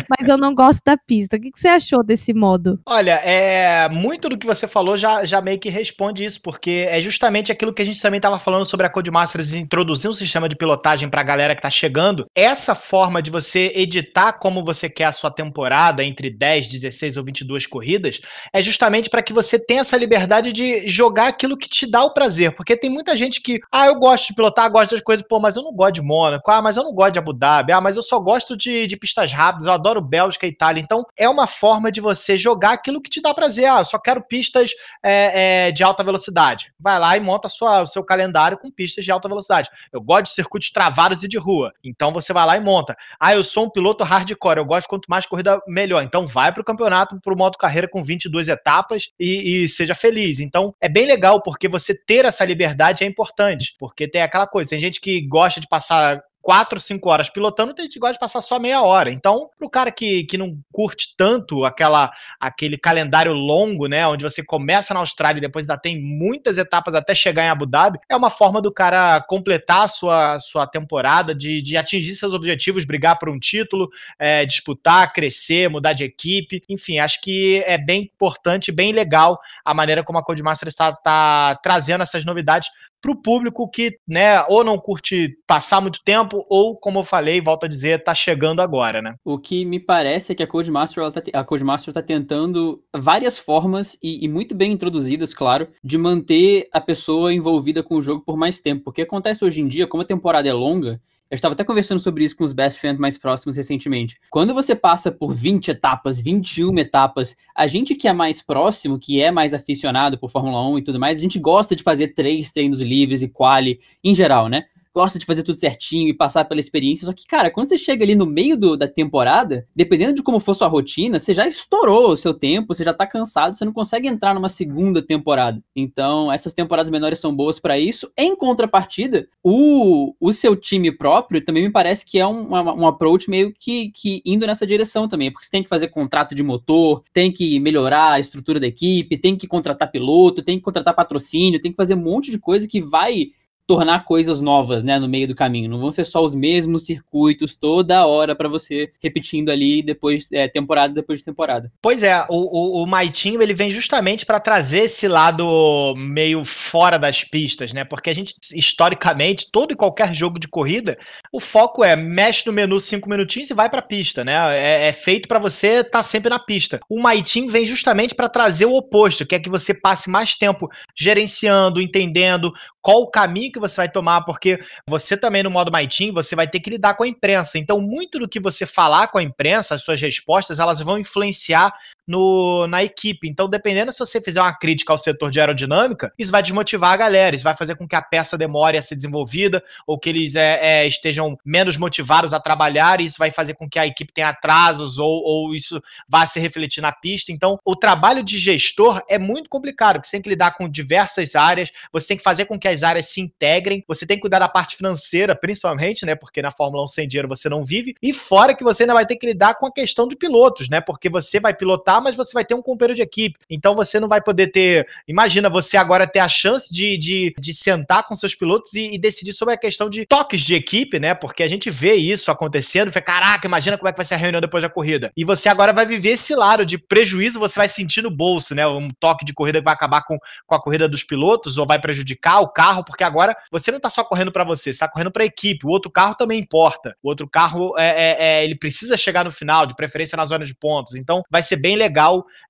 mas 0.09 0.29
eu 0.29 0.37
não 0.37 0.55
gosto 0.55 0.83
da 0.85 0.97
pista. 0.97 1.37
O 1.37 1.41
que, 1.41 1.51
que 1.51 1.59
você 1.59 1.69
achou 1.69 2.05
desse 2.05 2.35
modo? 2.35 2.79
Olha, 2.87 3.15
é 3.15 3.89
muito 3.89 4.29
do 4.29 4.37
que 4.37 4.47
você 4.47 4.69
falou 4.69 4.97
já, 4.97 5.25
já 5.25 5.41
meio 5.41 5.59
que 5.59 5.71
responde 5.71 6.25
isso, 6.25 6.41
porque 6.43 6.87
é 6.89 7.01
justamente 7.01 7.51
aquilo 7.51 7.73
que 7.73 7.83
a 7.83 7.85
gente 7.85 8.01
também 8.01 8.19
estava 8.19 8.39
falando 8.39 8.67
sobre 8.67 8.87
a 8.87 8.91
Codemasters 8.91 9.53
introduzir 9.53 10.11
um 10.11 10.15
sistema 10.15 10.49
de 10.49 10.57
pilotagem 10.57 11.09
para 11.09 11.21
a 11.21 11.25
galera 11.25 11.55
que 11.55 11.61
está 11.61 11.71
chegando. 11.71 12.27
Essa 12.35 12.75
forma 12.75 13.23
de 13.23 13.31
você 13.31 13.73
editar 13.75 14.35
como 14.35 14.65
você 14.65 14.89
quer 14.89 15.07
a 15.07 15.13
sua 15.13 15.31
temporada, 15.31 16.05
entre 16.11 16.31
10, 16.31 16.69
16 16.69 17.17
ou 17.17 17.25
22 17.25 17.67
corridas, 17.67 18.21
é 18.53 18.63
justamente 18.63 19.09
para 19.09 19.23
que 19.23 19.33
você 19.33 19.59
tenha 19.59 19.81
essa 19.81 19.97
liberdade 19.97 20.53
de 20.53 20.87
jogar 20.89 21.29
aquilo 21.29 21.57
que 21.57 21.69
te 21.69 21.91
dá 21.91 22.05
o 22.05 22.13
prazer. 22.13 22.55
Porque 22.55 22.77
tem 22.77 22.91
muita 22.91 23.17
gente 23.17 23.41
que, 23.41 23.61
ah, 23.71 23.87
eu 23.87 23.97
gosto 23.97 24.29
de 24.29 24.35
pilotar, 24.35 24.71
gosto 24.71 24.93
das 24.93 25.03
coisas, 25.03 25.27
pô, 25.27 25.39
mas 25.39 25.57
eu 25.57 25.63
não 25.63 25.73
gosto 25.73 25.95
de 25.95 26.03
Mônaco, 26.03 26.51
ah, 26.51 26.61
mas 26.61 26.77
eu 26.77 26.85
não 26.85 26.93
gosto 26.93 27.13
de 27.13 27.19
Abu 27.19 27.33
Dhabi, 27.33 27.73
ah, 27.73 27.81
mas 27.81 27.97
eu 27.97 28.03
só 28.03 28.19
gosto 28.19 28.57
de, 28.57 28.87
de 28.87 28.97
pistas 28.97 29.33
rápidas, 29.33 29.67
eu 29.67 29.73
adoro 29.73 30.01
Bélgica 30.01 30.47
e 30.47 30.51
Itália. 30.51 30.81
Então, 30.81 31.05
é 31.17 31.29
uma 31.29 31.47
forma 31.47 31.91
de 31.91 32.01
você 32.01 32.37
jogar 32.37 32.73
aquilo 32.73 33.01
que 33.01 33.11
te 33.11 33.21
dá 33.21 33.33
prazer. 33.33 33.67
Ah, 33.67 33.81
eu 33.81 33.85
só 33.85 33.99
quero 33.99 34.23
pistas 34.23 34.71
é, 35.03 35.69
é, 35.69 35.73
de 35.73 35.83
alta 35.83 36.03
velocidade. 36.03 36.73
Vai 36.79 36.99
lá 36.99 37.17
e 37.17 37.21
monta 37.21 37.49
sua, 37.49 37.83
o 37.83 37.87
seu 37.87 38.05
calendário 38.05 38.59
com 38.59 38.71
pistas 38.71 39.05
de 39.05 39.11
alta 39.11 39.29
velocidade. 39.29 39.69
Eu 39.93 40.01
gosto 40.01 40.25
de 40.25 40.31
circuitos 40.31 40.71
travados 40.71 41.23
e 41.23 41.29
de 41.29 41.39
rua. 41.39 41.73
Então, 41.85 42.13
você 42.13 42.33
vai 42.33 42.47
lá 42.47 42.57
e 42.57 42.61
monta. 42.61 42.97
Ah, 43.19 43.35
eu 43.35 43.43
sou 43.43 43.67
um 43.67 43.71
piloto 43.71 44.05
hardcore, 44.05 44.59
eu 44.59 44.65
gosto 44.65 44.89
quanto 44.89 45.07
mais 45.09 45.27
corrida, 45.27 45.61
melhor. 45.67 46.00
Então, 46.03 46.27
vai 46.27 46.53
para 46.53 46.61
o 46.61 46.65
campeonato, 46.65 47.19
para 47.21 47.35
o 47.35 47.37
modo 47.37 47.59
carreira 47.59 47.89
com 47.89 48.03
22 48.03 48.49
etapas 48.49 49.11
e, 49.19 49.65
e 49.65 49.69
seja 49.69 49.95
feliz. 49.95 50.41
Então, 50.41 50.75
é 50.81 50.89
bem 50.89 51.07
legal, 51.07 51.43
porque 51.43 51.69
você 51.69 51.95
ter 51.95 52.25
essa 52.25 52.45
liberdade 52.45 53.05
é 53.05 53.07
importante. 53.07 53.75
Porque 53.79 54.09
tem 54.09 54.23
aquela 54.23 54.47
coisa, 54.47 54.71
tem 54.71 54.81
gente 54.81 55.01
que 55.01 55.21
gosta 55.27 55.61
de 55.61 55.69
passar 55.69 56.21
quatro, 56.43 56.81
cinco 56.81 57.09
horas 57.11 57.29
pilotando, 57.29 57.75
tem 57.75 57.85
gente 57.85 57.99
gosta 57.99 58.15
de 58.15 58.19
passar 58.19 58.41
só 58.41 58.59
meia 58.59 58.83
hora. 58.83 59.11
Então, 59.11 59.51
para 59.59 59.67
o 59.67 59.71
cara 59.71 59.93
que, 59.93 60.25
que 60.25 60.39
não 60.39 60.59
curte 60.73 61.15
tanto 61.17 61.65
aquela, 61.65 62.11
aquele 62.39 62.79
calendário 62.79 63.33
longo, 63.33 63.87
né, 63.87 64.07
onde 64.07 64.25
você 64.25 64.45
começa 64.45 64.95
na 64.95 65.01
Austrália 65.01 65.39
e 65.39 65.43
depois 65.43 65.69
ainda 65.69 65.81
tem 65.81 66.01
muitas 66.01 66.59
etapas 66.59 66.95
até 66.95 67.15
chegar 67.15 67.45
em 67.45 67.49
Abu 67.49 67.67
Dhabi, 67.67 67.99
é 68.09 68.17
uma 68.17 68.31
forma 68.31 68.61
do 68.61 68.73
cara 68.73 69.21
completar 69.21 69.85
a 69.85 69.89
sua, 69.89 70.39
sua 70.39 70.67
temporada, 70.67 71.35
de, 71.35 71.61
de 71.63 71.77
atingir 71.77 72.15
seus 72.15 72.33
objetivos, 72.33 72.85
brigar 72.85 73.19
por 73.19 73.29
um 73.29 73.39
título, 73.39 73.91
é, 74.19 74.47
disputar, 74.47 75.13
crescer, 75.13 75.69
mudar 75.69 75.93
de 75.93 76.05
equipe. 76.05 76.63
Enfim, 76.69 76.99
acho 76.99 77.21
que 77.21 77.63
é 77.67 77.77
bem 77.77 78.03
importante, 78.03 78.73
bem 78.73 78.93
legal 78.93 79.39
a 79.65 79.75
maneira 79.75 80.03
como 80.03 80.19
a 80.19 80.25
Codemaster 80.25 80.69
está, 80.69 80.91
está 80.91 81.59
trazendo 81.63 82.03
essas 82.03 82.25
novidades 82.25 82.71
para 83.01 83.13
o 83.13 83.21
público 83.21 83.69
que, 83.69 83.99
né, 84.07 84.43
ou 84.49 84.63
não 84.63 84.79
curte 84.79 85.37
passar 85.47 85.81
muito 85.81 86.01
tempo, 86.05 86.45
ou, 86.49 86.77
como 86.77 87.01
eu 87.01 87.03
falei, 87.03 87.41
volto 87.41 87.65
a 87.65 87.69
dizer, 87.69 88.03
tá 88.05 88.15
chegando 88.15 88.61
agora, 88.61 89.01
né? 89.01 89.15
O 89.25 89.39
que 89.39 89.65
me 89.65 89.81
parece 89.81 90.33
é 90.33 90.35
que 90.35 90.43
a 90.43 90.47
Codemaster, 90.47 91.03
ela 91.03 91.13
tá, 91.13 91.23
a 91.33 91.45
Codemaster 91.45 91.93
tá 91.93 92.03
tentando 92.03 92.83
várias 92.95 93.39
formas, 93.39 93.97
e, 94.03 94.25
e, 94.25 94.29
muito 94.29 94.55
bem 94.55 94.73
introduzidas, 94.73 95.33
claro, 95.33 95.69
de 95.83 95.99
manter 95.99 96.69
a 96.73 96.81
pessoa 96.81 97.33
envolvida 97.33 97.83
com 97.83 97.97
o 97.97 98.03
jogo 98.03 98.23
por 98.25 98.37
mais 98.37 98.61
tempo. 98.61 98.85
Porque 98.85 99.03
acontece 99.03 99.45
hoje 99.45 99.61
em 99.61 99.69
dia, 99.69 99.87
como 99.87 100.03
a 100.03 100.07
temporada 100.07 100.49
é 100.49 100.53
longa, 100.53 101.01
eu 101.31 101.37
estava 101.37 101.55
até 101.55 101.63
conversando 101.63 102.01
sobre 102.01 102.25
isso 102.25 102.37
com 102.37 102.43
os 102.43 102.53
best 102.53 102.81
fans 102.81 102.99
mais 102.99 103.17
próximos 103.17 103.57
recentemente. 103.57 104.19
Quando 104.31 104.53
você 104.53 104.75
passa 104.75 105.13
por 105.13 105.33
20 105.33 105.71
etapas, 105.71 106.19
21 106.19 106.77
etapas, 106.81 107.37
a 107.55 107.69
gente 107.69 107.95
que 107.95 108.09
é 108.09 108.13
mais 108.13 108.43
próximo, 108.43 108.99
que 108.99 109.23
é 109.23 109.31
mais 109.31 109.55
aficionado 109.55 110.19
por 110.19 110.29
Fórmula 110.29 110.69
1 110.69 110.79
e 110.79 110.83
tudo 110.83 110.99
mais, 110.99 111.21
a 111.21 111.23
gente 111.23 111.39
gosta 111.39 111.77
de 111.77 111.85
fazer 111.85 112.09
três 112.15 112.51
treinos 112.51 112.81
livres 112.81 113.23
e 113.23 113.29
quali 113.29 113.79
em 114.03 114.13
geral, 114.13 114.49
né? 114.49 114.65
Gosta 114.95 115.19
de 115.19 115.27
fazer 115.27 115.43
tudo 115.43 115.55
certinho 115.55 116.09
e 116.09 116.15
passar 116.15 116.45
pela 116.45 116.61
experiência. 116.61 117.07
Só 117.07 117.13
que, 117.13 117.27
cara, 117.27 117.51
quando 117.51 117.69
você 117.69 117.79
chega 117.79 118.05
ali 118.05 118.15
no 118.15 118.27
meio 118.27 118.57
do, 118.57 118.77
da 118.77 118.89
temporada, 118.89 119.67
dependendo 119.75 120.15
de 120.15 120.23
como 120.23 120.41
for 120.41 120.55
sua 120.55 120.69
rotina, 120.69 121.19
você 121.19 121.33
já 121.33 121.47
estourou 121.47 122.13
o 122.13 122.17
seu 122.17 122.35
tempo, 122.35 122.75
você 122.75 122.85
já 122.85 122.93
tá 122.93 123.07
cansado, 123.07 123.55
você 123.55 123.65
não 123.65 123.73
consegue 123.73 124.09
entrar 124.09 124.35
numa 124.35 124.49
segunda 124.49 125.01
temporada. 125.01 125.63
Então, 125.75 126.33
essas 126.33 126.53
temporadas 126.55 126.91
menores 126.91 127.19
são 127.19 127.35
boas 127.35 127.61
para 127.61 127.79
isso. 127.79 128.11
Em 128.17 128.35
contrapartida, 128.35 129.29
o, 129.43 130.15
o 130.21 130.33
seu 130.33 130.57
time 130.57 130.91
próprio 130.91 131.45
também 131.45 131.63
me 131.63 131.71
parece 131.71 132.05
que 132.05 132.19
é 132.19 132.27
um, 132.27 132.51
um 132.51 132.87
approach 132.87 133.31
meio 133.31 133.53
que, 133.53 133.91
que 133.91 134.23
indo 134.25 134.47
nessa 134.47 134.67
direção 134.67 135.09
também, 135.09 135.31
porque 135.31 135.47
você 135.47 135.51
tem 135.51 135.63
que 135.63 135.69
fazer 135.69 135.89
contrato 135.89 136.35
de 136.35 136.43
motor, 136.43 137.03
tem 137.13 137.33
que 137.33 137.59
melhorar 137.61 138.13
a 138.13 138.21
estrutura 138.21 138.59
da 138.59 138.67
equipe, 138.67 139.17
tem 139.17 139.37
que 139.37 139.47
contratar 139.47 139.91
piloto, 139.91 140.43
tem 140.43 140.59
que 140.59 140.65
contratar 140.65 140.95
patrocínio, 140.95 141.61
tem 141.61 141.71
que 141.71 141.77
fazer 141.77 141.95
um 141.95 142.03
monte 142.03 142.31
de 142.31 142.39
coisa 142.39 142.67
que 142.67 142.81
vai 142.81 143.31
tornar 143.71 144.05
coisas 144.05 144.41
novas, 144.41 144.83
né, 144.83 144.99
no 144.99 145.09
meio 145.09 145.29
do 145.29 145.35
caminho. 145.35 145.71
Não 145.71 145.79
vão 145.79 145.93
ser 145.93 146.05
só 146.05 146.25
os 146.25 146.35
mesmos 146.35 146.87
circuitos 146.87 147.55
toda 147.55 148.05
hora 148.05 148.35
para 148.35 148.49
você 148.49 148.91
repetindo 149.01 149.49
ali 149.49 149.81
depois 149.81 150.29
é, 150.33 150.49
temporada 150.49 150.93
depois 150.93 151.21
de 151.21 151.25
temporada. 151.25 151.71
Pois 151.81 152.03
é, 152.03 152.21
o, 152.29 152.81
o, 152.81 152.83
o 152.83 152.87
Maitinho 152.87 153.41
ele 153.41 153.55
vem 153.55 153.71
justamente 153.71 154.27
para 154.27 154.41
trazer 154.41 154.87
esse 154.87 155.07
lado 155.07 155.95
meio 155.97 156.45
fora 156.45 156.99
das 156.99 157.23
pistas, 157.23 157.73
né? 157.73 157.85
Porque 157.85 158.11
a 158.11 158.13
gente 158.13 158.35
historicamente 158.53 159.47
todo 159.53 159.71
e 159.71 159.77
qualquer 159.77 160.13
jogo 160.17 160.41
de 160.41 160.49
corrida 160.49 160.99
o 161.33 161.39
foco 161.39 161.85
é 161.85 161.95
mexe 161.95 162.49
no 162.49 162.53
menu 162.53 162.81
cinco 162.81 163.09
minutinhos 163.09 163.51
e 163.51 163.55
vai 163.55 163.71
para 163.71 163.81
pista, 163.81 164.25
né? 164.25 164.35
É, 164.59 164.89
é 164.89 164.93
feito 164.93 165.29
para 165.29 165.39
você 165.39 165.77
estar 165.77 165.91
tá 165.91 166.03
sempre 166.03 166.29
na 166.29 166.41
pista. 166.41 166.81
O 166.89 167.01
Maitinho 167.01 167.49
vem 167.49 167.65
justamente 167.65 168.17
para 168.17 168.29
trazer 168.29 168.65
o 168.65 168.75
oposto, 168.75 169.25
que 169.25 169.37
é 169.37 169.39
que 169.39 169.49
você 169.49 169.73
passe 169.73 170.11
mais 170.11 170.35
tempo 170.35 170.69
gerenciando, 170.97 171.81
entendendo 171.81 172.53
qual 172.83 173.03
o 173.03 173.11
caminho 173.11 173.53
que 173.53 173.60
você 173.61 173.77
vai 173.77 173.89
tomar, 173.89 174.23
porque 174.23 174.59
você 174.89 175.17
também 175.17 175.43
no 175.43 175.51
modo 175.51 175.71
My 175.71 175.87
Team, 175.87 176.13
você 176.13 176.35
vai 176.35 176.49
ter 176.49 176.61
que 176.61 176.71
lidar 176.71 176.95
com 176.95 177.05
a 177.05 177.09
imprensa. 177.09 177.59
Então, 177.59 177.81
muito 177.81 178.19
do 178.19 178.29
que 178.29 178.41
você 178.41 178.67
falar 178.67 179.09
com 179.09 179.19
a 179.19 179.23
imprensa, 179.23 179.75
as 179.75 179.83
suas 179.83 180.01
respostas, 180.01 180.59
elas 180.59 180.81
vão 180.81 180.99
influenciar 180.99 181.73
no, 182.11 182.67
na 182.67 182.83
equipe. 182.83 183.29
Então, 183.29 183.49
dependendo 183.49 183.93
se 183.93 184.01
você 184.01 184.21
fizer 184.21 184.43
uma 184.43 184.53
crítica 184.53 184.93
ao 184.93 184.99
setor 184.99 185.31
de 185.31 185.39
aerodinâmica, 185.39 186.13
isso 186.19 186.33
vai 186.33 186.43
desmotivar 186.43 186.91
a 186.93 186.97
galera, 186.97 187.37
isso 187.37 187.45
vai 187.45 187.55
fazer 187.55 187.77
com 187.77 187.87
que 187.87 187.95
a 187.95 188.03
peça 188.03 188.37
demore 188.37 188.77
a 188.77 188.83
ser 188.83 188.97
desenvolvida, 188.97 189.63
ou 189.87 189.97
que 189.97 190.09
eles 190.09 190.35
é, 190.35 190.59
é, 190.61 190.87
estejam 190.87 191.39
menos 191.45 191.77
motivados 191.77 192.35
a 192.35 192.41
trabalhar, 192.41 193.01
e 193.01 193.05
isso 193.05 193.17
vai 193.17 193.31
fazer 193.31 193.55
com 193.55 193.69
que 193.69 193.79
a 193.79 193.87
equipe 193.87 194.13
tenha 194.13 194.29
atrasos, 194.29 194.99
ou, 194.99 195.23
ou 195.23 195.55
isso 195.55 195.81
vá 196.09 196.27
se 196.27 196.41
refletir 196.41 196.81
na 196.81 196.91
pista. 196.91 197.31
Então, 197.31 197.61
o 197.65 197.77
trabalho 197.77 198.25
de 198.25 198.41
gestor 198.41 199.01
é 199.09 199.17
muito 199.17 199.49
complicado, 199.49 199.95
porque 199.95 200.09
você 200.09 200.17
tem 200.17 200.23
que 200.23 200.31
lidar 200.31 200.57
com 200.57 200.69
diversas 200.69 201.37
áreas, 201.37 201.71
você 201.93 202.09
tem 202.09 202.17
que 202.17 202.25
fazer 202.25 202.47
com 202.47 202.59
que 202.59 202.67
as 202.67 202.83
áreas 202.83 203.07
se 203.07 203.21
integrem, 203.21 203.85
você 203.87 204.05
tem 204.05 204.17
que 204.17 204.23
cuidar 204.23 204.41
da 204.41 204.49
parte 204.49 204.75
financeira, 204.77 205.37
principalmente, 205.37 206.05
né? 206.05 206.17
Porque 206.17 206.43
na 206.43 206.51
Fórmula 206.51 206.83
1 206.83 206.87
sem 206.89 207.07
dinheiro 207.07 207.29
você 207.29 207.49
não 207.49 207.63
vive, 207.63 207.95
e 208.03 208.13
fora 208.13 208.53
que 208.53 208.65
você 208.65 208.83
ainda 208.83 208.95
vai 208.95 209.07
ter 209.07 209.15
que 209.15 209.27
lidar 209.27 209.55
com 209.55 209.67
a 209.67 209.73
questão 209.73 210.09
de 210.09 210.17
pilotos, 210.17 210.69
né? 210.69 210.81
Porque 210.81 211.09
você 211.09 211.39
vai 211.39 211.55
pilotar 211.55 212.00
mas 212.01 212.17
você 212.17 212.33
vai 212.33 212.45
ter 212.45 212.55
um 212.55 212.63
companheiro 212.63 212.95
de 212.95 213.03
equipe. 213.03 213.39
Então 213.49 213.75
você 213.75 213.99
não 214.01 214.09
vai 214.09 214.23
poder 214.23 214.49
ter. 214.49 214.87
Imagina 215.07 215.49
você 215.49 215.77
agora 215.77 216.07
ter 216.07 216.21
a 216.21 216.29
chance 216.29 216.73
de, 216.73 216.97
de, 216.97 217.35
de 217.39 217.55
sentar 217.55 218.07
com 218.07 218.15
seus 218.15 218.35
pilotos 218.35 218.75
e, 218.75 218.95
e 218.95 218.99
decidir 218.99 219.33
sobre 219.33 219.55
a 219.55 219.59
questão 219.59 219.89
de 219.89 220.07
toques 220.07 220.41
de 220.41 220.55
equipe, 220.55 220.99
né? 220.99 221.15
Porque 221.15 221.43
a 221.43 221.49
gente 221.49 221.71
vê 221.71 221.95
isso 221.95 222.31
acontecendo. 222.31 222.89
Fica, 222.89 223.03
caraca, 223.03 223.47
imagina 223.47 223.77
como 223.77 223.89
é 223.89 223.93
que 223.93 223.99
vai 223.99 224.05
ser 224.05 224.15
a 224.15 224.19
reunião 224.19 224.41
depois 224.41 224.63
da 224.63 224.69
corrida. 224.69 225.13
E 225.17 225.25
você 225.25 225.49
agora 225.49 225.73
vai 225.73 225.87
viver 225.87 226.11
esse 226.11 226.35
lado 226.35 226.65
de 226.65 226.79
prejuízo, 226.79 227.39
você 227.39 227.59
vai 227.59 227.69
sentir 227.69 228.03
no 228.03 228.11
bolso, 228.11 228.55
né? 228.55 228.67
Um 228.67 228.91
toque 228.99 229.25
de 229.25 229.33
corrida 229.33 229.59
que 229.59 229.65
vai 229.65 229.75
acabar 229.75 230.03
com, 230.03 230.19
com 230.47 230.55
a 230.55 230.63
corrida 230.63 230.89
dos 230.89 231.05
pilotos 231.05 231.59
ou 231.59 231.67
vai 231.67 231.81
prejudicar 231.81 232.41
o 232.41 232.49
carro, 232.49 232.85
porque 232.85 233.05
agora 233.05 233.37
você 233.51 233.71
não 233.71 233.81
tá 233.81 233.91
só 233.91 234.05
correndo 234.05 234.33
para 234.33 234.45
você, 234.45 234.73
você 234.73 234.81
tá 234.81 234.89
correndo 234.89 235.11
para 235.11 235.23
a 235.23 235.27
equipe. 235.27 235.67
O 235.67 235.71
outro 235.71 235.91
carro 235.91 236.15
também 236.15 236.39
importa. 236.39 236.97
O 237.03 237.09
outro 237.09 237.29
carro 237.29 237.77
é, 237.79 237.89
é, 237.89 238.17
é, 238.19 238.45
ele 238.45 238.55
precisa 238.55 238.97
chegar 238.97 239.25
no 239.25 239.31
final, 239.31 239.67
de 239.67 239.75
preferência 239.75 240.17
na 240.17 240.25
zona 240.25 240.45
de 240.45 240.55
pontos. 240.55 240.95
Então 240.95 241.23
vai 241.31 241.43
ser 241.43 241.57
bem 241.57 241.77
legal 241.77 241.90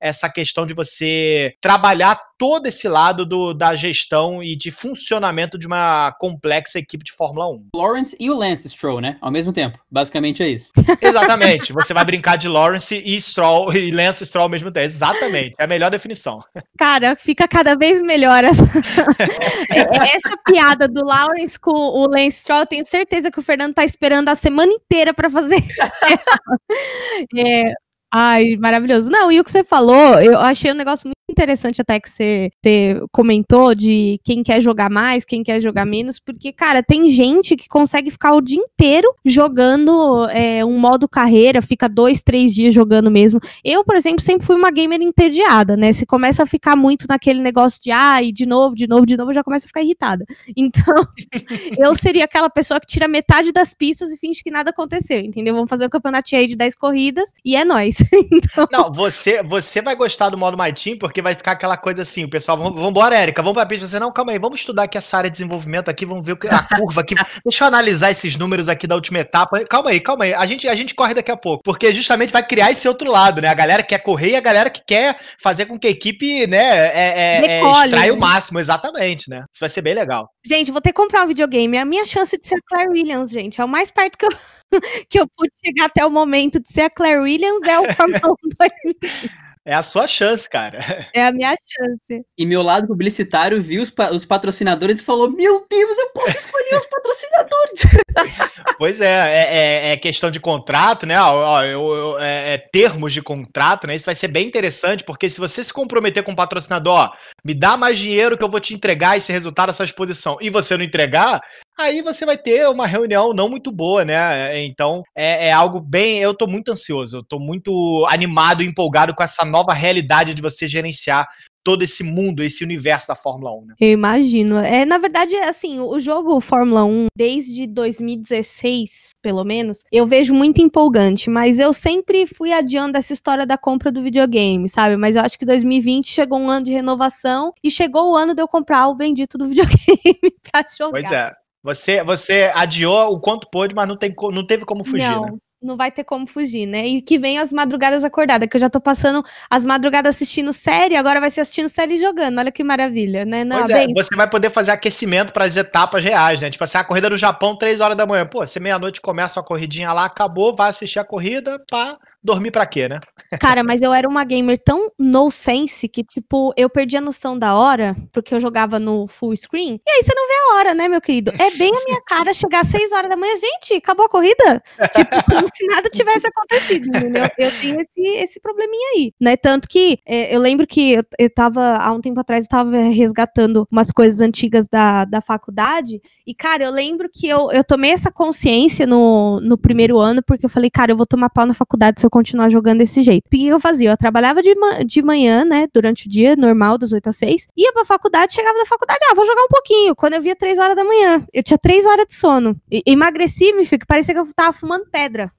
essa 0.01 0.29
questão 0.29 0.67
de 0.67 0.75
você 0.75 1.55
trabalhar 1.61 2.21
todo 2.41 2.67
esse 2.67 2.89
lado 2.89 3.27
do, 3.27 3.53
da 3.53 3.77
gestão 3.77 4.43
e 4.43 4.57
de 4.57 4.71
funcionamento 4.71 5.59
de 5.59 5.67
uma 5.67 6.11
complexa 6.13 6.79
equipe 6.79 7.05
de 7.05 7.13
Fórmula 7.13 7.51
1. 7.51 7.67
Lawrence 7.77 8.17
e 8.19 8.31
o 8.31 8.35
Lance 8.35 8.67
Stroll, 8.71 8.99
né? 8.99 9.19
Ao 9.21 9.31
mesmo 9.31 9.53
tempo. 9.53 9.79
Basicamente 9.91 10.43
é 10.43 10.49
isso. 10.49 10.73
Exatamente. 11.03 11.71
Você 11.75 11.93
vai 11.93 12.03
brincar 12.03 12.37
de 12.37 12.49
Lawrence 12.49 12.97
e 12.97 13.21
Stroll 13.21 13.75
e 13.75 13.91
Lance 13.91 14.25
Stroll 14.25 14.45
ao 14.45 14.49
mesmo 14.49 14.71
tempo. 14.71 14.87
Exatamente. 14.87 15.55
É 15.59 15.65
a 15.65 15.67
melhor 15.67 15.91
definição. 15.91 16.43
Cara, 16.79 17.15
fica 17.15 17.47
cada 17.47 17.75
vez 17.75 18.01
melhor 18.01 18.43
essa, 18.43 18.65
essa 20.15 20.37
piada 20.47 20.89
do 20.89 21.05
Lawrence 21.05 21.61
com 21.61 21.73
o 21.73 22.07
Lance 22.07 22.39
Stroll. 22.39 22.61
Eu 22.61 22.67
tenho 22.67 22.87
certeza 22.87 23.31
que 23.31 23.39
o 23.39 23.43
Fernando 23.43 23.75
tá 23.75 23.85
esperando 23.85 24.31
a 24.31 24.35
semana 24.35 24.73
inteira 24.73 25.13
para 25.13 25.29
fazer. 25.29 25.63
é, 27.37 27.75
Ai, 28.13 28.57
maravilhoso. 28.57 29.09
Não, 29.09 29.31
e 29.31 29.39
o 29.39 29.45
que 29.45 29.51
você 29.51 29.63
falou, 29.63 30.19
eu 30.21 30.39
achei 30.39 30.73
um 30.73 30.75
negócio 30.75 31.07
muito 31.07 31.17
interessante 31.31 31.81
até 31.81 32.01
que 32.01 32.11
você, 32.11 32.51
você 32.61 33.01
comentou 33.13 33.73
de 33.73 34.19
quem 34.25 34.43
quer 34.43 34.61
jogar 34.61 34.91
mais, 34.91 35.25
quem 35.25 35.45
quer 35.45 35.61
jogar 35.61 35.87
menos, 35.87 36.19
porque, 36.19 36.53
cara, 36.53 36.83
tem 36.83 37.09
gente 37.09 37.55
que 37.55 37.69
consegue 37.69 38.11
ficar 38.11 38.35
o 38.35 38.41
dia 38.41 38.59
inteiro 38.59 39.09
jogando 39.25 40.29
é, 40.31 40.65
um 40.65 40.77
modo 40.77 41.09
carreira, 41.09 41.63
fica 41.63 41.89
dois, 41.89 42.21
três 42.21 42.53
dias 42.53 42.75
jogando 42.75 43.13
mesmo. 43.13 43.39
Eu, 43.65 43.85
por 43.85 43.95
exemplo, 43.95 44.21
sempre 44.21 44.45
fui 44.45 44.57
uma 44.57 44.73
gamer 44.73 45.01
entediada, 45.01 45.77
né? 45.77 45.93
Se 45.93 46.05
começa 46.05 46.43
a 46.43 46.47
ficar 46.47 46.75
muito 46.75 47.07
naquele 47.09 47.41
negócio 47.41 47.81
de, 47.81 47.93
ai, 47.93 48.29
ah, 48.29 48.33
de 48.33 48.45
novo, 48.45 48.75
de 48.75 48.89
novo, 48.89 49.07
de 49.07 49.17
novo, 49.17 49.33
já 49.33 49.45
começa 49.45 49.67
a 49.67 49.69
ficar 49.69 49.83
irritada. 49.83 50.25
Então, 50.57 51.07
eu 51.79 51.95
seria 51.95 52.25
aquela 52.25 52.51
pessoa 52.51 52.81
que 52.81 52.89
tira 52.89 53.07
metade 53.07 53.53
das 53.53 53.73
pistas 53.73 54.11
e 54.11 54.19
finge 54.19 54.43
que 54.43 54.51
nada 54.51 54.71
aconteceu, 54.71 55.21
entendeu? 55.21 55.55
Vamos 55.55 55.71
fazer 55.71 55.85
o 55.85 55.87
um 55.87 55.91
campeonato 55.91 56.35
aí 56.35 56.49
de 56.49 56.57
10 56.57 56.75
corridas 56.75 57.33
e 57.45 57.55
é 57.55 57.65
nóis. 57.65 58.00
então... 58.33 58.67
Não, 58.71 58.93
você, 58.93 59.43
você 59.43 59.83
vai 59.83 59.97
gostar 59.97 60.31
do 60.31 60.39
modo 60.39 60.57
My 60.57 60.73
Team 60.73 60.99
porque 60.99 61.23
vai 61.23 61.35
ficar 61.35 61.53
aquela 61.53 61.77
coisa 61.77 62.03
assim, 62.03 62.25
o 62.25 62.31
pessoal, 62.31 62.59
vamos, 62.59 62.83
embora, 62.83 63.17
Érica, 63.17 63.43
vamos 63.43 63.55
pra 63.55 63.67
pista. 63.67 63.87
Você, 63.87 63.99
não, 63.99 64.13
calma 64.13 64.33
aí, 64.33 64.39
vamos 64.39 64.61
estudar 64.61 64.85
aqui 64.85 64.99
essa 64.99 65.17
área 65.17 65.31
de 65.31 65.35
desenvolvimento 65.35 65.89
aqui, 65.89 66.07
vamos 66.07 66.25
ver 66.25 66.39
a 66.51 66.77
curva 66.77 67.01
aqui. 67.01 67.15
Deixa 67.45 67.65
eu 67.65 67.69
analisar 67.69 68.11
esses 68.11 68.37
números 68.37 68.69
aqui 68.69 68.87
da 68.87 68.95
última 68.95 69.19
etapa. 69.19 69.65
Calma 69.67 69.91
aí, 69.91 70.01
calma 70.01 70.25
aí. 70.25 70.35
A 70.35 70.47
gente, 70.47 70.69
a 70.69 70.75
gente 70.75 70.95
corre 70.95 71.15
daqui 71.15 71.31
a 71.31 71.37
pouco. 71.37 71.63
Porque 71.63 71.93
justamente 71.93 72.33
vai 72.33 72.47
criar 72.47 72.71
esse 72.71 72.87
outro 72.89 73.11
lado, 73.11 73.41
né? 73.41 73.49
A 73.49 73.55
galera 73.55 73.83
que 73.83 73.91
quer 73.91 73.99
correr 73.99 74.31
e 74.31 74.37
a 74.37 74.41
galera 74.41 74.71
que 74.71 74.83
quer 74.87 75.19
fazer 75.43 75.67
com 75.67 75.79
que 75.79 75.87
a 75.87 75.91
equipe, 75.91 76.47
né, 76.47 76.59
é, 76.59 77.41
é, 77.41 77.61
é 77.61 77.63
extrai 77.63 78.11
o 78.11 78.19
máximo, 78.19 78.59
exatamente, 78.59 79.29
né? 79.29 79.45
Isso 79.53 79.61
vai 79.61 79.69
ser 79.69 79.83
bem 79.83 79.95
legal. 79.95 80.29
Gente, 80.45 80.71
vou 80.71 80.81
ter 80.81 80.91
que 80.91 80.97
comprar 80.97 81.25
um 81.25 81.29
videogame. 81.29 81.77
É 81.77 81.81
a 81.81 81.85
minha 81.85 82.05
chance 82.05 82.37
de 82.39 82.47
ser 82.47 82.57
a 82.57 82.63
Claire 82.67 82.91
Williams, 82.91 83.31
gente. 83.31 83.61
É 83.61 83.65
o 83.65 83.69
mais 83.69 83.91
perto 83.91 84.17
que 84.17 84.27
eu, 84.27 84.31
que 85.09 85.21
eu 85.21 85.27
pude 85.37 85.53
chegar 85.65 85.87
até 85.87 86.05
o 86.05 86.11
momento 86.11 86.61
de 86.61 86.69
ser 86.73 86.83
a 86.83 86.91
Claire 86.91 87.21
Williams, 87.21 87.63
é 87.63 87.79
o 87.79 87.90
Fórmula 87.97 88.21
1 88.23 88.97
É 89.65 89.75
a 89.75 89.83
sua 89.83 90.07
chance, 90.07 90.49
cara. 90.49 90.81
É 91.15 91.27
a 91.27 91.33
minha 91.33 91.51
chance. 91.51 92.25
E 92.39 92.47
meu 92.47 92.63
lado 92.63 92.87
publicitário 92.87 93.61
viu 93.61 93.83
os, 93.83 93.91
pa 93.91 94.11
os 94.11 94.25
patrocinadores 94.25 95.01
e 95.01 95.05
falou: 95.05 95.31
Meu 95.31 95.67
Deus, 95.69 95.99
eu 95.99 96.09
posso 96.15 96.37
escolher 96.37 96.77
os 96.77 96.87
patrocinadores. 96.87 97.81
pois 98.79 99.01
é, 99.01 99.07
é, 99.07 99.57
é, 99.89 99.93
é, 99.93 99.97
questão 99.97 100.31
de 100.31 100.41
contrato, 100.41 101.05
né? 101.05 101.21
Ó, 101.21 101.63
eu, 101.63 101.89
eu, 101.89 102.19
é, 102.19 102.55
é, 102.55 102.59
termos 102.59 103.13
de 103.13 103.21
contrato, 103.21 103.87
né? 103.87 103.95
Isso 103.95 104.07
vai 104.07 104.15
ser 104.15 104.29
bem 104.29 104.47
interessante, 104.47 105.05
porque 105.05 105.29
se 105.29 105.41
você 105.41 105.63
se 105.65 105.73
comprometer 105.73 106.23
com 106.23 106.33
o 106.33 106.37
patrocinador, 106.37 106.95
ó, 106.95 107.13
me 107.45 107.55
dá 107.55 107.77
mais 107.77 107.99
dinheiro 107.99 108.39
que 108.39 108.45
eu 108.45 108.51
vou 108.51 108.61
te 108.61 108.73
entregar 108.73 109.17
esse 109.17 109.33
resultado, 109.33 109.71
essa 109.71 109.85
exposição, 109.85 110.39
e 110.41 110.49
você 110.49 110.77
não 110.77 110.85
entregar, 110.85 111.41
aí 111.79 112.03
você 112.03 112.25
vai 112.25 112.37
ter 112.39 112.69
uma 112.69 112.87
reunião 112.87 113.33
não 113.33 113.49
muito 113.49 113.73
boa, 113.73 114.05
né? 114.05 114.63
Então 114.65 115.03
é, 115.15 115.49
é, 115.49 115.53
algo 115.53 115.81
bem. 115.81 116.19
Eu 116.19 116.35
tô 116.35 116.47
muito 116.47 116.71
ansioso, 116.71 117.19
eu 117.19 117.25
tô 117.25 117.39
muito 117.39 118.07
animado 118.09 118.63
e 118.63 118.67
empolgado 118.67 119.15
com 119.15 119.23
essa 119.23 119.45
nova 119.51 119.75
realidade 119.75 120.35
de 120.35 120.41
você 120.41 120.67
gerenciar 120.67 121.29
todo 121.63 121.83
esse 121.83 122.03
mundo, 122.03 122.43
esse 122.43 122.65
universo 122.65 123.09
da 123.09 123.15
Fórmula 123.15 123.53
1. 123.53 123.67
Né? 123.67 123.75
Eu 123.81 123.91
imagino. 123.91 124.57
É, 124.59 124.85
na 124.85 124.99
verdade, 124.99 125.37
assim, 125.37 125.79
o 125.81 125.99
jogo 125.99 126.41
Fórmula 126.41 126.85
1, 126.85 127.07
desde 127.17 127.67
2016, 127.67 129.11
pelo 129.23 129.45
menos, 129.45 129.83
eu 129.93 130.07
vejo 130.07 130.35
muito 130.35 130.61
empolgante, 130.61 131.29
mas 131.29 131.59
eu 131.59 131.73
sempre 131.73 132.27
fui 132.27 132.53
adiando 132.53 132.97
essa 132.97 133.13
história 133.13 133.47
da 133.47 133.59
compra 133.59 133.93
do 133.93 134.03
videogame, 134.03 134.69
sabe? 134.69 134.97
Mas 134.97 135.17
eu 135.17 135.23
acho 135.23 135.39
que 135.39 135.45
2020 135.45 136.09
chegou 136.09 136.39
um 136.39 136.49
ano 136.49 136.65
de 136.65 136.73
renovação 136.73 137.53
e 137.63 137.71
chegou 137.71 138.13
o 138.13 138.17
ano 138.17 138.35
de 138.35 138.43
eu 138.43 138.49
comprar 138.49 138.89
o 138.89 138.95
bendito 138.95 139.37
do 139.37 139.47
videogame 139.49 140.35
pra 140.51 140.65
jogar. 140.77 140.93
Pois 140.93 141.13
é. 141.13 141.33
Você, 141.63 142.03
você 142.03 142.51
adiou 142.55 143.13
o 143.13 143.21
quanto 143.21 143.47
pôde, 143.51 143.75
mas 143.75 143.87
não, 143.87 143.97
tem, 143.97 144.15
não 144.33 144.47
teve 144.47 144.65
como 144.65 144.83
fugir, 144.83 145.11
não. 145.11 145.27
né? 145.27 145.33
Não 145.63 145.77
vai 145.77 145.91
ter 145.91 146.05
como 146.05 146.27
fugir, 146.27 146.67
né? 146.67 146.87
E 146.87 147.03
que 147.03 147.19
vem 147.19 147.39
as 147.39 147.53
madrugadas 147.53 148.03
acordadas, 148.03 148.49
que 148.49 148.57
eu 148.57 148.61
já 148.61 148.71
tô 148.71 148.81
passando 148.81 149.23
as 149.49 149.65
madrugadas 149.65 150.17
assistindo 150.17 150.53
série, 150.53 150.97
agora 150.97 151.21
vai 151.21 151.31
ser 151.31 151.43
assistindo 151.43 151.69
série 151.69 151.95
e 151.95 151.99
jogando. 151.99 152.39
Olha 152.39 152.51
que 152.51 152.65
maravilha, 152.65 153.25
né? 153.25 153.45
Não, 153.45 153.59
é, 153.69 153.87
você 153.89 154.17
vai 154.17 154.29
poder 154.29 154.51
fazer 154.51 154.73
aquecimento 154.73 155.33
para 155.33 155.45
as 155.45 155.57
etapas 155.57 156.03
reais, 156.03 156.41
né? 156.41 156.51
Tipo 156.51 156.65
assim, 156.65 156.79
a 156.79 156.85
corrida 156.85 157.11
do 157.11 157.17
Japão, 157.17 157.57
3 157.57 157.81
horas 157.81 157.97
da 157.97 158.07
manhã. 158.07 158.25
Pô, 158.25 158.45
você 158.45 158.59
meia-noite 158.59 159.01
começa 159.01 159.39
uma 159.39 159.45
corridinha 159.45 159.93
lá, 159.93 160.07
acabou, 160.07 160.55
vai 160.57 160.71
assistir 160.71 160.99
a 160.99 161.05
corrida, 161.05 161.63
pá, 161.71 161.99
dormir 162.23 162.51
pra 162.51 162.67
quê, 162.67 162.89
né? 162.89 163.01
Cara, 163.41 163.63
mas 163.65 163.81
eu 163.81 163.93
era 163.93 164.09
uma 164.09 164.25
gamer 164.25 164.61
tão 164.63 164.91
no 164.99 165.31
sense 165.31 165.89
que, 165.89 166.05
tipo, 166.05 166.53
eu 166.57 166.69
perdi 166.69 166.97
a 166.97 167.01
noção 167.01 167.39
da 167.39 167.55
hora, 167.55 167.97
porque 168.13 168.35
eu 168.35 168.41
jogava 168.41 168.79
no 168.79 169.07
full 169.07 169.37
screen. 169.37 169.81
E 169.87 169.91
aí 169.91 170.03
você 170.03 170.15
não 170.15 170.27
vê 170.27 170.35
a 170.35 170.57
hora, 170.57 170.75
né, 170.75 170.89
meu 170.89 171.01
querido? 171.01 171.33
É 171.39 171.51
bem 171.57 171.73
a 171.75 171.85
minha 171.85 172.01
cara 172.07 172.35
chegar 172.35 172.61
às 172.61 172.69
6 172.69 172.93
horas 172.93 173.09
da 173.09 173.17
manhã, 173.17 173.35
gente, 173.37 173.75
acabou 173.75 174.07
a 174.07 174.09
corrida? 174.09 174.63
Tipo, 174.95 175.25
como 175.25 175.47
se 175.55 175.67
nada 175.67 175.89
tivesse 175.89 176.27
acontecido, 176.27 176.89
entendeu? 176.89 177.25
Eu 177.39 177.51
tenho 177.61 177.81
esse, 177.81 178.01
esse 178.01 178.41
probleminha 178.41 178.91
aí, 178.97 179.13
né? 179.21 179.37
Tanto 179.37 179.69
que 179.69 179.99
é, 180.07 180.35
eu 180.35 180.41
lembro 180.41 180.67
que 180.67 180.93
eu, 180.93 181.03
eu 181.19 181.31
tava, 181.33 181.77
há 181.77 181.93
um 181.93 182.01
tempo 182.01 182.21
atrás, 182.21 182.45
eu 182.45 182.51
tava 182.51 182.77
resgatando 182.77 183.67
umas 183.71 183.91
coisas 183.91 184.21
antigas 184.21 184.69
da, 184.69 185.05
da 185.05 185.21
faculdade, 185.21 186.01
e, 186.27 186.35
cara, 186.35 186.65
eu 186.65 186.71
lembro 186.71 187.09
que 187.13 187.27
eu, 187.27 187.51
eu 187.51 187.65
tomei 187.65 187.93
essa 187.93 188.11
consciência 188.11 188.87
no, 188.87 189.41
no 189.41 189.57
primeiro 189.57 189.99
ano, 189.99 190.23
porque 190.23 190.45
eu 190.45 190.51
falei, 190.51 190.71
cara, 190.71 190.93
eu 190.93 190.97
vou 190.97 191.07
tomar 191.07 191.31
pau 191.31 191.47
na 191.47 191.55
faculdade 191.55 192.01
se 192.01 192.07
eu 192.07 192.10
continuar 192.11 192.51
jogando 192.51 192.79
desse 192.79 193.03
jeito. 193.03 193.27
O 193.27 193.31
que 193.31 193.47
eu 193.47 193.61
fazia? 193.61 193.91
Eu 193.91 193.97
trabalhava 193.97 194.43
de, 194.43 194.55
ma 194.55 194.83
de 194.83 195.03
manhã, 195.03 195.45
né, 195.45 195.67
durante 195.73 196.07
o 196.07 196.11
dia, 196.11 196.37
normal, 196.37 196.77
das 196.77 196.93
8 196.93 197.09
às 197.09 197.17
6, 197.17 197.49
ia 197.57 197.73
pra 197.73 197.85
faculdade, 197.85 198.35
chegava 198.35 198.59
da 198.59 198.67
faculdade, 198.67 199.01
ah, 199.11 199.15
vou 199.15 199.27
jogar 199.27 199.43
um 199.43 199.49
pouquinho. 199.49 199.95
Quando 199.97 200.15
eu 200.15 200.23
via 200.23 200.37
3 200.37 200.59
horas 200.59 200.77
da 200.77 200.85
manhã, 200.85 201.25
eu 201.33 201.43
tinha 201.43 201.59
3 201.59 201.85
horas 201.87 202.07
de 202.07 202.15
sono. 202.15 202.57
E 202.71 202.83
emagreci, 202.87 203.53
me 203.53 203.65
fico, 203.65 203.87
parecia 203.87 204.15
que 204.15 204.21
eu 204.21 204.35
tava 204.35 204.53
fumando 204.53 204.87
pedra. 204.91 205.33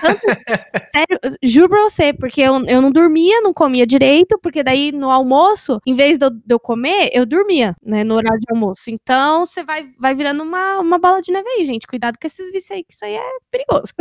Tanto, 0.00 0.20
sério, 0.92 1.18
juro 1.42 1.68
pra 1.68 1.82
você, 1.82 2.12
porque 2.12 2.40
eu, 2.40 2.64
eu 2.66 2.82
não 2.82 2.90
dormia, 2.90 3.40
não 3.40 3.52
comia 3.52 3.86
direito, 3.86 4.38
porque 4.42 4.62
daí 4.62 4.92
no 4.92 5.10
almoço, 5.10 5.80
em 5.86 5.94
vez 5.94 6.18
de 6.18 6.26
eu, 6.26 6.30
de 6.30 6.54
eu 6.54 6.60
comer, 6.60 7.10
eu 7.12 7.26
dormia, 7.26 7.74
né, 7.82 8.04
no 8.04 8.14
horário 8.14 8.40
de 8.40 8.46
almoço. 8.50 8.90
Então, 8.90 9.46
você 9.46 9.62
vai, 9.62 9.88
vai 9.98 10.14
virando 10.14 10.42
uma, 10.42 10.78
uma 10.78 10.98
bala 10.98 11.20
de 11.20 11.32
neve 11.32 11.48
aí, 11.48 11.64
gente. 11.64 11.86
Cuidado 11.86 12.16
com 12.20 12.26
esses 12.26 12.50
vícios 12.50 12.70
aí, 12.70 12.84
que 12.84 12.92
isso 12.92 13.04
aí 13.04 13.14
é 13.14 13.30
perigoso. 13.50 13.92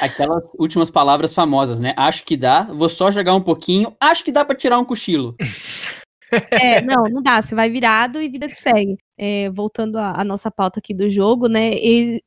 Aquelas 0.00 0.52
últimas 0.58 0.90
palavras 0.90 1.34
famosas, 1.34 1.63
né? 1.80 1.94
Acho 1.96 2.24
que 2.24 2.36
dá, 2.36 2.62
vou 2.62 2.88
só 2.88 3.10
jogar 3.10 3.34
um 3.34 3.40
pouquinho, 3.40 3.94
acho 4.00 4.24
que 4.24 4.32
dá 4.32 4.44
para 4.44 4.56
tirar 4.56 4.78
um 4.78 4.84
cochilo. 4.84 5.36
É, 6.50 6.80
não, 6.82 7.04
não 7.04 7.22
dá. 7.22 7.40
Você 7.40 7.54
vai 7.54 7.70
virado 7.70 8.20
e 8.20 8.28
vida 8.28 8.48
que 8.48 8.60
segue 8.60 8.96
é, 9.16 9.50
voltando 9.50 9.96
à 9.96 10.24
nossa 10.24 10.50
pauta 10.50 10.80
aqui 10.80 10.92
do 10.92 11.08
jogo, 11.08 11.48
né? 11.48 11.72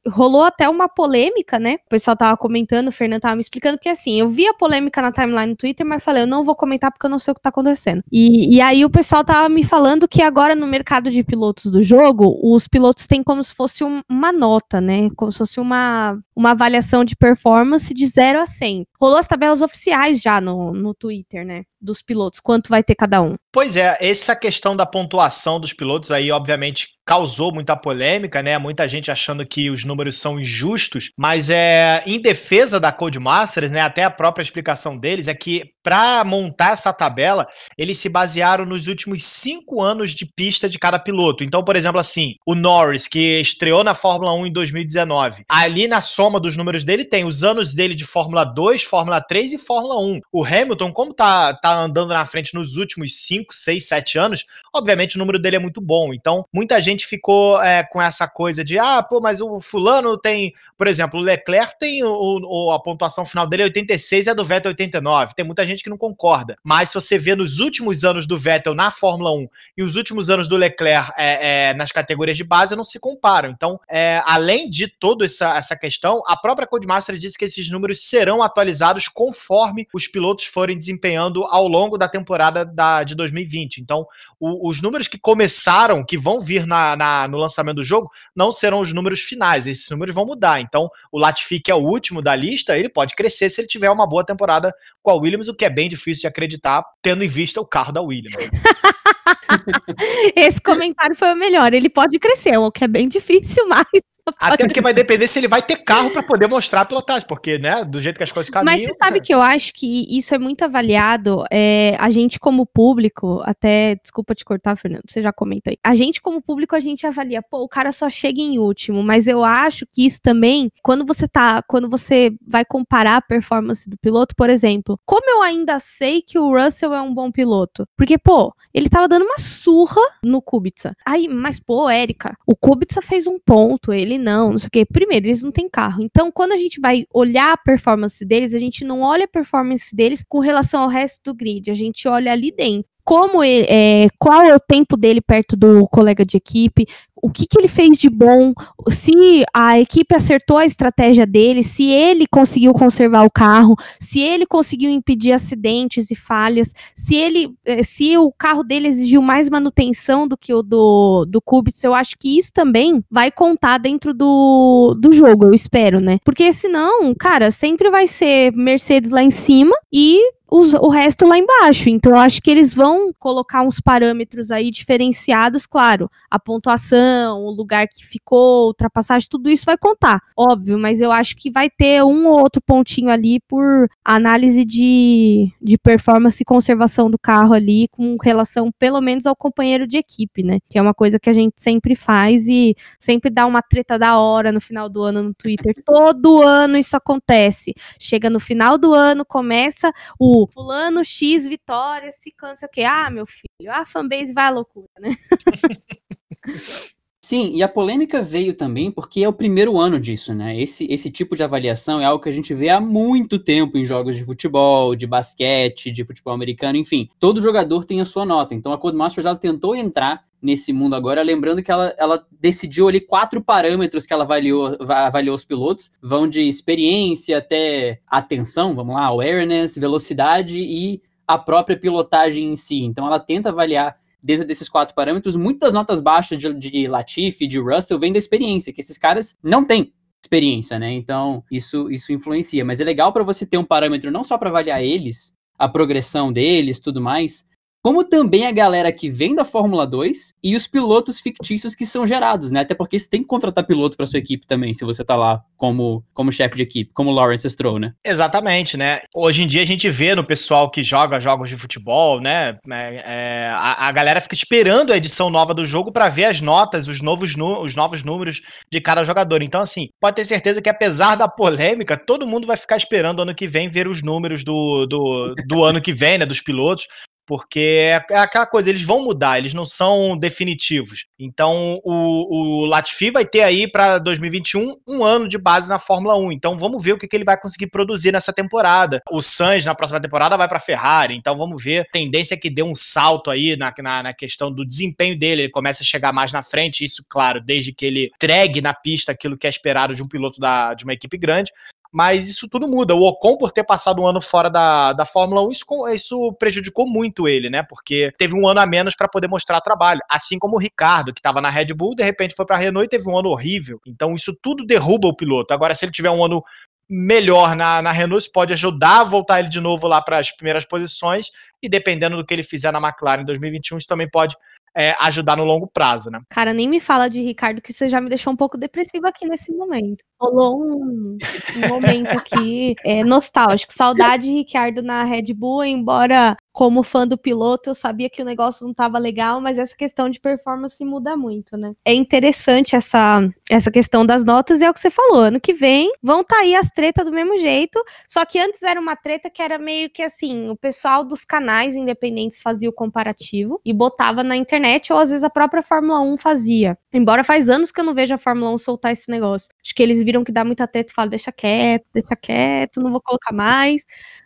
rolou 0.08 0.44
até 0.44 0.68
uma 0.70 0.88
polêmica, 0.88 1.60
né? 1.60 1.76
O 1.86 1.90
pessoal 1.90 2.16
tava 2.16 2.38
comentando, 2.38 2.88
o 2.88 2.92
Fernando 2.92 3.22
tava 3.22 3.36
me 3.36 3.42
explicando, 3.42 3.78
porque 3.78 3.90
assim, 3.90 4.20
eu 4.20 4.30
vi 4.30 4.48
a 4.48 4.54
polêmica 4.54 5.02
na 5.02 5.12
timeline 5.12 5.48
no 5.48 5.56
Twitter, 5.56 5.86
mas 5.86 6.04
falei, 6.04 6.24
eu 6.24 6.28
não 6.28 6.44
vou 6.44 6.56
comentar 6.56 6.92
porque 6.92 7.06
eu 7.06 7.10
não 7.10 7.20
sei 7.20 7.32
o 7.32 7.36
que 7.36 7.42
tá 7.42 7.50
acontecendo. 7.50 8.04
E, 8.12 8.56
e 8.56 8.62
aí 8.62 8.86
o 8.86 8.90
pessoal 8.90 9.24
tava 9.24 9.50
me 9.50 9.64
falando 9.64 10.08
que 10.08 10.22
agora 10.22 10.56
no 10.56 10.68
mercado 10.68 11.12
de 11.12 11.24
pilotos 11.24 11.72
do 11.72 11.84
jogo, 11.84 12.40
os 12.44 12.68
pilotos 12.68 13.08
têm 13.08 13.24
como 13.24 13.42
se 13.44 13.54
fosse 13.54 13.84
um, 13.84 14.02
uma 14.10 14.32
nota, 14.32 14.80
né? 14.80 15.10
Como 15.16 15.32
se 15.32 15.40
fosse 15.40 15.60
uma, 15.60 16.18
uma 16.36 16.52
avaliação 16.52 17.04
de 17.04 17.16
performance 17.16 17.94
de 17.94 18.08
0 18.08 18.40
a 18.40 18.46
100. 18.46 18.86
Rolou 19.00 19.18
as 19.18 19.28
tabelas 19.28 19.62
oficiais 19.62 20.22
já 20.22 20.40
no, 20.40 20.74
no 20.74 20.94
Twitter, 20.94 21.46
né? 21.46 21.64
Dos 21.80 22.02
pilotos, 22.02 22.40
quanto 22.40 22.70
vai 22.70 22.84
ter 22.84 22.96
cada 22.96 23.22
um. 23.22 23.36
Pois 23.52 23.76
é, 23.76 23.98
essa 24.00 24.36
questão 24.36 24.76
da 24.76 24.86
pontuação 24.86 25.60
dos 25.60 25.74
pilotos 25.74 26.12
aí, 26.12 26.32
obviamente, 26.32 26.77
edge 26.78 26.97
causou 27.08 27.54
muita 27.54 27.74
polêmica, 27.78 28.44
né? 28.44 28.58
Muita 28.58 28.86
gente 28.86 29.10
achando 29.10 29.48
que 29.48 29.72
os 29.72 29.86
números 29.86 30.18
são 30.18 30.38
injustos, 30.38 31.10
mas 31.18 31.50
é 31.50 32.04
em 32.06 32.22
defesa 32.22 32.82
da 32.82 32.92
Codemasters, 32.92 33.72
né? 33.72 33.80
Até 33.80 34.04
a 34.04 34.12
própria 34.12 34.44
explicação 34.44 34.98
deles 34.98 35.30
é 35.30 35.34
que 35.34 35.72
para 35.88 36.22
montar 36.26 36.74
essa 36.74 36.92
tabela, 36.92 37.48
eles 37.78 37.98
se 37.98 38.10
basearam 38.10 38.66
nos 38.66 38.88
últimos 38.88 39.24
cinco 39.24 39.82
anos 39.82 40.12
de 40.12 40.26
pista 40.26 40.68
de 40.68 40.78
cada 40.78 41.00
piloto. 41.00 41.46
Então, 41.46 41.64
por 41.64 41.78
exemplo, 41.78 41.98
assim, 41.98 42.36
o 42.46 42.54
Norris, 42.54 43.08
que 43.08 43.40
estreou 43.40 43.86
na 43.86 43.94
Fórmula 43.94 44.34
1 44.34 44.48
em 44.48 44.52
2019, 44.52 45.46
ali 45.48 45.88
na 45.88 46.02
soma 46.02 46.42
dos 46.42 46.58
números 46.58 46.84
dele 46.84 47.06
tem 47.06 47.24
os 47.24 47.42
anos 47.42 47.74
dele 47.74 47.96
de 47.96 48.04
Fórmula 48.04 48.44
2, 48.44 48.84
Fórmula 48.84 49.22
3 49.22 49.54
e 49.54 49.58
Fórmula 49.58 49.98
1. 50.02 50.20
O 50.30 50.44
Hamilton, 50.44 50.92
como 50.92 51.14
tá, 51.14 51.54
tá 51.54 51.80
andando 51.80 52.10
na 52.10 52.26
frente 52.26 52.54
nos 52.54 52.76
últimos 52.76 53.26
5, 53.26 53.54
6, 53.54 53.88
7 53.88 54.18
anos, 54.18 54.46
obviamente 54.76 55.16
o 55.16 55.20
número 55.20 55.40
dele 55.40 55.56
é 55.56 55.60
muito 55.60 55.80
bom. 55.80 56.14
Então, 56.14 56.44
muita 56.54 56.82
gente 56.82 56.97
ficou 57.06 57.62
é, 57.62 57.84
com 57.84 58.02
essa 58.02 58.28
coisa 58.28 58.64
de, 58.64 58.78
ah, 58.78 59.02
pô, 59.02 59.22
mas 59.22 59.40
o 59.40 59.62
fulano 59.62 60.18
tem, 60.18 60.54
por 60.78 60.88
exemplo, 60.88 61.20
o 61.20 61.24
Leclerc 61.24 61.78
tem 61.80 62.04
o, 62.04 62.12
o, 62.12 62.72
a 62.72 62.80
pontuação 62.82 63.26
final 63.26 63.48
dele 63.48 63.64
é 63.64 63.66
86 63.66 64.26
e 64.26 64.30
a 64.30 64.34
do 64.34 64.44
Vettel 64.44 64.72
89. 64.72 65.34
Tem 65.34 65.46
muita 65.46 65.66
gente 65.66 65.78
gente 65.78 65.84
que 65.84 65.90
não 65.90 65.98
concorda. 65.98 66.58
Mas 66.64 66.90
se 66.90 66.96
você 66.96 67.18
vê 67.18 67.36
nos 67.36 67.60
últimos 67.60 68.04
anos 68.04 68.26
do 68.26 68.38
Vettel 68.38 68.74
na 68.74 68.90
Fórmula 68.90 69.32
1 69.32 69.48
e 69.78 69.84
os 69.84 69.96
últimos 69.96 70.30
anos 70.30 70.48
do 70.48 70.58
Leclerc 70.58 71.12
é, 71.18 71.70
é, 71.70 71.74
nas 71.74 71.92
categorias 71.92 72.36
de 72.36 72.44
base, 72.44 72.76
não 72.76 72.84
se 72.84 73.00
comparam. 73.00 73.50
Então, 73.50 73.80
é, 73.88 74.22
além 74.26 74.70
de 74.70 74.88
toda 74.88 75.26
essa, 75.26 75.56
essa 75.56 75.78
questão, 75.78 76.22
a 76.28 76.36
própria 76.36 76.68
Codemasters 76.68 77.22
disse 77.22 77.38
que 77.38 77.46
esses 77.46 77.70
números 77.70 78.02
serão 78.02 78.42
atualizados 78.42 79.08
conforme 79.08 79.88
os 79.94 80.08
pilotos 80.08 80.46
forem 80.46 80.78
desempenhando 80.78 81.44
ao 81.46 81.68
longo 81.68 81.98
da 81.98 82.08
temporada 82.08 82.66
da, 82.66 83.04
de 83.04 83.16
2020. 83.16 83.78
Então, 83.78 84.06
o, 84.40 84.70
os 84.70 84.82
números 84.82 85.08
que 85.08 85.20
começaram, 85.20 86.04
que 86.04 86.18
vão 86.18 86.42
vir 86.42 86.66
na, 86.66 86.87
na, 86.96 87.28
no 87.28 87.38
lançamento 87.38 87.78
do 87.78 87.84
jogo, 87.84 88.10
não 88.36 88.52
serão 88.52 88.80
os 88.80 88.94
números 88.94 89.22
finais, 89.22 89.68
esses 89.68 89.90
números 89.90 90.14
vão 90.14 90.26
mudar. 90.26 90.62
Então, 90.62 90.90
o 91.12 91.20
Latifi, 91.20 91.60
que 91.60 91.72
é 91.72 91.76
o 91.76 91.80
último 91.80 92.22
da 92.22 92.36
lista, 92.36 92.78
ele 92.78 92.90
pode 92.90 93.16
crescer 93.16 93.50
se 93.50 93.62
ele 93.62 93.68
tiver 93.68 93.90
uma 93.90 94.08
boa 94.08 94.26
temporada 94.26 94.74
com 95.02 95.12
a 95.12 95.16
Williams, 95.16 95.48
o 95.48 95.56
que 95.56 95.66
é 95.66 95.70
bem 95.70 95.90
difícil 95.90 96.22
de 96.22 96.28
acreditar, 96.28 96.84
tendo 97.02 97.24
em 97.24 97.28
vista 97.28 97.60
o 97.60 97.66
carro 97.66 97.92
da 97.92 98.02
Williams. 98.02 98.36
Esse 100.36 100.62
comentário 100.62 101.16
foi 101.16 101.34
o 101.34 101.36
melhor. 101.36 101.74
Ele 101.74 101.90
pode 101.90 102.18
crescer, 102.20 102.58
o 102.58 102.72
que 102.72 102.84
é 102.84 102.88
bem 102.88 103.08
difícil, 103.08 103.68
mas 103.68 103.86
até 104.40 104.66
porque 104.66 104.82
vai 104.82 104.94
depender 104.94 105.28
se 105.28 105.40
ele 105.40 105.48
vai 105.48 105.62
ter 105.62 105.78
carro 105.78 106.10
para 106.12 106.24
poder 106.24 106.48
mostrar 106.48 106.82
a 106.82 106.86
pilotagem, 106.86 107.28
porque, 107.28 107.58
né, 107.58 107.84
do 107.84 108.00
jeito 108.00 108.18
que 108.18 108.24
as 108.24 108.32
coisas 108.32 108.50
caminham... 108.50 108.78
Mas 108.78 108.84
você 108.84 108.94
sabe 108.94 109.20
que 109.20 109.34
eu 109.34 109.42
acho 109.42 109.74
que 109.74 110.06
isso 110.16 110.34
é 110.34 110.38
muito 110.38 110.64
avaliado, 110.64 111.44
é, 111.52 111.96
a 112.00 112.10
gente 112.10 112.40
como 112.40 112.66
público, 112.66 113.42
até, 113.44 113.96
desculpa 113.96 114.36
te 114.36 114.46
cortar, 114.46 114.76
Fernando, 114.76 115.04
você 115.08 115.22
já 115.22 115.32
comenta 115.32 115.70
aí. 115.70 115.78
A 115.84 115.96
gente 115.96 116.22
como 116.22 116.42
público, 116.42 116.76
a 116.76 116.80
gente 116.80 117.06
avalia, 117.06 117.42
pô, 117.42 117.64
o 117.64 117.68
cara 117.68 117.92
só 117.92 118.10
chega 118.10 118.40
em 118.40 118.60
último, 118.60 119.04
mas 119.04 119.28
eu 119.28 119.44
acho 119.44 119.86
que 119.92 120.06
isso 120.06 120.22
também, 120.22 120.72
quando 120.84 121.06
você 121.06 121.28
tá, 121.28 121.62
quando 121.64 121.90
você 121.90 122.34
vai 122.48 122.66
comparar 122.66 123.18
a 123.18 123.22
performance 123.22 123.90
do 123.90 123.98
piloto, 123.98 124.36
por 124.36 124.50
exemplo, 124.50 125.00
como 125.06 125.30
eu 125.30 125.42
ainda 125.42 125.80
sei 125.80 126.22
que 126.22 126.38
o 126.38 126.52
Russell 126.52 126.94
é 126.94 127.02
um 127.02 127.14
bom 127.14 127.32
piloto? 127.32 127.88
Porque, 127.96 128.18
pô, 128.18 128.54
ele 128.74 128.90
tava 128.90 129.08
dando 129.08 129.24
uma 129.24 129.38
surra 129.38 130.02
no 130.24 130.42
Kubica. 130.42 130.96
Aí, 131.06 131.28
mas, 131.28 131.60
pô, 131.60 131.90
Érica, 131.90 132.38
o 132.46 132.56
Kubica 132.56 133.02
fez 133.02 133.28
um 133.28 133.40
ponto, 133.40 133.94
ele 133.94 134.17
não, 134.18 134.52
não 134.52 134.58
sei 134.58 134.68
o 134.68 134.72
quê. 134.72 134.86
Primeiro, 134.86 135.28
eles 135.28 135.44
não 135.44 135.52
têm 135.52 135.70
carro. 135.70 136.02
Então, 136.02 136.32
quando 136.32 136.54
a 136.54 136.58
gente 136.58 136.80
vai 136.80 137.06
olhar 137.14 137.54
a 137.54 137.58
performance 137.58 138.24
deles, 138.26 138.54
a 138.54 138.60
gente 138.60 138.84
não 138.84 139.02
olha 139.02 139.26
a 139.26 139.28
performance 139.28 139.96
deles 139.96 140.24
com 140.28 140.40
relação 140.40 140.82
ao 140.82 140.90
resto 140.90 141.22
do 141.24 141.34
grid. 141.34 141.70
A 141.70 141.76
gente 141.76 142.08
olha 142.08 142.32
ali 142.32 142.52
dentro 142.52 142.97
como 143.08 143.42
é, 143.42 144.10
qual 144.20 144.42
é 144.42 144.54
o 144.54 144.60
tempo 144.60 144.98
dele 144.98 145.22
perto 145.22 145.56
do 145.56 145.88
colega 145.88 146.26
de 146.26 146.36
equipe, 146.36 146.86
o 147.24 147.30
que, 147.30 147.48
que 147.48 147.58
ele 147.58 147.70
fez 147.70 147.98
de 147.98 148.10
bom, 148.10 148.54
se 148.90 149.46
a 149.54 149.80
equipe 149.80 150.14
acertou 150.14 150.58
a 150.58 150.66
estratégia 150.66 151.26
dele, 151.26 151.64
se 151.64 151.90
ele 151.90 152.28
conseguiu 152.30 152.74
conservar 152.74 153.24
o 153.24 153.32
carro, 153.32 153.78
se 153.98 154.20
ele 154.20 154.46
conseguiu 154.46 154.92
impedir 154.92 155.32
acidentes 155.32 156.12
e 156.12 156.16
falhas, 156.16 156.74
se 156.94 157.16
ele, 157.16 157.50
eh, 157.66 157.82
se 157.82 158.18
o 158.18 158.30
carro 158.30 158.62
dele 158.62 158.90
exigiu 158.90 159.22
mais 159.22 159.50
manutenção 159.50 160.28
do 160.28 160.36
que 160.38 160.54
o 160.54 160.62
do, 160.62 161.26
do 161.30 161.42
Kubica, 161.42 161.78
eu 161.88 161.94
acho 161.94 162.18
que 162.20 162.38
isso 162.38 162.52
também 162.54 163.02
vai 163.10 163.32
contar 163.32 163.78
dentro 163.78 164.14
do, 164.14 164.94
do 165.00 165.14
jogo, 165.14 165.46
eu 165.46 165.54
espero, 165.54 166.02
né? 166.02 166.20
Porque 166.26 166.52
senão, 166.52 167.16
cara, 167.16 167.52
sempre 167.52 167.90
vai 167.90 168.06
ser 168.06 168.52
Mercedes 168.54 169.12
lá 169.12 169.24
em 169.24 169.32
cima 169.32 169.74
e 169.94 170.20
os, 170.50 170.74
o 170.74 170.90
resto 170.90 171.26
lá 171.26 171.38
embaixo. 171.38 171.90
Então, 171.90 172.14
eu 172.14 172.20
acho 172.20 172.42
que 172.42 172.50
eles 172.50 172.74
vão 172.74 173.12
colocar 173.20 173.62
uns 173.62 173.80
parâmetros 173.80 174.52
aí 174.52 174.72
diferenciados, 174.72 175.66
claro. 175.66 176.10
A 176.30 176.40
pontuação, 176.40 177.44
o 177.44 177.52
lugar 177.52 177.88
que 177.88 178.06
ficou, 178.06 178.68
ultrapassagem, 178.68 179.28
tudo 179.30 179.50
isso 179.50 179.66
vai 179.66 179.78
contar, 179.78 180.22
óbvio, 180.36 180.78
mas 180.78 181.02
eu 181.02 181.12
acho 181.12 181.36
que 181.36 181.52
vai 181.52 181.70
ter 181.70 182.04
um 182.04 182.28
ou 182.28 182.40
outro 182.40 182.62
pontinho 182.62 183.10
ali 183.10 183.40
por 183.48 183.90
análise 184.04 184.64
de, 184.64 185.52
de 185.62 185.78
performance 185.78 186.42
e 186.42 186.46
conservação 186.46 187.10
do 187.10 187.20
carro 187.20 187.54
ali, 187.54 187.88
com 187.90 188.16
relação, 188.22 188.72
pelo 188.80 189.02
menos, 189.02 189.26
ao 189.26 189.36
companheiro 189.36 189.88
de 189.88 189.98
equipe, 189.98 190.44
né? 190.44 190.60
Que 190.70 190.78
é 190.78 190.82
uma 190.82 190.94
coisa 190.94 191.20
que 191.20 191.30
a 191.30 191.34
gente 191.34 191.56
sempre 191.58 191.96
faz 191.96 192.48
e 192.48 192.76
sempre 193.00 193.30
dá 193.30 193.46
uma 193.46 193.62
treta 193.62 193.98
da 193.98 194.18
hora 194.18 194.52
no 194.52 194.62
final 194.62 194.88
do 194.90 195.02
ano 195.02 195.24
no 195.24 195.34
Twitter. 195.34 195.74
Todo 195.86 196.42
ano 196.42 196.78
isso 196.78 196.96
acontece. 196.96 197.74
Chega 198.00 198.30
no 198.30 198.40
final 198.40 198.78
do 198.78 198.94
ano, 198.94 199.26
começa 199.26 199.92
o 200.20 200.37
fulano 200.46 201.04
X 201.04 201.48
vitória, 201.48 202.12
se 202.12 202.32
cansa 202.32 202.66
o 202.66 202.70
quê? 202.70 202.84
Ah, 202.84 203.10
meu 203.10 203.26
filho, 203.26 203.72
a 203.72 203.86
fanbase 203.86 204.34
vai 204.34 204.46
à 204.46 204.50
loucura, 204.50 204.90
né? 205.00 205.16
Sim, 207.20 207.52
e 207.56 207.64
a 207.64 207.68
polêmica 207.68 208.22
veio 208.22 208.54
também 208.54 208.90
porque 208.90 209.22
é 209.22 209.28
o 209.28 209.34
primeiro 209.34 209.78
ano 209.78 210.00
disso, 210.00 210.34
né? 210.34 210.58
Esse, 210.58 210.86
esse 210.90 211.12
tipo 211.12 211.36
de 211.36 211.44
avaliação 211.44 212.00
é 212.00 212.06
algo 212.06 212.24
que 212.24 212.30
a 212.30 212.32
gente 212.32 212.54
vê 212.54 212.70
há 212.70 212.80
muito 212.80 213.38
tempo 213.38 213.78
em 213.78 213.84
jogos 213.84 214.16
de 214.16 214.24
futebol, 214.24 214.96
de 214.96 215.06
basquete, 215.06 215.92
de 215.92 216.06
futebol 216.06 216.34
americano, 216.34 216.78
enfim. 216.78 217.10
Todo 217.20 217.42
jogador 217.42 217.84
tem 217.84 218.00
a 218.00 218.06
sua 218.06 218.26
nota. 218.26 218.54
Então 218.56 218.72
a 218.72 218.78
Codemasters 218.78 219.26
ela 219.26 219.36
tentou 219.36 219.76
entrar 219.76 220.24
nesse 220.42 220.72
mundo 220.72 220.96
agora, 220.96 221.22
lembrando 221.22 221.64
que 221.64 221.72
ela, 221.72 221.94
ela 221.98 222.26
decidiu 222.40 222.88
ali 222.88 223.02
quatro 223.02 223.42
parâmetros 223.42 224.06
que 224.06 224.14
ela 224.14 224.24
avaliou, 224.24 224.78
avaliou 224.88 225.36
os 225.36 225.46
pilotos, 225.46 225.90
vão 226.02 226.28
de 226.28 226.42
experiência 226.42 227.38
até 227.38 228.00
atenção, 228.08 228.76
vamos 228.76 228.96
lá, 228.96 229.06
awareness, 229.06 229.76
velocidade 229.76 230.60
e 230.60 231.02
a 231.28 231.38
própria 231.38 231.78
pilotagem 231.78 232.52
em 232.52 232.56
si. 232.56 232.84
Então 232.84 233.06
ela 233.06 233.20
tenta 233.20 233.50
avaliar 233.50 233.96
dentro 234.22 234.46
desses 234.46 234.70
quatro 234.70 234.96
parâmetros, 234.96 235.36
muitas 235.36 235.72
notas 235.72 236.02
baixas 236.02 236.38
de, 236.38 236.54
de 236.54 236.88
Latifi, 236.88 237.48
de 237.48 237.60
Russell, 237.60 238.00
vêm 238.00 238.12
da 238.12 238.20
experiência, 238.20 238.74
que 238.74 238.82
esses 238.82 238.98
caras 238.98 239.38
não 239.44 239.64
têm 239.66 239.94
experiência, 240.22 240.78
né? 240.78 240.92
Então, 240.92 241.44
isso, 241.52 241.90
isso 241.90 242.12
influencia. 242.12 242.66
Mas 242.66 242.82
é 242.82 242.84
legal 242.84 243.14
para 243.14 243.24
você 243.24 243.46
ter 243.46 243.58
um 243.58 243.64
parâmetro 243.64 244.12
não 244.12 244.24
só 244.24 244.38
para 244.38 244.50
avaliar 244.50 244.84
eles, 244.84 245.34
a 245.58 245.68
progressão 245.68 246.32
deles, 246.32 246.80
tudo 246.80 247.02
mais, 247.02 247.46
como 247.88 248.04
também 248.04 248.46
a 248.46 248.52
galera 248.52 248.92
que 248.92 249.10
vem 249.10 249.34
da 249.34 249.46
Fórmula 249.46 249.88
2 249.88 250.34
e 250.44 250.58
os 250.58 250.68
pilotos 250.68 251.22
fictícios 251.22 251.74
que 251.74 251.86
são 251.86 252.06
gerados, 252.06 252.52
né? 252.52 252.60
Até 252.60 252.76
porque 252.76 253.00
você 253.00 253.08
tem 253.08 253.22
que 253.22 253.28
contratar 253.30 253.66
piloto 253.66 253.96
para 253.96 254.06
sua 254.06 254.20
equipe 254.20 254.46
também, 254.46 254.74
se 254.74 254.84
você 254.84 255.06
tá 255.06 255.16
lá 255.16 255.42
como, 255.56 256.04
como 256.14 256.30
chefe 256.30 256.58
de 256.58 256.64
equipe, 256.64 256.92
como 256.94 257.12
Lawrence 257.12 257.50
Stroll, 257.50 257.80
né? 257.80 257.94
Exatamente, 258.04 258.76
né? 258.76 259.00
Hoje 259.16 259.42
em 259.42 259.48
dia 259.48 259.62
a 259.62 259.66
gente 259.66 259.90
vê 259.90 260.14
no 260.16 260.26
pessoal 260.26 260.70
que 260.70 260.84
joga 260.84 261.22
jogos 261.22 261.50
de 261.50 261.56
futebol, 261.56 262.20
né? 262.20 262.58
É, 262.70 263.04
é 263.06 263.50
a, 263.54 263.88
a, 263.88 263.92
galera 263.94 264.20
fica 264.20 264.36
esperando 264.36 264.92
a 264.92 264.98
edição 264.98 265.30
nova 265.30 265.54
do 265.54 265.64
jogo 265.64 265.90
para 265.90 266.10
ver 266.10 266.26
as 266.26 266.42
notas, 266.42 266.90
os 266.90 267.02
novos, 267.02 267.36
os 267.62 267.74
novos 267.74 268.04
números 268.04 268.42
de 268.70 268.82
cada 268.82 269.06
jogador. 269.06 269.42
Então, 269.42 269.62
assim, 269.62 269.88
pode 269.98 270.18
ter 270.18 270.26
certeza 270.26 270.62
que 270.62 270.68
apesar 270.68 271.16
da 271.16 271.30
polêmica, 271.30 271.96
todo 271.96 272.28
mundo 272.28 272.46
vai 272.46 272.58
ficar 272.58 272.76
esperando 272.76 273.22
ano 273.22 273.34
que 273.34 273.48
vem 273.48 273.70
ver 273.70 273.88
os 273.88 274.04
números 274.04 274.44
do, 274.44 274.86
do, 274.86 275.34
do 275.48 275.64
ano 275.64 275.82
que 275.82 275.94
vem, 275.94 276.18
né? 276.18 276.26
Dos 276.26 276.42
pilotos, 276.42 276.86
porque 277.28 277.60
é, 277.60 278.02
é 278.12 278.18
aquela 278.18 278.48
coisa, 278.48 278.70
eles 278.70 278.82
vão 278.82 279.04
mudar, 279.04 279.38
eles 279.38 279.54
não 279.54 279.66
são 279.66 280.18
definitivos. 280.18 281.06
Então, 281.20 281.80
o, 281.84 282.64
o 282.64 282.66
Latifi 282.66 283.12
vai 283.12 283.26
ter 283.26 283.44
aí 283.44 283.70
para 283.70 284.00
2021 284.00 284.72
um 284.88 285.04
ano 285.04 285.28
de 285.28 285.38
base 285.38 285.68
na 285.68 285.78
Fórmula 285.78 286.18
1. 286.18 286.32
Então, 286.32 286.58
vamos 286.58 286.82
ver 286.82 286.94
o 286.94 286.98
que, 286.98 287.06
que 287.06 287.16
ele 287.16 287.26
vai 287.26 287.38
conseguir 287.38 287.68
produzir 287.68 288.14
nessa 288.14 288.32
temporada. 288.32 289.02
O 289.12 289.22
Sainz, 289.22 289.66
na 289.66 289.76
próxima 289.76 290.00
temporada, 290.00 290.38
vai 290.38 290.48
para 290.48 290.60
Ferrari. 290.60 291.16
Então, 291.16 291.38
vamos 291.38 291.62
ver. 291.62 291.82
A 291.82 291.92
tendência 291.92 292.34
é 292.34 292.38
que 292.38 292.50
dê 292.50 292.64
um 292.64 292.74
salto 292.74 293.30
aí 293.30 293.58
na, 293.58 293.74
na, 293.80 294.04
na, 294.04 294.14
questão 294.14 294.50
do 294.50 294.66
desempenho 294.66 295.20
dele. 295.20 295.44
Ele 295.44 295.52
começa 295.52 295.84
a 295.84 295.86
chegar 295.86 296.14
mais 296.14 296.32
na 296.32 296.42
frente. 296.42 296.86
Isso, 296.86 297.04
claro, 297.10 297.42
desde 297.44 297.74
que 297.74 297.86
ele 297.86 298.10
entregue 298.16 298.62
na 298.62 298.74
pista 298.74 299.12
aquilo 299.12 299.38
que 299.38 299.46
é 299.46 299.50
esperado 299.50 299.94
de 299.94 300.02
um 300.02 300.08
piloto 300.08 300.40
da, 300.40 300.74
de 300.74 300.86
uma 300.86 300.94
equipe 300.94 301.18
grande 301.18 301.52
mas 301.92 302.30
isso 302.30 302.48
tudo 302.50 302.68
muda. 302.68 302.96
O 302.96 303.02
Ocon, 303.08 303.38
por 303.38 303.52
ter 303.52 303.64
passado 303.64 304.02
um 304.02 304.08
ano 304.08 304.22
fora 304.22 304.50
da, 304.50 304.94
da 304.94 305.06
Fórmula 305.06 305.42
1, 305.48 305.52
isso, 305.52 305.66
isso 305.94 306.34
prejudicou 306.34 306.88
muito 306.88 307.28
ele, 307.28 307.50
né? 307.50 307.64
Porque 307.64 308.12
teve 308.18 308.36
um 308.36 308.48
ano 308.48 308.60
a 308.60 308.66
menos 308.66 308.96
para 308.96 309.08
poder 309.08 309.28
mostrar 309.28 309.62
trabalho. 309.62 310.02
Assim 310.10 310.38
como 310.40 310.56
o 310.56 310.60
Ricardo, 310.60 311.14
que 311.14 311.20
estava 311.20 311.42
na 311.42 311.50
Red 311.50 311.74
Bull, 311.74 311.96
de 311.96 312.04
repente 312.04 312.36
foi 312.36 312.46
para 312.46 312.56
a 312.56 312.60
Renault 312.60 312.86
e 312.86 312.90
teve 312.90 313.10
um 313.10 313.18
ano 313.18 313.30
horrível. 313.30 313.80
Então 313.86 314.14
isso 314.14 314.38
tudo 314.42 314.66
derruba 314.66 315.08
o 315.08 315.16
piloto. 315.16 315.54
Agora, 315.54 315.74
se 315.74 315.86
ele 315.86 315.92
tiver 315.92 316.12
um 316.12 316.24
ano 316.24 316.44
melhor 316.90 317.56
na, 317.56 317.82
na 317.82 317.92
Renault, 317.92 318.24
isso 318.24 318.32
pode 318.32 318.54
ajudar 318.54 319.02
a 319.02 319.04
voltar 319.04 319.40
ele 319.40 319.50
de 319.50 319.60
novo 319.60 319.88
lá 319.88 320.02
para 320.02 320.20
as 320.20 320.32
primeiras 320.32 320.66
posições. 320.66 321.28
E 321.62 321.68
dependendo 321.68 322.16
do 322.16 322.26
que 322.26 322.34
ele 322.34 322.44
fizer 322.44 322.72
na 322.72 322.80
McLaren 322.80 323.22
em 323.22 323.26
2021, 323.26 323.78
isso 323.78 323.88
também 323.88 324.10
pode 324.10 324.36
é, 324.78 324.96
ajudar 325.00 325.36
no 325.36 325.44
longo 325.44 325.68
prazo, 325.68 326.12
né? 326.12 326.22
Cara, 326.30 326.54
nem 326.54 326.70
me 326.70 326.80
fala 326.80 327.10
de 327.10 327.20
Ricardo, 327.22 327.62
que 327.62 327.74
você 327.74 327.90
já 327.90 328.00
me 328.00 328.10
deixou 328.10 328.32
um 328.32 328.36
pouco 328.36 328.58
depressiva 328.58 329.10
aqui 329.10 329.26
nesse 329.28 329.52
momento. 329.52 330.04
Rolou 330.22 330.62
um, 330.62 331.18
um 331.56 331.68
momento 331.68 332.12
aqui 332.12 332.76
é, 332.86 333.04
nostálgico. 333.04 333.74
Saudade 333.74 334.24
de 334.24 334.32
Ricardo 334.32 334.84
na 334.84 335.04
Red 335.04 335.34
Bull, 335.34 335.66
embora 335.66 336.38
como 336.58 336.82
fã 336.82 337.08
do 337.08 337.20
piloto, 337.20 337.70
eu 337.70 337.76
sabia 337.76 338.10
que 338.10 338.20
o 338.20 338.26
negócio 338.26 338.64
não 338.64 338.72
estava 338.72 338.98
legal, 338.98 339.40
mas 339.40 339.60
essa 339.60 339.76
questão 339.76 340.10
de 340.10 340.20
performance 340.20 340.84
muda 340.84 341.16
muito, 341.16 341.56
né? 341.56 341.74
É 341.86 341.94
interessante 341.94 342.76
essa, 342.76 343.22
essa 343.48 343.70
questão 343.70 344.04
das 344.04 344.26
notas, 344.26 344.60
e 344.60 344.64
é 344.64 344.70
o 344.72 344.74
que 344.74 344.80
você 344.80 344.90
falou. 344.90 345.20
Ano 345.20 345.40
que 345.40 345.54
vem 345.54 345.92
vão 346.02 346.24
tá 346.24 346.38
aí 346.40 346.56
as 346.56 346.72
tretas 346.72 347.06
do 347.06 347.12
mesmo 347.12 347.38
jeito, 347.38 347.80
só 348.08 348.26
que 348.26 348.40
antes 348.40 348.64
era 348.64 348.82
uma 348.82 348.96
treta 348.96 349.30
que 349.30 349.40
era 349.40 349.60
meio 349.60 349.88
que 349.92 350.02
assim: 350.02 350.50
o 350.50 350.56
pessoal 350.58 351.04
dos 351.04 351.24
canais 351.24 351.76
independentes 351.76 352.42
fazia 352.42 352.68
o 352.68 352.74
comparativo 352.74 353.62
e 353.64 353.72
botava 353.72 354.24
na 354.24 354.36
internet, 354.36 354.92
ou 354.92 354.98
às 354.98 355.10
vezes 355.10 355.24
a 355.24 355.30
própria 355.30 355.62
Fórmula 355.62 356.00
1 356.02 356.18
fazia. 356.18 356.76
Embora 356.92 357.24
faz 357.24 357.52
anos 357.52 357.72
que 357.72 357.80
eu 357.80 357.86
não 357.86 357.94
vejo 357.94 358.16
a 358.16 358.18
Fórmula 358.18 358.50
1 358.54 358.58
soltar 358.58 358.92
esse 358.92 359.12
negócio. 359.12 359.48
Acho 359.64 359.76
que 359.76 359.84
eles 359.84 360.02
viram 360.04 360.24
que 360.24 360.32
dá 360.32 360.44
muita 360.44 360.68
treta 360.68 360.92
e 360.92 360.96
falam: 360.96 361.10
deixa 361.12 361.32
quieto, 361.32 361.86
deixa 361.94 362.16
quieto, 362.16 362.82
não 362.82 362.92
vou 362.92 363.00
colocar 363.00 363.32
mais, 363.32 363.84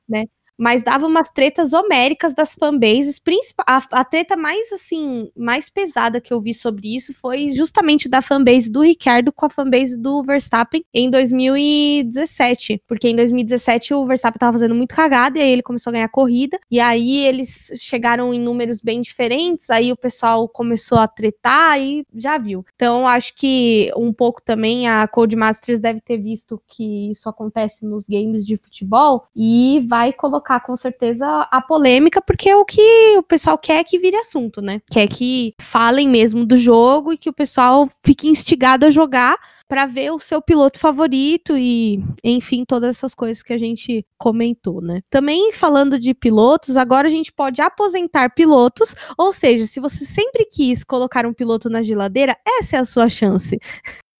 né? 0.07 0.23
Mas 0.61 0.83
dava 0.83 1.07
umas 1.07 1.27
tretas 1.27 1.73
homéricas 1.73 2.35
das 2.35 2.53
fanbases, 2.53 3.19
a, 3.65 3.81
a 3.93 4.05
treta 4.05 4.37
mais, 4.37 4.71
assim, 4.71 5.31
mais 5.35 5.71
pesada 5.71 6.21
que 6.21 6.31
eu 6.31 6.39
vi 6.39 6.53
sobre 6.53 6.95
isso 6.95 7.15
foi 7.15 7.51
justamente 7.51 8.07
da 8.07 8.21
fanbase 8.21 8.69
do 8.69 8.81
Ricardo 8.81 9.33
com 9.33 9.47
a 9.47 9.49
fanbase 9.49 9.97
do 9.99 10.21
Verstappen 10.21 10.85
em 10.93 11.09
2017, 11.09 12.83
porque 12.87 13.09
em 13.09 13.15
2017 13.15 13.95
o 13.95 14.05
Verstappen 14.05 14.37
tava 14.37 14.53
fazendo 14.53 14.75
muito 14.75 14.93
cagada 14.93 15.39
e 15.39 15.41
aí 15.41 15.49
ele 15.49 15.63
começou 15.63 15.89
a 15.89 15.93
ganhar 15.93 16.09
corrida, 16.09 16.59
e 16.69 16.79
aí 16.79 17.25
eles 17.25 17.71
chegaram 17.77 18.31
em 18.31 18.39
números 18.39 18.79
bem 18.79 19.01
diferentes, 19.01 19.67
aí 19.71 19.91
o 19.91 19.97
pessoal 19.97 20.47
começou 20.47 20.99
a 20.99 21.07
tretar 21.07 21.81
e 21.81 22.05
já 22.13 22.37
viu. 22.37 22.63
Então 22.75 23.07
acho 23.07 23.33
que 23.35 23.91
um 23.97 24.13
pouco 24.13 24.39
também 24.43 24.87
a 24.87 25.07
Codemasters 25.07 25.79
deve 25.79 26.01
ter 26.01 26.19
visto 26.19 26.61
que 26.67 27.09
isso 27.09 27.27
acontece 27.27 27.83
nos 27.83 28.07
games 28.07 28.45
de 28.45 28.57
futebol 28.57 29.25
e 29.35 29.83
vai 29.87 30.13
colocar 30.13 30.50
com 30.59 30.75
certeza 30.75 31.47
a 31.51 31.61
polêmica, 31.61 32.21
porque 32.21 32.49
é 32.49 32.55
o 32.55 32.65
que 32.65 33.17
o 33.17 33.23
pessoal 33.23 33.57
quer 33.57 33.83
que 33.83 33.97
vire 33.97 34.17
assunto, 34.17 34.61
né? 34.61 34.81
Quer 34.89 35.07
que 35.07 35.53
falem 35.59 36.07
mesmo 36.09 36.45
do 36.45 36.57
jogo 36.57 37.13
e 37.13 37.17
que 37.17 37.29
o 37.29 37.33
pessoal 37.33 37.89
fique 38.03 38.27
instigado 38.27 38.85
a 38.85 38.89
jogar 38.89 39.37
para 39.67 39.85
ver 39.85 40.11
o 40.11 40.19
seu 40.19 40.41
piloto 40.41 40.79
favorito 40.79 41.55
e, 41.57 42.03
enfim, 42.23 42.65
todas 42.65 42.97
essas 42.97 43.15
coisas 43.15 43.41
que 43.41 43.53
a 43.53 43.57
gente 43.57 44.05
comentou, 44.17 44.81
né? 44.81 45.01
Também 45.09 45.53
falando 45.53 45.97
de 45.97 46.13
pilotos, 46.13 46.75
agora 46.75 47.07
a 47.07 47.11
gente 47.11 47.31
pode 47.31 47.61
aposentar 47.61 48.33
pilotos, 48.33 48.95
ou 49.17 49.31
seja, 49.31 49.65
se 49.65 49.79
você 49.79 50.03
sempre 50.03 50.45
quis 50.45 50.83
colocar 50.83 51.25
um 51.25 51.33
piloto 51.33 51.69
na 51.69 51.81
geladeira, 51.81 52.35
essa 52.45 52.75
é 52.75 52.79
a 52.79 52.85
sua 52.85 53.07
chance. 53.07 53.57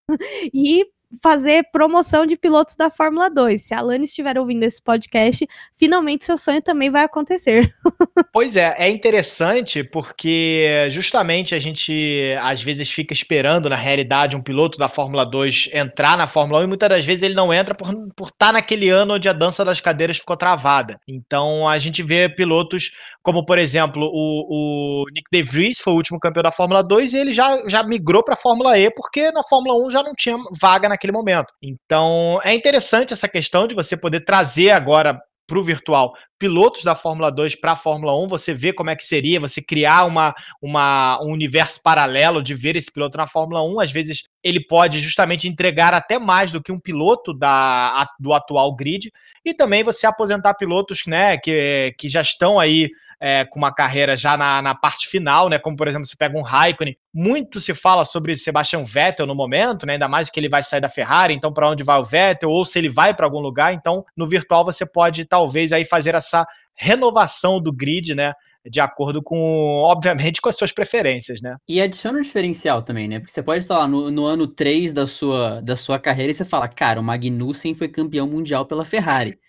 e 0.54 0.86
fazer 1.22 1.64
promoção 1.72 2.26
de 2.26 2.38
pilotos 2.38 2.76
da 2.76 2.90
Fórmula 2.90 3.30
2. 3.30 3.62
Se 3.62 3.74
a 3.74 3.80
Alane 3.80 4.06
estiver 4.06 4.38
ouvindo 4.38 4.64
esse 4.64 4.82
podcast, 4.82 5.48
finalmente 5.76 6.26
seu 6.26 6.38
sonho 6.38 6.62
também 6.62 6.90
vai 6.90 7.04
acontecer. 7.04 7.74
pois 8.32 8.56
é, 8.56 8.76
é 8.78 8.90
interessante 8.90 9.84
porque 9.84 10.88
justamente 10.90 11.56
a 11.56 11.60
gente 11.60 12.36
às 12.42 12.62
vezes 12.62 12.90
fica 12.92 13.14
esperando, 13.14 13.70
na 13.70 13.76
realidade, 13.76 14.36
um 14.36 14.42
piloto 14.42 14.78
da 14.78 14.88
Fórmula 14.88 15.26
2 15.26 15.70
entrar 15.74 16.18
na 16.18 16.28
Fórmula 16.28 16.62
1 16.62 16.64
e 16.64 16.68
muitas 16.68 16.90
das 16.90 17.06
vezes 17.06 17.24
ele 17.24 17.36
não 17.36 17.54
entra 17.54 17.76
por 17.76 17.90
estar 17.90 18.02
por 18.16 18.32
tá 18.32 18.52
naquele 18.52 18.90
ano 18.90 19.16
onde 19.16 19.28
a 19.28 19.34
dança 19.34 19.66
das 19.66 19.82
cadeiras 19.82 20.18
ficou 20.18 20.38
travada. 20.38 21.00
Então 21.08 21.68
a 21.68 21.78
gente 21.80 22.04
vê 22.04 22.30
pilotos 22.30 22.92
como, 23.24 23.46
por 23.46 23.60
exemplo, 23.60 24.10
o, 24.12 25.04
o 25.04 25.06
Nick 25.12 25.28
De 25.32 25.44
Vries 25.44 25.80
foi 25.80 25.94
o 25.94 25.96
último 25.96 26.20
campeão 26.20 26.44
da 26.44 26.52
Fórmula 26.52 26.84
2 26.84 27.14
e 27.14 27.18
ele 27.18 27.32
já, 27.32 27.62
já 27.68 27.84
migrou 27.84 28.24
para 28.24 28.34
a 28.34 28.38
Fórmula 28.38 28.78
E 28.78 28.90
porque 28.90 29.32
na 29.32 29.44
Fórmula 29.44 29.88
1 29.88 29.92
já 29.92 30.04
não 30.04 30.14
tinha 30.14 30.38
vaga 30.60 30.90
na 30.90 30.98
naquele 31.02 31.12
momento. 31.12 31.52
Então, 31.62 32.40
é 32.44 32.54
interessante 32.54 33.14
essa 33.14 33.28
questão 33.28 33.68
de 33.68 33.74
você 33.74 33.98
poder 33.98 34.22
trazer 34.22 34.70
agora 34.70 35.20
para 35.48 35.60
o 35.60 35.64
virtual 35.64 36.14
pilotos 36.40 36.84
da 36.84 36.96
Fórmula 36.96 37.32
2 37.32 37.60
para 37.60 37.74
a 37.74 37.76
Fórmula 37.76 38.18
1, 38.18 38.28
você 38.28 38.52
vê 38.54 38.74
como 38.74 38.90
é 38.90 38.96
que 38.96 39.04
seria, 39.04 39.40
você 39.40 39.62
criar 39.62 40.06
uma, 40.06 40.34
uma, 40.60 41.22
um 41.22 41.32
universo 41.32 41.80
paralelo 41.84 42.42
de 42.42 42.56
ver 42.56 42.76
esse 42.76 42.92
piloto 42.92 43.18
na 43.18 43.28
Fórmula 43.28 43.62
1. 43.62 43.80
Às 43.80 43.92
vezes 43.92 44.24
ele 44.44 44.66
pode 44.66 45.00
justamente 45.00 45.48
entregar 45.48 45.94
até 45.94 46.18
mais 46.18 46.52
do 46.52 46.64
que 46.64 46.72
um 46.72 46.80
piloto 46.80 47.32
da, 47.32 48.08
do 48.20 48.34
atual 48.34 48.76
grid, 48.76 49.12
e 49.46 49.54
também 49.54 49.84
você 49.84 50.08
aposentar 50.08 50.56
pilotos 50.56 51.04
né, 51.06 51.38
que, 51.38 51.94
que 51.98 52.10
já 52.10 52.22
estão 52.22 52.60
aí 52.60 52.90
é, 53.22 53.46
com 53.46 53.60
uma 53.60 53.72
carreira 53.72 54.18
já 54.18 54.36
na, 54.36 54.62
na 54.64 54.74
parte 54.74 55.08
final, 55.08 55.48
né? 55.48 55.60
Como, 55.60 55.78
por 55.78 55.88
exemplo, 55.88 56.08
você 56.08 56.16
pega 56.18 56.36
um 56.36 56.42
Raikkonen. 56.42 56.98
Muito 57.14 57.62
se 57.62 57.72
fala 57.76 58.04
sobre 58.04 58.36
Sebastian 58.36 58.84
Vettel 58.84 59.28
no 59.28 59.36
momento, 59.36 59.86
né? 59.86 59.94
Ainda 59.94 60.08
mais 60.08 60.30
que 60.32 60.40
ele 60.40 60.50
vai 60.50 60.64
sair 60.64 60.82
da 60.82 60.90
Ferrari, 60.90 61.36
então 61.36 61.54
para 61.54 61.70
onde 61.70 61.84
vai 61.84 62.00
o 62.00 62.04
Vettel, 62.04 62.50
ou 62.50 62.66
se 62.66 62.80
ele 62.80 62.90
vai 62.90 63.14
para 63.14 63.28
algum 63.28 63.40
lugar. 63.40 63.74
Então, 63.74 64.04
no 64.18 64.28
virtual, 64.28 64.66
você 64.66 64.86
pode 64.86 65.24
talvez 65.26 65.72
aí 65.72 65.86
fazer 65.86 66.16
essa 66.16 66.48
renovação 66.74 67.62
do 67.62 67.72
grid, 67.72 68.16
né? 68.16 68.34
de 68.70 68.80
acordo 68.80 69.24
com, 69.24 69.38
obviamente, 69.84 70.40
com 70.40 70.48
as 70.48 70.56
suas 70.56 70.72
preferências, 70.72 71.42
né? 71.42 71.56
E 71.68 71.82
adiciona 71.82 72.20
um 72.20 72.22
diferencial 72.22 72.84
também, 72.84 73.08
né? 73.08 73.18
Porque 73.20 73.32
você 73.32 73.42
pode 73.42 73.64
estar 73.64 73.80
lá 73.80 73.88
no, 73.88 74.12
no, 74.12 74.26
ano 74.26 74.46
3 74.46 74.94
da 74.94 75.08
sua, 75.08 75.62
da 75.62 75.76
sua 75.76 75.98
carreira 75.98 76.32
e 76.32 76.36
você 76.36 76.46
fala, 76.46 76.68
cara, 76.68 77.00
o 77.00 77.04
Magnussen 77.04 77.74
foi 77.74 77.88
campeão 77.88 78.28
mundial 78.28 78.64
pela 78.66 78.86
Ferrari. 78.86 79.40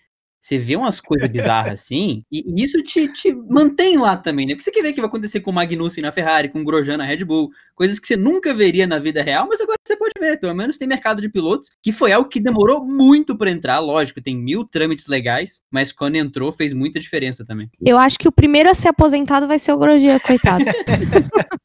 Você 0.43 0.57
vê 0.57 0.75
umas 0.75 0.99
coisas 0.99 1.27
bizarras 1.31 1.79
assim, 1.79 2.23
e, 2.29 2.43
isso 2.61 2.81
te, 2.83 3.07
te 3.13 3.33
mantém 3.49 3.97
lá 3.97 4.17
também, 4.17 4.45
né? 4.45 4.53
Porque 4.53 4.63
você 4.63 4.71
quer 4.71 4.81
ver 4.81 4.89
o 4.89 4.93
que 4.93 4.99
vai 4.99 5.07
acontecer 5.07 5.39
com 5.39 5.51
o 5.51 5.53
Magnussen 5.53 6.01
na 6.01 6.11
Ferrari, 6.11 6.49
com 6.49 6.61
o 6.61 6.65
Grosjean 6.65 6.97
na 6.97 7.05
Red 7.05 7.23
Bull, 7.23 7.49
coisas 7.73 7.97
que 7.97 8.07
você 8.07 8.17
nunca 8.17 8.53
veria 8.53 8.85
na 8.85 8.99
vida 8.99 9.23
real, 9.23 9.47
mas 9.49 9.61
agora 9.61 9.77
você 9.81 9.95
pode 9.95 10.11
ver, 10.19 10.39
pelo 10.39 10.53
menos 10.53 10.77
tem 10.77 10.87
mercado 10.87 11.21
de 11.21 11.29
pilotos, 11.29 11.69
que 11.81 11.93
foi 11.93 12.11
algo 12.11 12.27
que 12.27 12.41
demorou 12.41 12.85
muito 12.85 13.37
para 13.37 13.49
entrar, 13.49 13.79
lógico, 13.79 14.21
tem 14.21 14.37
mil 14.37 14.65
trâmites 14.65 15.07
legais, 15.07 15.61
mas 15.71 15.93
quando 15.93 16.15
entrou 16.15 16.51
fez 16.51 16.73
muita 16.73 16.99
diferença 16.99 17.45
também. 17.45 17.69
Eu 17.81 17.97
acho 17.97 18.19
que 18.19 18.27
o 18.27 18.31
primeiro 18.31 18.69
a 18.69 18.73
ser 18.73 18.89
aposentado 18.89 19.47
vai 19.47 19.57
ser 19.57 19.71
o 19.71 19.77
Grosjean, 19.77 20.19
coitado. 20.19 20.65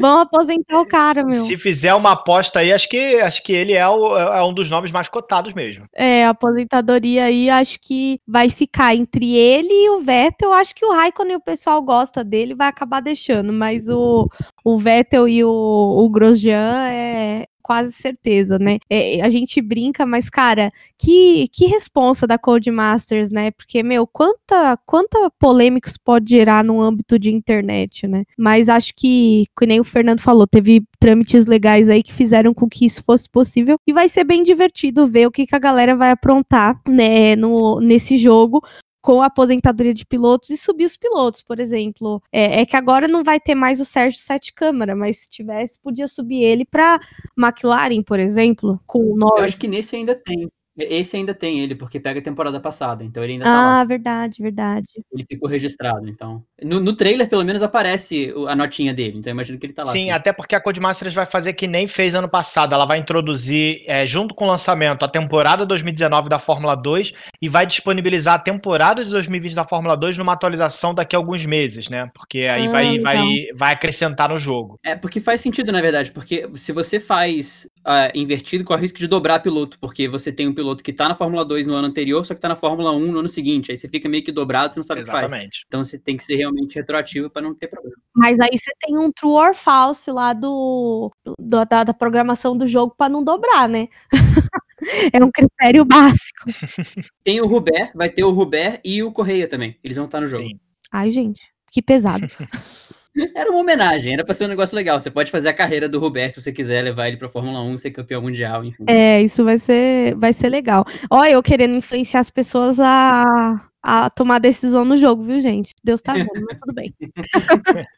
Vão 0.00 0.18
aposentar 0.18 0.80
o 0.80 0.86
cara, 0.86 1.24
meu. 1.24 1.42
Se 1.42 1.56
fizer 1.56 1.94
uma 1.94 2.12
aposta 2.12 2.60
aí, 2.60 2.72
acho 2.72 2.88
que, 2.88 3.20
acho 3.20 3.42
que 3.42 3.52
ele 3.52 3.72
é, 3.72 3.86
o, 3.86 4.16
é 4.16 4.44
um 4.44 4.52
dos 4.52 4.70
nomes 4.70 4.90
mais 4.90 5.08
cotados 5.08 5.52
mesmo. 5.52 5.86
É, 5.94 6.24
a 6.24 6.30
aposentadoria 6.30 7.24
aí, 7.24 7.48
acho 7.48 7.78
que 7.80 8.13
vai 8.26 8.50
ficar 8.50 8.94
entre 8.94 9.36
ele 9.36 9.72
e 9.72 9.90
o 9.90 10.00
Vettel. 10.00 10.52
Acho 10.52 10.74
que 10.74 10.84
o 10.84 10.92
Raikkonen 10.92 11.36
o 11.36 11.40
pessoal 11.40 11.82
gosta 11.82 12.24
dele, 12.24 12.54
vai 12.54 12.68
acabar 12.68 13.00
deixando, 13.00 13.52
mas 13.52 13.88
o, 13.88 14.28
o 14.64 14.78
Vettel 14.78 15.28
e 15.28 15.44
o, 15.44 15.50
o 15.50 16.08
Grosjean 16.08 16.88
é, 16.88 17.46
quase 17.64 17.92
certeza, 17.92 18.58
né? 18.58 18.78
É, 18.90 19.22
a 19.22 19.28
gente 19.30 19.60
brinca, 19.62 20.04
mas, 20.04 20.28
cara, 20.28 20.70
que, 20.98 21.48
que 21.48 21.64
responsa 21.64 22.26
da 22.26 22.36
Codemasters, 22.36 23.30
né? 23.30 23.50
Porque, 23.52 23.82
meu, 23.82 24.06
quanta, 24.06 24.78
quanta 24.84 25.30
polêmica 25.40 25.88
isso 25.88 25.98
pode 26.04 26.30
gerar 26.30 26.62
no 26.62 26.80
âmbito 26.80 27.18
de 27.18 27.34
internet, 27.34 28.06
né? 28.06 28.24
Mas 28.38 28.68
acho 28.68 28.92
que, 28.94 29.46
que 29.58 29.66
nem 29.66 29.80
o 29.80 29.84
Fernando 29.84 30.20
falou, 30.20 30.46
teve 30.46 30.84
trâmites 31.00 31.46
legais 31.46 31.88
aí 31.88 32.02
que 32.02 32.12
fizeram 32.12 32.52
com 32.52 32.68
que 32.68 32.84
isso 32.84 33.02
fosse 33.02 33.28
possível 33.28 33.78
e 33.86 33.92
vai 33.92 34.08
ser 34.08 34.24
bem 34.24 34.42
divertido 34.42 35.06
ver 35.06 35.26
o 35.26 35.30
que, 35.30 35.46
que 35.46 35.56
a 35.56 35.58
galera 35.58 35.96
vai 35.96 36.10
aprontar, 36.10 36.78
né, 36.86 37.34
no, 37.36 37.80
nesse 37.80 38.18
jogo, 38.18 38.62
com 39.04 39.20
a 39.20 39.26
aposentadoria 39.26 39.92
de 39.92 40.06
pilotos 40.06 40.48
e 40.48 40.56
subir 40.56 40.86
os 40.86 40.96
pilotos, 40.96 41.42
por 41.42 41.60
exemplo. 41.60 42.22
É, 42.32 42.62
é, 42.62 42.66
que 42.66 42.74
agora 42.74 43.06
não 43.06 43.22
vai 43.22 43.38
ter 43.38 43.54
mais 43.54 43.78
o 43.78 43.84
Sérgio 43.84 44.18
Sete 44.18 44.50
Câmara, 44.50 44.96
mas 44.96 45.18
se 45.18 45.30
tivesse, 45.30 45.78
podia 45.78 46.08
subir 46.08 46.42
ele 46.42 46.64
para 46.64 46.98
McLaren, 47.38 48.02
por 48.02 48.18
exemplo, 48.18 48.80
com 48.86 49.00
o 49.00 49.14
Norris. 49.14 49.38
Eu 49.38 49.44
acho 49.44 49.58
que 49.58 49.68
nesse 49.68 49.94
ainda 49.94 50.14
tem. 50.14 50.50
Esse 50.76 51.16
ainda 51.16 51.32
tem 51.32 51.60
ele, 51.60 51.76
porque 51.76 52.00
pega 52.00 52.18
a 52.18 52.22
temporada 52.22 52.58
passada, 52.58 53.04
então 53.04 53.22
ele 53.22 53.34
ainda 53.34 53.44
tá 53.44 53.50
ah, 53.50 53.54
lá. 53.54 53.80
Ah, 53.80 53.84
verdade, 53.84 54.42
verdade. 54.42 54.88
Ele 55.12 55.24
ficou 55.28 55.48
registrado, 55.48 56.08
então. 56.08 56.42
No, 56.60 56.80
no, 56.80 56.92
trailer, 56.94 57.28
pelo 57.28 57.44
menos, 57.44 57.62
aparece 57.62 58.34
a 58.48 58.56
notinha 58.56 58.92
dele, 58.92 59.18
então 59.18 59.30
eu 59.30 59.34
imagino 59.34 59.56
que 59.56 59.66
ele 59.66 59.72
tá 59.72 59.82
lá. 59.82 59.92
Sim, 59.92 60.10
assim. 60.10 60.10
até 60.10 60.32
porque 60.32 60.56
a 60.56 60.60
Codemasters 60.60 61.14
vai 61.14 61.26
fazer 61.26 61.52
que 61.52 61.68
nem 61.68 61.86
fez 61.86 62.12
ano 62.14 62.28
passado. 62.28 62.74
Ela 62.74 62.86
vai 62.86 62.98
introduzir, 62.98 63.84
é, 63.86 64.04
junto 64.04 64.34
com 64.34 64.46
o 64.46 64.48
lançamento, 64.48 65.04
a 65.04 65.08
temporada 65.08 65.64
2019 65.64 66.28
da 66.28 66.40
Fórmula 66.40 66.74
2 66.74 67.12
e 67.40 67.48
vai 67.48 67.64
disponibilizar 67.66 68.34
a 68.34 68.38
temporada 68.38 69.04
de 69.04 69.12
2020 69.12 69.54
da 69.54 69.62
Fórmula 69.62 69.96
2 69.96 70.18
numa 70.18 70.32
atualização 70.32 70.92
daqui 70.92 71.14
a 71.14 71.18
alguns 71.20 71.46
meses, 71.46 71.88
né? 71.88 72.10
Porque 72.12 72.40
aí 72.50 72.66
ah, 72.66 72.70
vai, 72.70 72.98
vai, 72.98 73.22
vai 73.54 73.72
acrescentar 73.72 74.28
no 74.28 74.38
jogo. 74.38 74.80
É, 74.84 74.96
porque 74.96 75.20
faz 75.20 75.40
sentido, 75.40 75.70
na 75.70 75.80
verdade, 75.80 76.10
porque 76.10 76.48
se 76.54 76.72
você 76.72 76.98
faz 76.98 77.68
uh, 77.86 78.10
invertido, 78.12 78.64
corre 78.64 78.80
o 78.80 78.82
risco 78.82 78.98
de 78.98 79.06
dobrar 79.06 79.38
piloto, 79.38 79.78
porque 79.78 80.08
você 80.08 80.32
tem 80.32 80.48
um 80.48 80.54
piloto 80.54 80.63
piloto 80.64 80.82
que 80.82 80.92
tá 80.92 81.08
na 81.08 81.14
Fórmula 81.14 81.44
2 81.44 81.66
no 81.66 81.74
ano 81.74 81.88
anterior, 81.88 82.24
só 82.24 82.34
que 82.34 82.40
tá 82.40 82.48
na 82.48 82.56
Fórmula 82.56 82.90
1 82.92 83.12
no 83.12 83.18
ano 83.18 83.28
seguinte. 83.28 83.70
Aí 83.70 83.76
você 83.76 83.88
fica 83.88 84.08
meio 84.08 84.24
que 84.24 84.32
dobrado, 84.32 84.74
você 84.74 84.80
não 84.80 84.84
sabe 84.84 85.00
Exatamente. 85.00 85.26
o 85.26 85.28
que 85.28 85.38
faz. 85.38 85.64
Então 85.66 85.84
você 85.84 85.98
tem 85.98 86.16
que 86.16 86.24
ser 86.24 86.36
realmente 86.36 86.74
retroativo 86.76 87.28
para 87.28 87.42
não 87.42 87.54
ter 87.54 87.68
problema. 87.68 87.96
Mas 88.14 88.40
aí 88.40 88.56
você 88.56 88.72
tem 88.80 88.96
um 88.96 89.12
true 89.12 89.32
or 89.32 89.54
false 89.54 90.10
lá 90.10 90.32
do, 90.32 91.12
do 91.24 91.64
da, 91.64 91.84
da 91.84 91.94
programação 91.94 92.56
do 92.56 92.66
jogo 92.66 92.94
para 92.96 93.12
não 93.12 93.22
dobrar, 93.22 93.68
né? 93.68 93.88
é 95.12 95.22
um 95.22 95.30
critério 95.30 95.84
básico. 95.84 96.44
Tem 97.22 97.40
o 97.40 97.46
Ruber, 97.46 97.90
vai 97.94 98.10
ter 98.10 98.24
o 98.24 98.30
Ruber 98.30 98.80
e 98.84 99.02
o 99.02 99.12
Correia 99.12 99.48
também. 99.48 99.78
Eles 99.82 99.96
vão 99.96 100.06
estar 100.06 100.20
no 100.20 100.26
jogo. 100.26 100.42
Sim. 100.42 100.58
Ai, 100.92 101.10
gente, 101.10 101.42
que 101.70 101.82
pesado. 101.82 102.26
Era 103.34 103.50
uma 103.50 103.60
homenagem, 103.60 104.12
era 104.12 104.24
pra 104.24 104.34
ser 104.34 104.44
um 104.44 104.48
negócio 104.48 104.74
legal. 104.74 104.98
Você 104.98 105.10
pode 105.10 105.30
fazer 105.30 105.48
a 105.48 105.54
carreira 105.54 105.88
do 105.88 106.00
Roberto 106.00 106.34
se 106.34 106.42
você 106.42 106.52
quiser 106.52 106.82
levar 106.82 107.08
ele 107.08 107.16
pra 107.16 107.28
Fórmula 107.28 107.62
1, 107.62 107.78
ser 107.78 107.90
campeão 107.92 108.20
mundial, 108.20 108.64
enfim. 108.64 108.84
É, 108.88 109.22
isso 109.22 109.44
vai 109.44 109.58
ser, 109.58 110.16
vai 110.16 110.32
ser 110.32 110.48
legal. 110.48 110.84
Olha, 111.08 111.30
eu 111.30 111.42
querendo 111.42 111.76
influenciar 111.76 112.20
as 112.20 112.30
pessoas 112.30 112.80
a, 112.80 113.60
a 113.80 114.10
tomar 114.10 114.40
decisão 114.40 114.84
no 114.84 114.96
jogo, 114.96 115.22
viu, 115.22 115.38
gente? 115.38 115.74
Deus 115.84 116.02
tá 116.02 116.14
vendo, 116.14 116.28
mas 116.32 116.58
tudo 116.58 116.74
bem. 116.74 116.92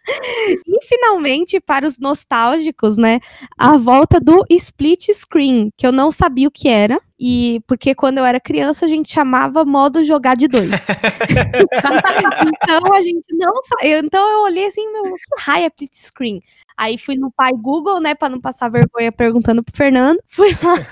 e 0.67 0.85
finalmente, 0.85 1.61
para 1.61 1.87
os 1.87 1.99
nostálgicos, 1.99 2.97
né, 2.97 3.21
a 3.57 3.79
volta 3.79 4.21
do 4.21 4.45
split 4.51 5.09
screen, 5.15 5.71
que 5.77 5.87
eu 5.87 5.93
não 5.93 6.11
sabia 6.11 6.49
o 6.49 6.51
que 6.51 6.69
era. 6.69 7.01
E 7.19 7.61
porque 7.67 7.95
quando 7.95 8.19
eu 8.19 8.25
era 8.25 8.39
criança 8.39 8.85
a 8.85 8.89
gente 8.89 9.11
chamava 9.11 9.65
modo 9.65 10.05
jogar 10.05 10.37
de 10.37 10.47
dois. 10.47 10.71
então 11.31 12.95
a 12.95 13.01
gente 13.01 13.35
não 13.35 13.55
eu, 13.83 14.01
então 14.01 14.31
eu 14.31 14.41
olhei 14.41 14.67
assim, 14.67 14.91
meu, 14.93 15.05
que 15.05 15.19
raio 15.39 15.65
é 15.65 15.67
split 15.69 15.95
screen? 15.95 16.43
Aí 16.77 16.99
fui 16.99 17.17
no 17.17 17.33
pai 17.33 17.53
Google, 17.55 18.01
né, 18.01 18.15
para 18.15 18.29
não 18.29 18.41
passar 18.41 18.69
vergonha 18.69 19.11
perguntando 19.11 19.63
pro 19.65 19.75
Fernando. 19.75 20.19
Fui 20.29 20.51
lá 20.63 20.87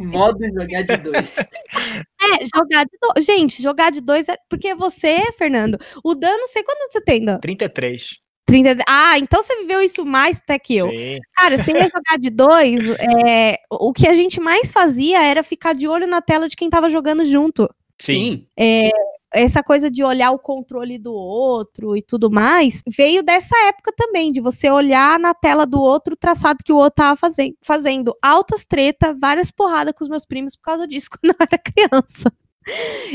Modo 0.00 0.38
jogar 0.46 0.82
de 0.82 0.96
dois. 0.96 1.36
É, 2.18 2.44
jogar 2.46 2.84
de 2.84 2.98
dois. 3.00 3.24
Gente, 3.24 3.62
jogar 3.62 3.92
de 3.92 4.00
dois 4.00 4.28
é. 4.28 4.36
Porque 4.48 4.74
você, 4.74 5.30
Fernando, 5.38 5.78
o 6.02 6.12
Dan, 6.14 6.36
não 6.38 6.46
sei 6.48 6.64
quando 6.64 6.90
você 6.90 7.00
tem, 7.00 7.24
Dan. 7.24 7.38
33. 7.38 8.25
30... 8.46 8.82
Ah, 8.88 9.18
então 9.18 9.42
você 9.42 9.56
viveu 9.56 9.82
isso 9.82 10.04
mais 10.04 10.38
até 10.38 10.58
que 10.58 10.76
eu. 10.76 10.88
Sim. 10.88 11.18
Cara, 11.34 11.58
você 11.58 11.72
ia 11.72 11.82
jogar 11.82 12.18
de 12.18 12.30
dois, 12.30 12.80
é, 13.26 13.58
o 13.70 13.92
que 13.92 14.06
a 14.06 14.14
gente 14.14 14.40
mais 14.40 14.72
fazia 14.72 15.22
era 15.22 15.42
ficar 15.42 15.74
de 15.74 15.88
olho 15.88 16.06
na 16.06 16.22
tela 16.22 16.48
de 16.48 16.56
quem 16.56 16.70
tava 16.70 16.88
jogando 16.88 17.24
junto. 17.24 17.68
Sim. 17.98 18.46
É, 18.56 18.90
essa 19.32 19.62
coisa 19.62 19.90
de 19.90 20.04
olhar 20.04 20.30
o 20.30 20.38
controle 20.38 20.98
do 20.98 21.12
outro 21.12 21.96
e 21.96 22.02
tudo 22.02 22.30
mais, 22.30 22.82
veio 22.86 23.22
dessa 23.22 23.56
época 23.68 23.92
também, 23.96 24.32
de 24.32 24.40
você 24.40 24.70
olhar 24.70 25.18
na 25.18 25.34
tela 25.34 25.66
do 25.66 25.80
outro 25.80 26.14
o 26.14 26.16
traçado 26.16 26.62
que 26.64 26.72
o 26.72 26.76
outro 26.76 26.96
tava 26.96 27.16
fazendo, 27.16 27.56
fazendo 27.60 28.16
altas 28.22 28.64
treta, 28.64 29.16
várias 29.20 29.50
porradas 29.50 29.92
com 29.96 30.04
os 30.04 30.10
meus 30.10 30.24
primos 30.24 30.56
por 30.56 30.62
causa 30.62 30.86
disso 30.86 31.08
quando 31.20 31.34
eu 31.34 31.36
era 31.40 31.58
criança. 31.58 32.32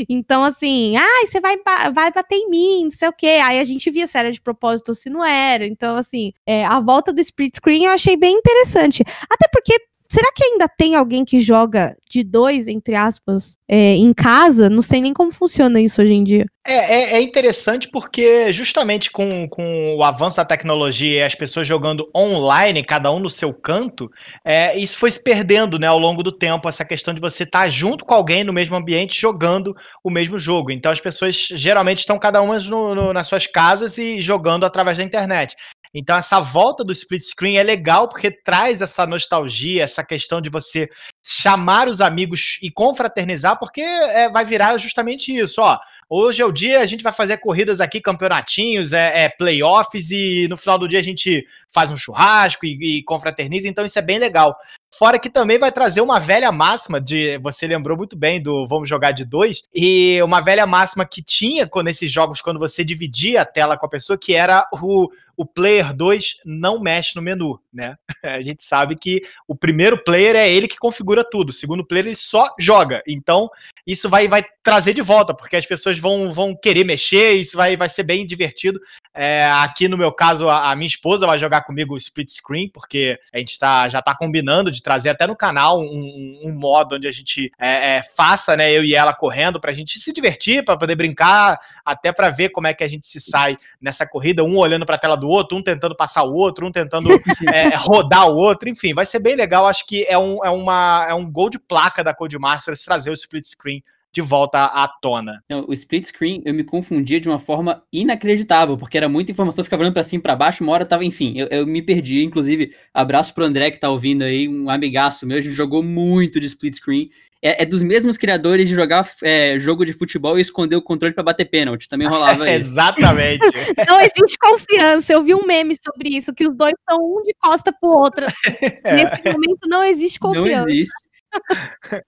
Então, 0.08 0.42
assim, 0.42 0.96
ai, 0.96 1.26
você 1.26 1.40
vai, 1.40 1.56
vai 1.92 2.10
bater 2.10 2.36
em 2.36 2.48
mim, 2.48 2.84
não 2.84 2.90
sei 2.90 3.08
o 3.08 3.12
quê. 3.12 3.40
Aí 3.44 3.58
a 3.58 3.64
gente 3.64 3.90
via 3.90 4.06
se 4.06 4.18
era 4.18 4.32
de 4.32 4.40
propósito 4.40 4.88
ou 4.88 4.94
se 4.94 5.10
não 5.10 5.24
era. 5.24 5.66
Então, 5.66 5.96
assim, 5.96 6.32
é, 6.46 6.64
a 6.64 6.80
volta 6.80 7.12
do 7.12 7.20
split 7.20 7.54
screen 7.56 7.84
eu 7.84 7.92
achei 7.92 8.16
bem 8.16 8.34
interessante. 8.34 9.02
Até 9.28 9.48
porque 9.52 9.78
Será 10.12 10.30
que 10.30 10.44
ainda 10.44 10.68
tem 10.68 10.94
alguém 10.94 11.24
que 11.24 11.40
joga 11.40 11.96
de 12.06 12.22
dois, 12.22 12.68
entre 12.68 12.94
aspas, 12.94 13.56
é, 13.66 13.94
em 13.94 14.12
casa? 14.12 14.68
Não 14.68 14.82
sei 14.82 15.00
nem 15.00 15.14
como 15.14 15.32
funciona 15.32 15.80
isso 15.80 16.02
hoje 16.02 16.12
em 16.12 16.22
dia. 16.22 16.44
É, 16.66 16.74
é, 16.74 17.12
é, 17.14 17.22
interessante 17.22 17.88
porque, 17.90 18.52
justamente 18.52 19.10
com, 19.10 19.48
com 19.48 19.96
o 19.96 20.04
avanço 20.04 20.36
da 20.36 20.44
tecnologia 20.44 21.20
e 21.20 21.22
as 21.22 21.34
pessoas 21.34 21.66
jogando 21.66 22.10
online, 22.14 22.84
cada 22.84 23.10
um 23.10 23.18
no 23.18 23.30
seu 23.30 23.54
canto, 23.54 24.10
é, 24.44 24.78
isso 24.78 24.98
foi 24.98 25.10
se 25.10 25.24
perdendo 25.24 25.78
né, 25.78 25.86
ao 25.86 25.98
longo 25.98 26.22
do 26.22 26.30
tempo, 26.30 26.68
essa 26.68 26.84
questão 26.84 27.14
de 27.14 27.20
você 27.20 27.44
estar 27.44 27.70
junto 27.70 28.04
com 28.04 28.12
alguém 28.12 28.44
no 28.44 28.52
mesmo 28.52 28.76
ambiente 28.76 29.18
jogando 29.18 29.74
o 30.04 30.10
mesmo 30.10 30.38
jogo. 30.38 30.70
Então, 30.70 30.92
as 30.92 31.00
pessoas 31.00 31.34
geralmente 31.34 32.00
estão 32.00 32.18
cada 32.18 32.42
uma 32.42 32.58
no, 32.58 32.94
no, 32.94 33.12
nas 33.14 33.28
suas 33.28 33.46
casas 33.46 33.96
e 33.96 34.20
jogando 34.20 34.66
através 34.66 34.98
da 34.98 35.04
internet. 35.04 35.56
Então, 35.94 36.16
essa 36.16 36.40
volta 36.40 36.82
do 36.82 36.92
split 36.92 37.22
screen 37.22 37.56
é 37.56 37.62
legal 37.62 38.08
porque 38.08 38.30
traz 38.30 38.80
essa 38.80 39.06
nostalgia, 39.06 39.82
essa 39.82 40.02
questão 40.02 40.40
de 40.40 40.48
você 40.48 40.88
chamar 41.22 41.88
os 41.88 42.00
amigos 42.00 42.58
e 42.62 42.70
confraternizar, 42.70 43.58
porque 43.58 43.80
é, 43.80 44.30
vai 44.30 44.44
virar 44.44 44.76
justamente 44.78 45.34
isso, 45.34 45.60
ó. 45.60 45.78
Hoje 46.08 46.42
é 46.42 46.46
o 46.46 46.52
dia, 46.52 46.80
a 46.80 46.86
gente 46.86 47.02
vai 47.02 47.12
fazer 47.12 47.38
corridas 47.38 47.80
aqui, 47.80 48.00
campeonatinhos, 48.00 48.92
é, 48.92 49.24
é 49.24 49.28
playoffs, 49.28 50.10
e 50.10 50.46
no 50.48 50.56
final 50.56 50.78
do 50.78 50.88
dia 50.88 50.98
a 50.98 51.02
gente 51.02 51.46
faz 51.70 51.90
um 51.90 51.96
churrasco 51.96 52.66
e, 52.66 52.98
e 52.98 53.04
confraterniza, 53.04 53.68
então 53.68 53.84
isso 53.84 53.98
é 53.98 54.02
bem 54.02 54.18
legal. 54.18 54.56
Fora 54.94 55.18
que 55.18 55.30
também 55.30 55.58
vai 55.58 55.72
trazer 55.72 56.02
uma 56.02 56.20
velha 56.20 56.52
máxima 56.52 57.00
de. 57.00 57.38
Você 57.38 57.66
lembrou 57.66 57.96
muito 57.96 58.14
bem 58.14 58.42
do 58.42 58.66
Vamos 58.68 58.86
Jogar 58.86 59.12
de 59.12 59.24
Dois. 59.24 59.62
E 59.74 60.20
uma 60.22 60.42
velha 60.42 60.66
máxima 60.66 61.06
que 61.06 61.22
tinha 61.22 61.66
nesses 61.82 62.12
jogos, 62.12 62.42
quando 62.42 62.58
você 62.58 62.84
dividia 62.84 63.40
a 63.40 63.46
tela 63.46 63.78
com 63.78 63.86
a 63.86 63.88
pessoa, 63.88 64.18
que 64.18 64.34
era 64.34 64.66
o, 64.70 65.08
o 65.42 65.46
player 65.46 65.92
2 65.92 66.36
não 66.44 66.80
mexe 66.80 67.16
no 67.16 67.22
menu, 67.22 67.60
né? 67.72 67.96
A 68.22 68.40
gente 68.40 68.64
sabe 68.64 68.94
que 68.94 69.22
o 69.46 69.56
primeiro 69.56 70.02
player 70.02 70.36
é 70.36 70.48
ele 70.48 70.68
que 70.68 70.78
configura 70.78 71.28
tudo, 71.28 71.50
o 71.50 71.52
segundo 71.52 71.84
player 71.84 72.06
ele 72.06 72.14
só 72.14 72.54
joga. 72.58 73.02
Então, 73.06 73.50
isso 73.84 74.08
vai, 74.08 74.28
vai 74.28 74.44
trazer 74.62 74.94
de 74.94 75.02
volta, 75.02 75.34
porque 75.34 75.56
as 75.56 75.66
pessoas 75.66 75.98
vão, 75.98 76.30
vão 76.30 76.54
querer 76.54 76.84
mexer, 76.84 77.32
isso 77.32 77.56
vai, 77.56 77.76
vai 77.76 77.88
ser 77.88 78.04
bem 78.04 78.24
divertido. 78.24 78.80
É, 79.14 79.44
aqui 79.44 79.88
no 79.88 79.98
meu 79.98 80.12
caso, 80.12 80.48
a, 80.48 80.70
a, 80.70 80.76
minha 80.76 80.86
esposa 80.86 81.26
vai 81.26 81.36
jogar 81.36 81.62
comigo 81.62 81.94
o 81.94 81.96
split 81.96 82.30
screen, 82.30 82.70
porque 82.70 83.18
a 83.32 83.38
gente 83.38 83.58
tá, 83.58 83.88
já 83.88 84.00
tá 84.00 84.14
combinando 84.14 84.70
de 84.70 84.82
trazer 84.82 85.10
até 85.10 85.26
no 85.26 85.36
canal 85.36 85.80
um, 85.80 86.40
um 86.44 86.58
modo 86.58 86.94
onde 86.94 87.08
a 87.08 87.12
gente 87.12 87.50
é, 87.58 87.96
é, 87.96 88.02
faça, 88.02 88.56
né, 88.56 88.72
eu 88.72 88.84
e 88.84 88.94
ela 88.94 89.12
correndo, 89.12 89.60
pra 89.60 89.72
gente 89.72 89.98
se 89.98 90.12
divertir, 90.12 90.64
para 90.64 90.78
poder 90.78 90.94
brincar, 90.94 91.58
até 91.84 92.12
para 92.12 92.30
ver 92.30 92.50
como 92.50 92.68
é 92.68 92.74
que 92.74 92.84
a 92.84 92.88
gente 92.88 93.06
se 93.06 93.20
sai 93.20 93.58
nessa 93.80 94.06
corrida, 94.06 94.44
um 94.44 94.56
olhando 94.56 94.86
pra 94.86 94.96
tela 94.96 95.16
do 95.16 95.28
outro, 95.32 95.56
um 95.56 95.62
tentando 95.62 95.96
passar 95.96 96.22
o 96.22 96.32
outro, 96.32 96.66
um 96.66 96.72
tentando 96.72 97.08
é, 97.52 97.76
rodar 97.76 98.28
o 98.28 98.36
outro, 98.36 98.68
enfim, 98.68 98.94
vai 98.94 99.06
ser 99.06 99.18
bem 99.18 99.34
legal. 99.34 99.66
Acho 99.66 99.86
que 99.86 100.04
é 100.04 100.18
um, 100.18 100.44
é 100.44 100.50
uma, 100.50 101.06
é 101.08 101.14
um 101.14 101.30
gol 101.30 101.50
de 101.50 101.58
placa 101.58 102.04
da 102.04 102.14
Codemasters 102.14 102.82
trazer 102.82 103.10
o 103.10 103.14
split 103.14 103.44
screen 103.44 103.82
de 104.12 104.20
volta 104.20 104.64
à 104.64 104.86
tona. 104.86 105.42
Não, 105.48 105.64
o 105.66 105.72
split 105.72 106.04
screen 106.04 106.42
eu 106.44 106.52
me 106.52 106.62
confundia 106.62 107.18
de 107.18 107.28
uma 107.28 107.38
forma 107.38 107.82
inacreditável, 107.90 108.76
porque 108.76 108.98
era 108.98 109.08
muita 109.08 109.32
informação, 109.32 109.64
ficava 109.64 109.82
olhando 109.82 109.94
para 109.94 110.02
cima 110.02 110.20
e 110.20 110.22
pra 110.22 110.36
baixo, 110.36 110.62
uma 110.62 110.72
hora 110.72 110.84
tava, 110.84 111.04
enfim, 111.04 111.32
eu, 111.36 111.46
eu, 111.46 111.66
me 111.66 111.80
perdi. 111.80 112.22
Inclusive, 112.22 112.74
abraço 112.92 113.32
pro 113.32 113.44
André 113.44 113.70
que 113.70 113.80
tá 113.80 113.88
ouvindo 113.88 114.22
aí, 114.22 114.46
um 114.46 114.68
amigaço 114.68 115.26
meu, 115.26 115.38
a 115.38 115.40
gente 115.40 115.54
jogou 115.54 115.82
muito 115.82 116.38
de 116.38 116.46
split 116.46 116.74
screen. 116.74 117.10
É, 117.42 117.64
é 117.64 117.66
dos 117.66 117.82
mesmos 117.82 118.16
criadores 118.16 118.68
de 118.68 118.74
jogar 118.74 119.08
é, 119.22 119.58
jogo 119.58 119.84
de 119.84 119.92
futebol 119.92 120.38
e 120.38 120.40
esconder 120.40 120.76
o 120.76 120.82
controle 120.82 121.12
para 121.12 121.24
bater 121.24 121.44
pênalti. 121.44 121.88
Também 121.88 122.06
rolava 122.06 122.44
isso. 122.48 122.70
Exatamente. 122.70 123.44
Não 123.88 124.00
existe 124.00 124.38
confiança. 124.38 125.12
Eu 125.12 125.22
vi 125.22 125.34
um 125.34 125.44
meme 125.44 125.76
sobre 125.76 126.10
isso, 126.16 126.32
que 126.32 126.46
os 126.46 126.54
dois 126.54 126.72
estão 126.78 127.04
um 127.04 127.22
de 127.22 127.34
costa 127.34 127.72
pro 127.72 127.90
outro. 127.90 128.26
É. 128.84 128.94
Nesse 128.94 129.22
momento 129.24 129.68
não 129.68 129.84
existe 129.84 130.18
confiança. 130.18 130.62
Não 130.62 130.68
existe. 130.68 130.92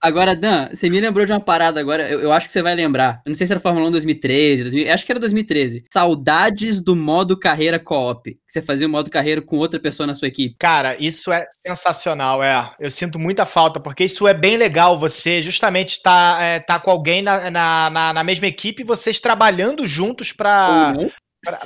Agora, 0.01 0.35
Dan, 0.35 0.69
você 0.73 0.89
me 0.89 1.01
lembrou 1.01 1.25
de 1.25 1.33
uma 1.33 1.41
parada 1.41 1.81
agora, 1.81 2.09
eu, 2.09 2.21
eu, 2.21 2.33
acho 2.33 2.47
que 2.47 2.53
você 2.53 2.63
vai 2.63 2.75
lembrar. 2.75 3.21
Eu 3.25 3.31
não 3.31 3.35
sei 3.35 3.47
se 3.47 3.53
era 3.53 3.61
Fórmula 3.61 3.89
1 3.89 3.91
2013, 3.93 4.63
2000, 4.63 4.93
acho 4.93 5.07
que 5.07 5.13
era 5.13 5.21
2013. 5.21 5.85
Saudades 5.93 6.81
do 6.81 6.95
modo 6.95 7.39
carreira 7.39 7.79
co-op. 7.79 8.39
Você 8.47 8.63
fazia 8.63 8.87
o 8.87 8.91
modo 8.91 9.11
carreira 9.11 9.43
com 9.43 9.57
outra 9.57 9.81
pessoa 9.81 10.07
na 10.07 10.15
sua 10.15 10.29
equipe. 10.29 10.57
Cara, 10.59 10.97
isso 11.03 11.33
é 11.33 11.45
sensacional, 11.67 12.43
é. 12.43 12.75
Eu 12.79 12.91
sinto 12.91 13.19
muita 13.19 13.45
falta, 13.45 13.81
porque 13.81 14.05
isso 14.05 14.27
é 14.29 14.35
bem 14.35 14.57
legal, 14.57 14.99
você 14.99 15.43
justamente 15.43 16.03
tá, 16.03 16.39
é, 16.41 16.61
tá 16.61 16.79
com 16.79 16.91
alguém 16.91 17.23
na, 17.23 17.51
na, 17.51 18.13
na, 18.13 18.25
mesma 18.25 18.47
equipe, 18.47 18.85
vocês 18.85 19.21
trabalhando 19.21 19.87
juntos 19.87 20.33
para 20.33 20.95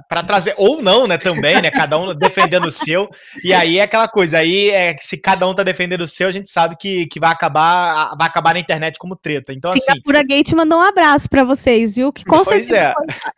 para 0.08 0.22
trazer, 0.22 0.54
ou 0.56 0.82
não, 0.82 1.06
né, 1.06 1.18
também, 1.18 1.60
né, 1.62 1.70
cada 1.70 1.98
um 1.98 2.14
defendendo 2.14 2.66
o 2.66 2.70
seu, 2.70 3.08
e 3.42 3.52
aí 3.54 3.78
é 3.78 3.82
aquela 3.82 4.08
coisa, 4.08 4.38
aí 4.38 4.70
é 4.70 4.96
se 4.98 5.16
cada 5.16 5.46
um 5.46 5.54
tá 5.54 5.62
defendendo 5.62 6.02
o 6.02 6.06
seu, 6.06 6.28
a 6.28 6.32
gente 6.32 6.50
sabe 6.50 6.76
que, 6.76 7.06
que 7.06 7.20
vai 7.20 7.30
acabar 7.30 8.14
vai 8.16 8.26
acabar 8.26 8.54
na 8.54 8.60
internet 8.60 8.98
como 8.98 9.16
treta, 9.16 9.52
então 9.52 9.70
assim... 9.70 9.80
Singapura 9.80 10.22
Gate 10.22 10.52
mandou 10.52 10.78
um 10.78 10.82
abraço 10.82 11.28
para 11.28 11.44
vocês, 11.44 11.94
viu, 11.94 12.12
que 12.12 12.24
com 12.24 12.42
pois 12.42 12.66
certeza 12.66 12.76
é. 12.76 12.94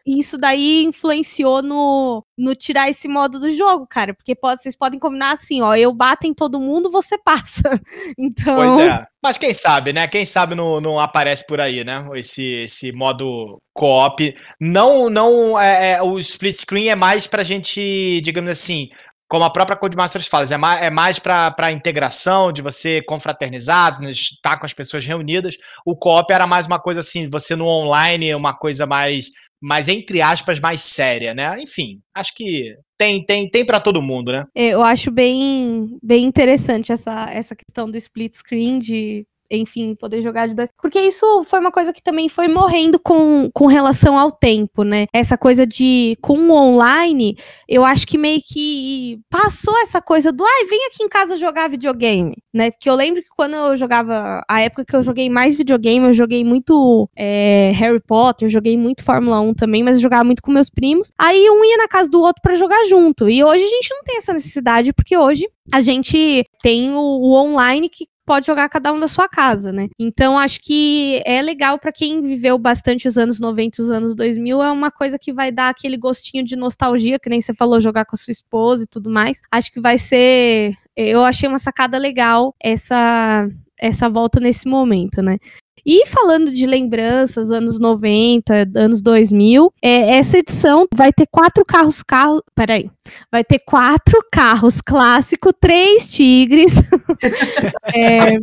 isso. 0.06 0.38
Daí 0.38 0.84
influenciou 0.84 1.62
no, 1.62 2.24
no 2.36 2.54
tirar 2.54 2.88
esse 2.88 3.08
modo 3.08 3.38
do 3.38 3.50
jogo, 3.54 3.86
cara, 3.86 4.14
porque 4.14 4.34
pode, 4.34 4.62
vocês 4.62 4.76
podem 4.76 4.98
combinar 4.98 5.32
assim, 5.32 5.60
ó, 5.60 5.74
eu 5.74 5.92
bato 5.92 6.26
em 6.26 6.34
todo 6.34 6.60
mundo, 6.60 6.90
você 6.90 7.18
passa, 7.18 7.80
então... 8.18 8.56
Pois 8.56 8.78
é, 8.78 9.06
mas 9.22 9.36
quem 9.38 9.52
sabe, 9.52 9.92
né, 9.92 10.08
quem 10.08 10.24
sabe 10.24 10.54
não, 10.54 10.80
não 10.80 10.98
aparece 10.98 11.46
por 11.46 11.60
aí, 11.60 11.84
né, 11.84 12.06
esse, 12.14 12.44
esse 12.54 12.92
modo 12.92 13.58
co-op, 13.74 14.34
não, 14.60 15.10
não, 15.10 15.58
é, 15.58 15.92
é, 15.92 16.02
o 16.02 16.18
split 16.18 16.54
screen 16.54 16.88
é 16.88 16.96
mais 16.96 17.26
pra 17.26 17.42
gente, 17.42 18.20
digamos 18.22 18.50
assim, 18.50 18.88
como 19.30 19.44
a 19.44 19.50
própria 19.50 19.76
Codemasters 19.76 20.26
fala, 20.26 20.44
é 20.50 20.56
mais, 20.56 20.82
é 20.82 20.90
mais 20.90 21.18
para 21.20 21.70
integração, 21.70 22.50
de 22.50 22.60
você 22.60 23.00
confraternizar, 23.02 24.02
estar 24.02 24.58
com 24.58 24.66
as 24.66 24.74
pessoas 24.74 25.06
reunidas. 25.06 25.56
O 25.86 25.96
co-op 25.96 26.32
era 26.32 26.48
mais 26.48 26.66
uma 26.66 26.80
coisa 26.80 26.98
assim, 26.98 27.30
você 27.30 27.54
no 27.54 27.64
online, 27.64 28.34
uma 28.34 28.52
coisa 28.52 28.86
mais 28.86 29.30
mas 29.60 29.88
entre 29.88 30.22
aspas 30.22 30.58
mais 30.58 30.80
séria, 30.80 31.34
né? 31.34 31.60
Enfim, 31.60 32.00
acho 32.14 32.34
que 32.34 32.74
tem 32.96 33.24
tem 33.24 33.48
tem 33.48 33.64
para 33.64 33.80
todo 33.80 34.02
mundo, 34.02 34.32
né? 34.32 34.44
É, 34.54 34.68
eu 34.68 34.82
acho 34.82 35.10
bem 35.10 35.98
bem 36.02 36.24
interessante 36.24 36.92
essa 36.92 37.30
essa 37.30 37.54
questão 37.54 37.90
do 37.90 37.96
split 37.96 38.34
screen 38.34 38.78
de 38.78 39.26
enfim, 39.50 39.94
poder 39.94 40.22
jogar 40.22 40.46
de 40.46 40.54
dois. 40.54 40.68
Porque 40.80 41.00
isso 41.00 41.44
foi 41.44 41.58
uma 41.58 41.72
coisa 41.72 41.92
que 41.92 42.02
também 42.02 42.28
foi 42.28 42.48
morrendo 42.48 42.98
com, 42.98 43.50
com 43.52 43.66
relação 43.66 44.18
ao 44.18 44.30
tempo, 44.30 44.84
né? 44.84 45.06
Essa 45.12 45.36
coisa 45.36 45.66
de, 45.66 46.16
com 46.20 46.38
o 46.38 46.52
online, 46.52 47.36
eu 47.68 47.84
acho 47.84 48.06
que 48.06 48.16
meio 48.16 48.40
que 48.42 49.20
passou 49.28 49.76
essa 49.78 50.00
coisa 50.00 50.32
do, 50.32 50.44
ai, 50.44 50.64
vem 50.66 50.86
aqui 50.86 51.02
em 51.02 51.08
casa 51.08 51.36
jogar 51.36 51.68
videogame, 51.68 52.36
né? 52.52 52.70
Porque 52.70 52.88
eu 52.88 52.94
lembro 52.94 53.22
que 53.22 53.28
quando 53.36 53.54
eu 53.54 53.76
jogava, 53.76 54.42
a 54.48 54.60
época 54.60 54.84
que 54.84 54.94
eu 54.94 55.02
joguei 55.02 55.28
mais 55.28 55.56
videogame, 55.56 56.06
eu 56.06 56.14
joguei 56.14 56.44
muito 56.44 57.08
é, 57.16 57.72
Harry 57.74 58.00
Potter, 58.00 58.48
joguei 58.48 58.76
muito 58.76 59.04
Fórmula 59.04 59.40
1 59.40 59.54
também, 59.54 59.82
mas 59.82 59.96
eu 59.96 60.02
jogava 60.02 60.24
muito 60.24 60.42
com 60.42 60.50
meus 60.52 60.70
primos. 60.70 61.12
Aí 61.18 61.50
um 61.50 61.64
ia 61.64 61.76
na 61.76 61.88
casa 61.88 62.10
do 62.10 62.20
outro 62.20 62.40
para 62.42 62.56
jogar 62.56 62.84
junto. 62.84 63.28
E 63.28 63.42
hoje 63.42 63.64
a 63.64 63.68
gente 63.68 63.90
não 63.90 64.02
tem 64.02 64.16
essa 64.18 64.32
necessidade, 64.32 64.92
porque 64.92 65.16
hoje 65.16 65.48
a 65.72 65.80
gente 65.80 66.44
tem 66.62 66.90
o, 66.92 67.00
o 67.00 67.34
online 67.34 67.88
que 67.88 68.06
pode 68.30 68.46
jogar 68.46 68.68
cada 68.68 68.92
um 68.92 69.00
da 69.00 69.08
sua 69.08 69.28
casa, 69.28 69.72
né? 69.72 69.88
Então 69.98 70.38
acho 70.38 70.60
que 70.60 71.20
é 71.26 71.42
legal 71.42 71.80
para 71.80 71.90
quem 71.90 72.22
viveu 72.22 72.56
bastante 72.56 73.08
os 73.08 73.18
anos 73.18 73.40
90 73.40 73.82
os 73.82 73.90
anos 73.90 74.14
2000, 74.14 74.62
é 74.62 74.70
uma 74.70 74.88
coisa 74.88 75.18
que 75.18 75.32
vai 75.32 75.50
dar 75.50 75.68
aquele 75.68 75.96
gostinho 75.96 76.44
de 76.44 76.54
nostalgia, 76.54 77.18
que 77.18 77.28
nem 77.28 77.40
você 77.40 77.52
falou, 77.52 77.80
jogar 77.80 78.04
com 78.04 78.14
a 78.14 78.16
sua 78.16 78.30
esposa 78.30 78.84
e 78.84 78.86
tudo 78.86 79.10
mais. 79.10 79.42
Acho 79.50 79.72
que 79.72 79.80
vai 79.80 79.98
ser. 79.98 80.74
Eu 80.96 81.24
achei 81.24 81.48
uma 81.48 81.58
sacada 81.58 81.98
legal 81.98 82.54
essa 82.62 83.48
essa 83.76 84.08
volta 84.08 84.38
nesse 84.38 84.68
momento, 84.68 85.20
né? 85.20 85.36
E 85.84 86.06
falando 86.06 86.50
de 86.50 86.66
lembranças, 86.66 87.50
anos 87.50 87.78
90, 87.78 88.70
anos 88.74 89.02
2000, 89.02 89.72
é, 89.82 90.16
essa 90.16 90.38
edição 90.38 90.86
vai 90.94 91.12
ter 91.12 91.26
quatro 91.30 91.64
carros, 91.64 92.02
carros, 92.02 92.42
peraí, 92.54 92.90
vai 93.30 93.44
ter 93.44 93.58
quatro 93.60 94.22
carros 94.30 94.80
clássicos, 94.80 95.52
três 95.60 96.10
tigres, 96.10 96.74
é, 97.94 98.38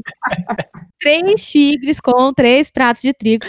três 0.99 1.45
tigres 1.45 1.99
com 1.99 2.33
três 2.33 2.69
pratos 2.69 3.01
de 3.01 3.13
trigo. 3.13 3.45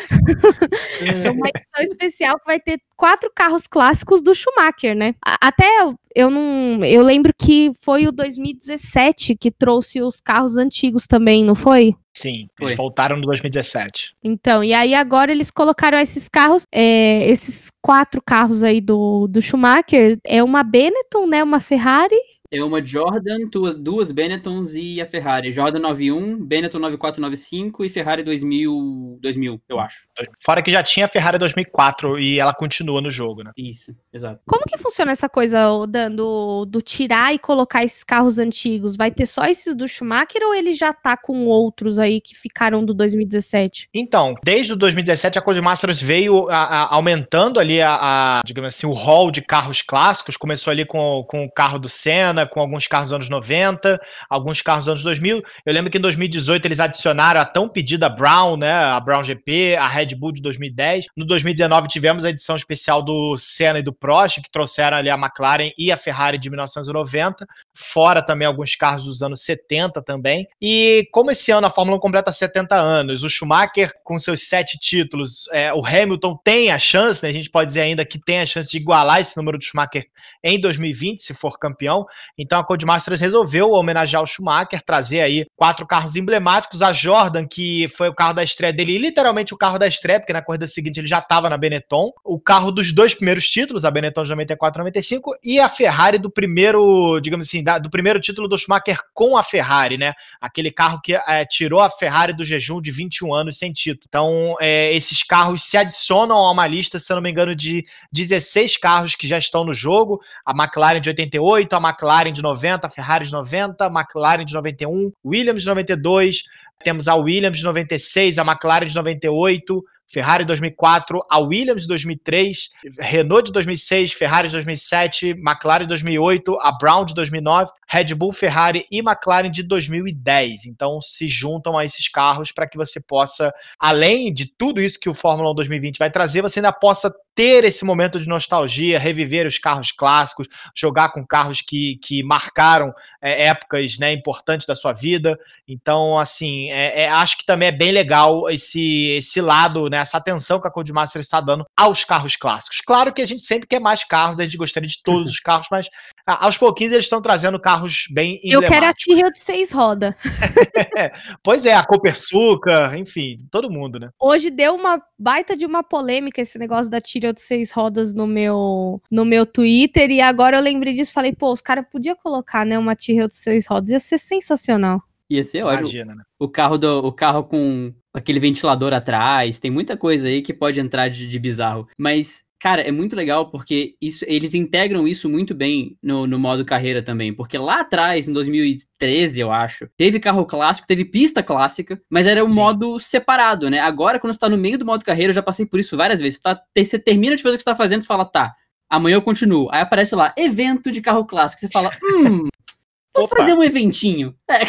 é 1.25 1.31
uma 1.31 1.49
edição 1.49 1.93
especial 1.93 2.39
que 2.39 2.47
vai 2.47 2.61
ter 2.61 2.81
quatro 2.97 3.31
carros 3.35 3.67
clássicos 3.67 4.23
do 4.23 4.35
Schumacher, 4.35 4.95
né? 4.95 5.15
Até 5.41 5.67
eu 6.15 6.31
não, 6.31 6.85
eu 6.85 7.03
lembro 7.03 7.33
que 7.39 7.71
foi 7.81 8.07
o 8.07 8.13
2017 8.13 9.37
que 9.37 9.51
trouxe 9.51 10.03
os 10.03 10.21
carros 10.21 10.57
antigos 10.57 11.07
também, 11.07 11.45
não 11.45 11.55
foi? 11.55 11.95
Sim, 12.17 12.49
eles 12.61 12.77
voltaram 12.77 13.17
no 13.17 13.23
2017. 13.27 14.13
Então, 14.25 14.65
e 14.65 14.75
aí 14.75 14.93
agora 14.93 15.31
eles 15.31 15.53
colocaram 15.53 15.97
esses 15.99 16.29
carros, 16.29 16.67
é, 16.73 17.29
esses 17.31 17.71
quatro 17.81 18.21
carros 18.21 18.65
aí 18.65 18.81
do, 18.81 19.29
do 19.29 19.41
Schumacher, 19.41 20.19
é 20.25 20.43
uma 20.43 20.65
Benetton, 20.65 21.29
né, 21.29 21.45
uma 21.45 21.61
Ferrari 21.61 22.19
é 22.51 22.63
uma 22.63 22.85
Jordan, 22.85 23.49
duas, 23.51 23.75
duas 23.75 24.13
Benettons 24.13 24.75
e 24.75 25.01
a 25.01 25.07
Ferrari. 25.07 25.53
Jordan 25.53 25.81
91, 25.81 26.45
Benetton 26.45 26.79
9495 26.79 27.85
e 27.85 27.89
Ferrari 27.89 28.23
2000, 28.23 29.19
2000, 29.21 29.61
eu 29.69 29.79
acho. 29.79 30.09
Fora 30.41 30.63
que 30.63 30.71
já 30.71 30.83
tinha 30.83 31.07
a 31.07 31.09
Ferrari 31.09 31.39
2004 31.39 32.19
e 32.19 32.41
ela 32.41 32.55
continua 32.55 33.01
no 33.01 33.11
jogo, 33.11 33.43
né? 33.43 33.51
Isso, 33.57 33.95
exato. 34.13 34.41
Como 34.47 34.65
que 34.67 34.79
funciona 34.79 35.13
essa 35.13 35.29
coisa, 35.29 35.87
Dan, 35.87 36.11
do, 36.13 36.65
do 36.65 36.81
tirar 36.81 37.35
e 37.35 37.39
colocar 37.39 37.85
esses 37.85 38.03
carros 38.03 38.39
antigos? 38.39 38.97
Vai 38.97 39.11
ter 39.11 39.27
só 39.27 39.45
esses 39.45 39.75
do 39.75 39.87
Schumacher 39.87 40.43
ou 40.43 40.55
ele 40.55 40.73
já 40.73 40.93
tá 40.93 41.17
com 41.17 41.47
outros 41.47 41.99
aí 41.99 42.21
que 42.21 42.35
ficaram 42.35 42.85
do 42.85 42.95
2017? 42.95 43.89
Então, 43.93 44.35
desde 44.43 44.73
o 44.73 44.77
2017 44.77 45.39
a 45.39 45.43
Codemasters 45.43 46.01
veio 46.01 46.49
a, 46.49 46.63
a, 46.63 46.95
aumentando 46.95 47.61
ali 47.61 47.81
a, 47.81 47.99
a, 48.01 48.41
digamos 48.45 48.75
assim, 48.75 48.87
o 48.87 48.93
hall 48.93 49.31
de 49.31 49.43
carros 49.43 49.83
clássicos. 49.83 50.37
Começou 50.37 50.71
ali 50.71 50.87
com, 50.87 51.25
com 51.29 51.45
o 51.45 51.53
carro 51.53 51.79
do 51.79 51.89
Senna, 51.89 52.38
com 52.47 52.61
alguns 52.61 52.87
carros 52.87 53.09
dos 53.09 53.15
anos 53.15 53.29
90, 53.29 54.01
alguns 54.29 54.63
carros 54.63 54.85
dos 54.85 54.93
anos 54.93 55.03
2000. 55.03 55.43
Eu 55.65 55.73
lembro 55.73 55.91
que 55.91 55.99
em 55.99 56.01
2018 56.01 56.65
eles 56.67 56.81
adicionaram 56.81 57.41
a 57.41 57.45
tão 57.45 57.69
pedida 57.69 58.09
Brown, 58.09 58.57
né, 58.57 58.73
a 58.73 59.01
Brown 59.01 59.23
GP, 59.23 59.77
a 59.77 59.89
Red 59.89 60.15
Bull 60.17 60.33
de 60.33 60.43
2010. 60.43 61.07
No 61.17 61.27
2019 61.27 61.89
tivemos 61.89 62.25
a 62.25 62.31
edição 62.31 62.57
especial 62.57 63.03
do 63.03 63.37
Senna 63.37 63.79
e 63.79 63.83
do 63.83 63.93
Prost, 63.93 64.41
que 64.41 64.51
trouxeram 64.51 64.97
ali 64.97 65.11
a 65.11 65.15
McLaren 65.15 65.71
e 65.77 65.93
a 65.93 65.97
Ferrari 65.97 66.39
de 66.39 66.51
1990, 66.51 67.47
fora 67.75 68.23
também 68.23 68.47
alguns 68.47 68.75
carros 68.75 69.05
dos 69.05 69.23
anos 69.23 69.43
70 69.43 70.03
também. 70.03 70.47
E 70.61 71.09
como 71.13 71.31
esse 71.31 71.51
ano 71.51 71.67
a 71.67 71.71
Fórmula 71.71 71.97
1 71.99 72.01
completa 72.01 72.33
70 72.33 72.75
anos, 72.75 73.23
o 73.23 73.29
Schumacher 73.29 73.93
com 74.03 74.19
seus 74.19 74.49
sete 74.49 74.79
títulos, 74.79 75.49
é, 75.53 75.73
o 75.73 75.85
Hamilton 75.85 76.39
tem 76.43 76.71
a 76.71 76.79
chance, 76.79 77.23
né, 77.23 77.31
a 77.31 77.33
gente 77.33 77.51
pode 77.51 77.69
dizer 77.69 77.83
ainda 77.83 78.05
que 78.05 78.19
tem 78.19 78.41
a 78.41 78.47
chance 78.47 78.71
de 78.71 78.77
igualar 78.77 79.21
esse 79.21 79.37
número 79.37 79.59
do 79.59 79.65
Schumacher 79.65 80.07
em 80.43 80.61
2020, 80.61 81.21
se 81.21 81.35
for 81.35 81.59
campeão. 81.59 82.07
Então 82.37 82.59
a 82.59 82.65
Codemasters 82.65 83.21
resolveu 83.21 83.71
homenagear 83.73 84.23
o 84.23 84.27
Schumacher, 84.27 84.83
trazer 84.83 85.21
aí 85.21 85.47
quatro 85.57 85.87
carros 85.87 86.17
emblemáticos. 86.17 86.83
A 86.83 86.93
Jordan, 86.93 87.47
que 87.47 87.89
foi 87.89 88.09
o 88.09 88.15
carro 88.15 88.33
da 88.33 88.43
estreia 88.43 88.73
dele, 88.73 88.99
literalmente 88.99 89.55
o 89.55 89.57
carro 89.57 89.79
da 89.79 89.87
estreia, 89.87 90.21
porque 90.21 90.33
na 90.33 90.43
corrida 90.43 90.67
seguinte 90.67 90.99
ele 90.99 91.07
já 91.07 91.19
estava 91.19 91.49
na 91.49 91.57
Benetton. 91.57 92.11
O 92.25 92.39
carro 92.41 92.71
dos 92.71 92.93
dois 92.93 93.15
primeiros 93.15 93.49
títulos, 93.49 93.85
a 93.85 93.91
Benetton 93.91 94.23
de 94.23 94.31
94 94.31 94.79
e 94.79 94.81
95, 94.81 95.31
e 95.45 95.61
a 95.61 95.69
Ferrari 95.69 96.19
do 96.19 96.31
primeiro, 96.31 97.21
digamos 97.21 97.47
assim, 97.47 97.63
da, 97.63 97.79
do 97.79 97.91
primeiro 97.91 98.21
título 98.21 98.49
do 98.49 98.59
Schumacher 98.59 99.01
com 99.15 99.37
a 99.37 99.43
Ferrari, 99.43 99.97
né? 99.97 100.13
Aquele 100.41 100.71
carro 100.71 101.01
que 101.03 101.15
é, 101.15 101.45
tirou 101.45 101.81
a 101.81 101.91
Ferrari 101.91 102.33
do 102.33 102.45
jejum 102.45 102.81
de 102.81 102.91
21 102.91 103.33
anos 103.35 103.59
sem 103.59 103.73
título. 103.73 104.05
Então, 104.09 104.55
é, 104.61 104.95
esses 104.95 105.23
carros 105.23 105.63
se 105.63 105.77
adicionam 105.77 106.37
a 106.37 106.53
uma 106.53 106.67
lista, 106.67 106.99
se 106.99 107.13
eu 107.13 107.17
não 107.17 107.23
me 107.23 107.31
engano, 107.31 107.55
de 107.55 107.85
16 108.13 108.77
carros 108.77 109.15
que 109.15 109.27
já 109.27 109.39
estão 109.39 109.65
no 109.65 109.73
jogo. 109.73 110.21
A 110.45 110.53
McLaren 110.53 111.01
de 111.01 111.09
88, 111.11 111.75
a 111.75 111.79
McLaren 111.79 112.18
McLaren 112.19 112.33
de 112.33 112.43
90, 112.43 112.89
Ferrari 112.89 113.25
de 113.25 113.33
90, 113.33 113.87
McLaren 113.87 114.45
de 114.45 114.55
91, 114.55 115.13
Williams 115.25 115.63
de 115.63 115.69
92, 115.69 116.43
temos 116.83 117.09
a 117.09 117.15
Williams 117.15 117.59
de 117.59 117.65
96, 117.65 118.39
a 118.39 118.43
McLaren 118.43 118.87
de 118.87 118.95
98, 118.95 119.85
Ferrari 120.11 120.45
2004, 120.47 121.21
a 121.31 121.39
Williams 121.39 121.87
2003, 121.87 122.71
Renault 122.99 123.43
de 123.47 123.53
2006, 123.53 124.13
Ferrari 124.15 124.49
de 124.49 124.55
2007, 124.55 125.31
McLaren 125.33 125.85
de 125.85 125.89
2008, 125.89 126.57
a 126.61 126.73
Brown 126.73 127.05
de 127.05 127.15
2009, 127.15 127.71
Red 127.87 128.15
Bull, 128.15 128.33
Ferrari 128.33 128.85
e 128.91 129.01
McLaren 129.01 129.51
de 129.51 129.63
2010. 129.63 130.65
Então 130.67 130.99
se 131.01 131.29
juntam 131.29 131.77
a 131.77 131.85
esses 131.85 132.09
carros 132.09 132.51
para 132.51 132.67
que 132.67 132.79
você 132.79 133.01
possa, 133.03 133.53
além 133.79 134.33
de 134.33 134.47
tudo 134.47 134.81
isso 134.81 134.99
que 134.99 135.11
o 135.11 135.15
Fórmula 135.15 135.51
1 135.51 135.55
2020 135.57 135.99
vai 135.99 136.11
trazer, 136.11 136.41
você 136.41 136.61
ainda 136.61 136.73
possa 136.73 137.13
ter 137.39 137.63
esse 137.63 137.85
momento 137.85 138.19
de 138.19 138.27
nostalgia, 138.27 138.99
reviver 138.99 139.47
os 139.47 139.59
carros 139.59 139.93
clássicos, 139.93 140.49
jogar 140.75 141.11
com 141.11 141.25
carros 141.25 141.63
que, 141.63 141.95
que 142.03 142.21
marcaram 142.21 142.93
é, 143.23 143.47
épocas 143.47 143.97
né, 143.97 144.13
importantes 144.13 144.67
da 144.67 144.75
sua 144.75 144.93
vida. 144.93 145.39
Então, 145.69 146.19
assim, 146.19 146.69
é, 146.73 147.03
é, 147.03 147.09
acho 147.09 147.39
que 147.39 147.47
também 147.47 147.69
é 147.69 147.73
bem 147.73 147.93
legal 147.93 148.51
esse, 148.51 149.11
esse 149.11 149.41
lado, 149.41 149.89
né, 149.89 149.99
essa 149.99 150.17
atenção 150.17 150.61
que 150.61 150.67
a 150.67 150.71
Codemaster 150.71 151.21
está 151.21 151.41
dando 151.41 151.65
aos 151.77 152.05
carros 152.05 152.35
clássicos. 152.35 152.81
Claro 152.81 153.13
que 153.13 153.23
a 153.23 153.27
gente 153.27 153.43
sempre 153.43 153.69
quer 153.69 153.79
mais 153.79 154.03
carros, 154.03 154.41
a 154.41 154.45
gente 154.45 154.57
gostaria 154.57 154.89
de 154.89 155.01
todos 155.01 155.31
os 155.31 155.39
carros, 155.39 155.69
mas 155.71 155.89
aos 156.29 156.59
pouquinhos 156.59 156.93
eles 156.93 157.07
estão 157.07 157.23
trazendo 157.23 157.59
carros 157.59 158.07
bem 158.11 158.39
Eu 158.45 158.61
quero 158.61 158.87
a 158.87 158.93
Tyrrell 158.93 159.33
de 159.33 159.39
seis 159.39 159.73
rodas. 159.73 160.15
pois 161.43 161.65
é, 161.65 161.73
a 161.73 161.85
Copersuca, 161.85 162.97
enfim, 162.99 163.39
todo 163.51 163.71
mundo, 163.71 163.99
né? 163.99 164.11
Hoje 164.21 164.51
deu 164.51 164.75
uma 164.75 165.03
baita 165.19 165.57
de 165.57 165.65
uma 165.65 165.83
polêmica 165.83 166.43
esse 166.43 166.59
negócio 166.59 166.91
da 166.91 167.01
Tyrrell 167.01 167.33
de 167.33 167.41
seis 167.41 167.71
rodas 167.71 168.13
no 168.13 168.27
meu, 168.27 169.01
no 169.11 169.25
meu 169.25 169.47
Twitter, 169.47 170.11
e 170.11 170.21
agora 170.21 170.59
eu 170.59 170.63
lembrei 170.63 170.93
disso, 170.93 171.15
falei, 171.15 171.33
pô, 171.33 171.53
os 171.53 171.63
caras 171.63 171.87
podiam 171.91 172.17
colocar, 172.17 172.67
né, 172.67 172.79
uma 172.79 172.95
Tyrrell 172.95 173.29
de 173.29 173.37
seis 173.37 173.67
rodas, 173.67 173.91
ia 173.91 174.01
ser 174.01 174.19
sensacional. 174.19 175.03
Ia 175.31 175.45
ser 175.45 175.63
ótimo. 175.63 175.81
Imagina, 175.81 176.15
né? 176.15 176.23
O 176.39 176.49
carro, 176.49 176.79
do, 176.79 177.01
o 177.01 177.13
carro 177.13 177.45
com 177.45 177.93
aquele 178.15 178.41
ventilador 178.41 178.95
atrás, 178.95 179.59
tem 179.59 179.71
muita 179.71 179.97
coisa 179.97 180.27
aí 180.27 180.41
que 180.41 180.55
pode 180.55 180.81
entrar 180.81 181.09
de, 181.09 181.29
de 181.29 181.39
bizarro. 181.39 181.87
Mas 181.99 182.48
Cara, 182.61 182.83
é 182.83 182.91
muito 182.91 183.15
legal 183.15 183.51
porque 183.51 183.95
isso, 184.01 184.25
eles 184.27 184.53
integram 184.53 185.07
isso 185.07 185.29
muito 185.29 185.55
bem 185.55 185.97
no, 186.03 186.27
no 186.27 186.39
modo 186.41 186.65
carreira 186.65 187.01
também. 187.01 187.33
Porque 187.33 187.57
lá 187.57 187.81
atrás, 187.81 188.27
em 188.27 188.33
2013, 188.33 189.41
eu 189.41 189.53
acho, 189.53 189.89
teve 189.97 190.19
carro 190.19 190.45
clássico, 190.45 190.87
teve 190.87 191.05
pista 191.05 191.41
clássica, 191.41 192.01
mas 192.11 192.27
era 192.27 192.45
um 192.45 192.49
Sim. 192.49 192.57
modo 192.57 192.99
separado, 192.99 193.71
né? 193.71 193.79
Agora, 193.79 194.19
quando 194.19 194.33
você 194.33 194.41
tá 194.41 194.49
no 194.49 194.59
meio 194.59 194.77
do 194.77 194.85
modo 194.85 195.05
carreira, 195.05 195.31
eu 195.31 195.35
já 195.35 195.43
passei 195.43 195.67
por 195.67 195.79
isso 195.79 195.97
várias 195.97 196.21
vezes. 196.21 196.39
Você, 196.39 196.43
tá, 196.43 196.61
você 196.77 196.99
termina 196.99 197.37
de 197.37 197.43
fazer 197.43 197.55
o 197.55 197.59
que 197.59 197.63
você 197.63 197.71
tá 197.71 197.77
fazendo, 197.77 198.03
você 198.03 198.09
fala, 198.09 198.25
tá, 198.25 198.53
amanhã 198.91 199.15
eu 199.15 199.23
continuo. 199.23 199.69
Aí 199.71 199.81
aparece 199.81 200.17
lá, 200.17 200.35
evento 200.37 200.91
de 200.91 201.01
carro 201.01 201.25
clássico. 201.25 201.61
Você 201.61 201.69
fala, 201.69 201.91
hum, 202.03 202.49
vou 203.15 203.25
Opa. 203.25 203.37
fazer 203.37 203.55
um 203.55 203.63
eventinho. 203.63 204.35
É. 204.51 204.65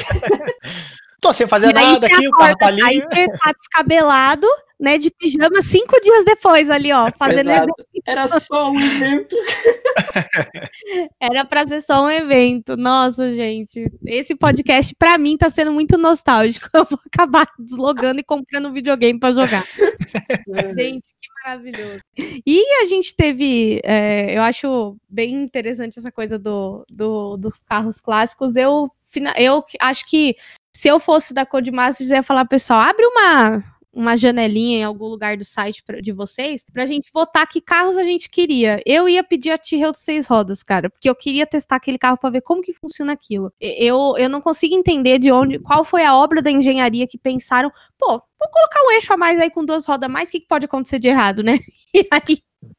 Tô 1.19 1.33
sem 1.33 1.47
fazer 1.47 1.73
nada 1.73 2.05
aqui, 2.05 2.27
o 2.27 2.31
carro 2.31 2.55
tá 2.55 2.67
ali. 2.67 2.81
Aí 2.83 3.01
você 3.01 3.27
tá 3.27 3.51
descabelado, 3.51 4.47
né, 4.79 4.97
de 4.97 5.11
pijama 5.11 5.61
cinco 5.61 5.99
dias 5.99 6.23
depois 6.23 6.69
ali, 6.69 6.91
ó, 6.93 7.11
fazendo 7.17 7.49
evento. 7.49 7.85
Era 8.05 8.27
só 8.27 8.71
um 8.71 8.79
evento. 8.79 9.35
Era 11.19 11.43
pra 11.43 11.67
ser 11.67 11.81
só 11.81 12.05
um 12.05 12.09
evento. 12.09 12.77
Nossa, 12.77 13.33
gente, 13.35 13.91
esse 14.05 14.35
podcast 14.35 14.95
pra 14.95 15.17
mim 15.17 15.37
tá 15.37 15.49
sendo 15.49 15.73
muito 15.73 15.97
nostálgico. 15.97 16.69
Eu 16.73 16.85
vou 16.85 16.99
acabar 17.05 17.47
deslogando 17.59 18.21
e 18.21 18.23
comprando 18.23 18.69
um 18.69 18.73
videogame 18.73 19.19
pra 19.19 19.33
jogar. 19.33 19.65
gente, 20.77 21.09
que 21.21 21.29
maravilhoso. 21.43 21.99
E 22.17 22.81
a 22.81 22.85
gente 22.85 23.13
teve, 23.15 23.81
é, 23.83 24.37
eu 24.37 24.41
acho 24.41 24.95
bem 25.09 25.33
interessante 25.33 25.99
essa 25.99 26.11
coisa 26.11 26.39
do, 26.39 26.85
do, 26.89 27.35
dos 27.35 27.59
carros 27.67 27.99
clássicos. 27.99 28.55
Eu, 28.55 28.89
eu 29.37 29.63
acho 29.81 30.05
que 30.05 30.35
se 30.73 30.87
eu 30.87 30.99
fosse 30.99 31.33
da 31.33 31.45
Codemasters, 31.45 32.11
eu 32.11 32.17
ia 32.17 32.23
falar, 32.23 32.45
pessoal, 32.45 32.79
abre 32.79 33.05
uma 33.05 33.63
uma 33.99 34.15
janelinha 34.15 34.79
em 34.79 34.83
algum 34.83 35.07
lugar 35.07 35.35
do 35.35 35.43
site 35.43 35.83
pra, 35.83 35.99
de 35.99 36.13
vocês 36.13 36.63
pra 36.71 36.85
gente 36.85 37.09
votar 37.13 37.45
que 37.45 37.59
carros 37.59 37.97
a 37.97 38.03
gente 38.03 38.29
queria. 38.29 38.81
Eu 38.85 39.09
ia 39.09 39.23
pedir 39.23 39.51
a 39.51 39.57
Tyrrell 39.57 39.91
de 39.91 39.99
seis 39.99 40.25
rodas, 40.25 40.63
cara, 40.63 40.89
porque 40.89 41.09
eu 41.09 41.15
queria 41.15 41.45
testar 41.45 41.75
aquele 41.75 41.97
carro 41.97 42.17
para 42.17 42.29
ver 42.29 42.41
como 42.41 42.61
que 42.61 42.73
funciona 42.73 43.11
aquilo. 43.11 43.51
Eu, 43.59 44.15
eu 44.17 44.29
não 44.29 44.39
consigo 44.39 44.73
entender 44.73 45.19
de 45.19 45.31
onde, 45.31 45.59
qual 45.59 45.83
foi 45.83 46.03
a 46.05 46.15
obra 46.15 46.41
da 46.41 46.49
engenharia 46.49 47.05
que 47.05 47.17
pensaram, 47.17 47.69
pô, 47.97 48.07
vou 48.07 48.49
colocar 48.51 48.81
um 48.85 48.91
eixo 48.91 49.13
a 49.13 49.17
mais 49.17 49.39
aí 49.39 49.49
com 49.49 49.65
duas 49.65 49.85
rodas 49.85 50.07
a 50.07 50.11
mais, 50.11 50.29
o 50.29 50.31
que, 50.31 50.39
que 50.39 50.47
pode 50.47 50.65
acontecer 50.65 50.99
de 50.99 51.09
errado, 51.09 51.43
né? 51.43 51.59
E 51.91 52.07
aí, 52.11 52.37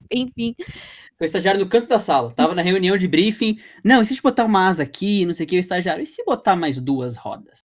enfim. 0.09 0.55
Foi 1.19 1.25
o 1.25 1.25
estagiário 1.25 1.59
no 1.59 1.69
canto 1.69 1.89
da 1.89 1.99
sala. 1.99 2.33
Tava 2.33 2.55
na 2.55 2.63
reunião 2.63 2.97
de 2.97 3.09
briefing. 3.09 3.59
Não, 3.83 4.01
e 4.01 4.05
se 4.05 4.13
a 4.13 4.15
gente 4.15 4.23
botar 4.23 4.45
uma 4.45 4.69
asa 4.69 4.85
aqui, 4.85 5.27
não 5.27 5.35
sei 5.35 5.47
o 5.47 5.49
que, 5.49 5.57
o 5.57 5.59
estagiário, 5.59 6.03
e 6.03 6.07
se 6.07 6.25
botar 6.25 6.55
mais 6.55 6.81
duas 6.81 7.17
rodas? 7.17 7.65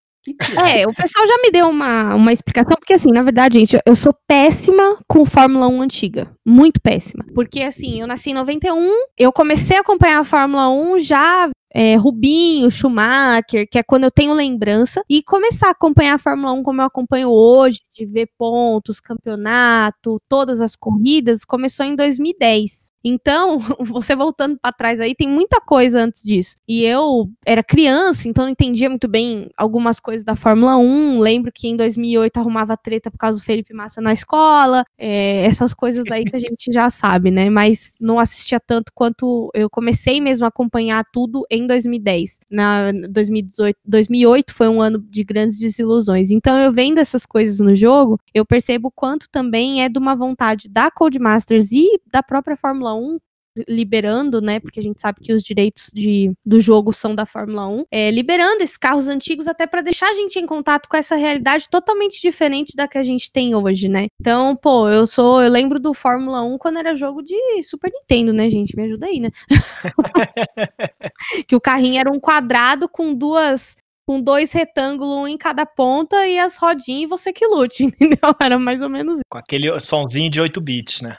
É, 0.68 0.88
o 0.88 0.94
pessoal 0.94 1.28
já 1.28 1.38
me 1.42 1.52
deu 1.52 1.70
uma, 1.70 2.16
uma 2.16 2.34
explicação, 2.34 2.76
porque 2.78 2.94
assim, 2.94 3.12
na 3.12 3.22
verdade, 3.22 3.60
gente, 3.60 3.78
eu 3.86 3.96
sou 3.96 4.14
péssima 4.28 4.98
com 5.08 5.26
Fórmula 5.26 5.68
1 5.68 5.82
antiga. 5.82 6.32
Muito 6.46 6.82
péssima. 6.82 7.26
Porque 7.34 7.62
assim, 7.62 8.02
eu 8.02 8.08
nasci 8.08 8.32
em 8.32 8.34
91, 8.34 8.90
eu 9.18 9.32
comecei 9.32 9.78
a 9.78 9.82
acompanhar 9.82 10.20
a 10.20 10.24
Fórmula 10.24 10.70
1 10.70 11.00
já 11.00 11.50
é, 11.76 11.96
Rubinho, 11.96 12.72
Schumacher, 12.72 13.68
que 13.70 13.78
é 13.78 13.84
quando 13.84 14.06
eu 14.06 14.12
tenho 14.12 14.32
lembrança, 14.32 15.04
e 15.10 15.22
começar 15.22 15.68
a 15.68 15.72
acompanhar 15.72 16.16
a 16.16 16.18
Fórmula 16.18 16.54
1 16.54 16.64
como 16.64 16.82
eu 16.82 16.86
acompanho 16.86 17.30
hoje, 17.30 17.82
de 17.94 18.06
ver 18.06 18.30
pontos, 18.38 19.02
campeonato, 19.02 20.22
todas 20.30 20.62
as 20.62 20.74
corridas, 20.74 21.44
começou 21.44 21.86
em 21.86 21.94
2010. 21.94 22.96
Então, 23.04 23.60
você 23.80 24.16
voltando 24.16 24.58
para 24.60 24.72
trás 24.72 25.00
aí, 25.00 25.14
tem 25.14 25.28
muita 25.28 25.62
coisa 25.62 26.00
antes 26.02 26.24
disso. 26.24 26.56
E 26.68 26.84
eu 26.84 27.30
era 27.46 27.64
criança, 27.64 28.28
então 28.28 28.46
não 28.46 28.52
entendia 28.52 28.90
muito 28.90 29.08
bem 29.08 29.50
algumas 29.56 30.00
coisas 30.00 30.24
da 30.24 30.36
Fórmula 30.36 30.78
1. 30.78 31.20
Lembro 31.20 31.52
que 31.54 31.68
em 31.68 31.76
2008 31.76 32.38
arrumava 32.38 32.76
treta 32.76 33.12
por 33.12 33.18
causa 33.18 33.38
do 33.38 33.44
Felipe 33.44 33.74
Massa 33.74 34.02
na 34.02 34.14
escola, 34.14 34.84
é, 34.98 35.46
essas 35.46 35.74
coisas 35.74 36.10
aí 36.10 36.26
que 36.26 36.36
a 36.36 36.40
gente 36.40 36.72
já 36.72 36.90
sabe, 36.90 37.32
né? 37.32 37.50
Mas 37.50 37.94
não 38.00 38.18
assistia 38.18 38.60
tanto 38.60 38.92
quanto 38.94 39.52
eu 39.54 39.70
comecei 39.70 40.20
mesmo 40.20 40.46
a 40.46 40.50
acompanhar 40.50 41.04
tudo 41.14 41.46
em 41.52 41.65
2010. 41.66 42.40
Na 42.50 42.92
2018, 43.10 43.78
2008 43.86 44.54
foi 44.54 44.68
um 44.68 44.82
ano 44.82 45.00
de 45.00 45.24
grandes 45.24 45.60
desilusões. 45.60 46.32
Então, 46.32 46.58
eu 46.58 46.72
vendo 46.72 47.00
essas 47.00 47.26
coisas 47.26 47.60
no 47.60 47.76
jogo, 47.76 48.20
eu 48.34 48.46
percebo 48.46 48.92
quanto 48.92 49.30
também 49.30 49.84
é 49.84 49.90
de 49.90 50.00
uma 50.00 50.16
vontade 50.16 50.70
da 50.70 50.90
Codemasters 50.92 51.72
e 51.72 52.00
da 52.12 52.22
própria 52.24 52.56
Fórmula 52.56 52.94
1 52.96 53.20
liberando, 53.68 54.42
né? 54.42 54.60
Porque 54.60 54.80
a 54.80 54.84
gente 54.84 55.02
sabe 55.02 55.22
que 55.22 55.34
os 55.34 55.44
direitos 55.44 55.90
de, 55.94 56.32
do 56.46 56.60
jogo 56.60 56.94
são 56.94 57.16
da 57.16 57.26
Fórmula 57.26 57.68
1, 57.68 57.86
é, 57.92 58.12
liberando 58.12 58.62
esses 58.62 58.78
carros 58.78 59.08
antigos 59.08 59.48
até 59.48 59.66
para 59.66 59.82
deixar 59.82 60.10
a 60.10 60.14
gente 60.14 60.40
em 60.40 60.46
contato 60.46 60.90
com 60.90 60.98
essa 60.98 61.16
realidade 61.16 61.70
totalmente 61.70 62.22
diferente 62.22 62.76
da 62.76 62.88
que 62.88 62.98
a 62.98 63.04
gente 63.04 63.32
tem 63.32 63.56
hoje, 63.56 63.88
né? 63.88 64.08
Então, 64.20 64.56
pô, 64.56 64.90
eu 64.90 65.08
sou, 65.08 65.42
eu 65.42 65.50
lembro 65.50 65.80
do 65.80 65.94
Fórmula 65.94 66.42
1 66.42 66.58
quando 66.58 66.80
era 66.80 66.96
jogo 66.96 67.22
de 67.22 67.36
Super 67.64 67.92
Nintendo, 67.92 68.34
né, 68.34 68.50
gente? 68.50 68.76
Me 68.76 68.84
ajuda 68.84 69.08
aí, 69.08 69.20
né? 69.20 69.30
que 71.48 71.56
o 71.56 71.62
carrinho 71.62 72.00
era 72.00 72.12
um 72.12 72.20
quadrado 72.20 72.90
com 72.90 73.14
duas 73.14 73.76
com 74.08 74.22
dois 74.22 74.52
retângulos, 74.52 75.16
um 75.16 75.28
em 75.28 75.38
cada 75.38 75.66
ponta 75.66 76.28
e 76.28 76.38
as 76.38 76.58
rodinhas 76.58 77.04
e 77.04 77.08
você 77.08 77.34
que 77.34 77.46
lute, 77.46 77.86
entendeu? 77.86 78.36
Era 78.40 78.60
mais 78.60 78.82
ou 78.82 78.90
menos 78.90 79.16
isso. 79.16 79.24
Com 79.30 79.38
aquele 79.38 79.80
sonzinho 79.80 80.30
de 80.30 80.40
8 80.40 80.62
bits, 80.62 81.02
né? 81.02 81.18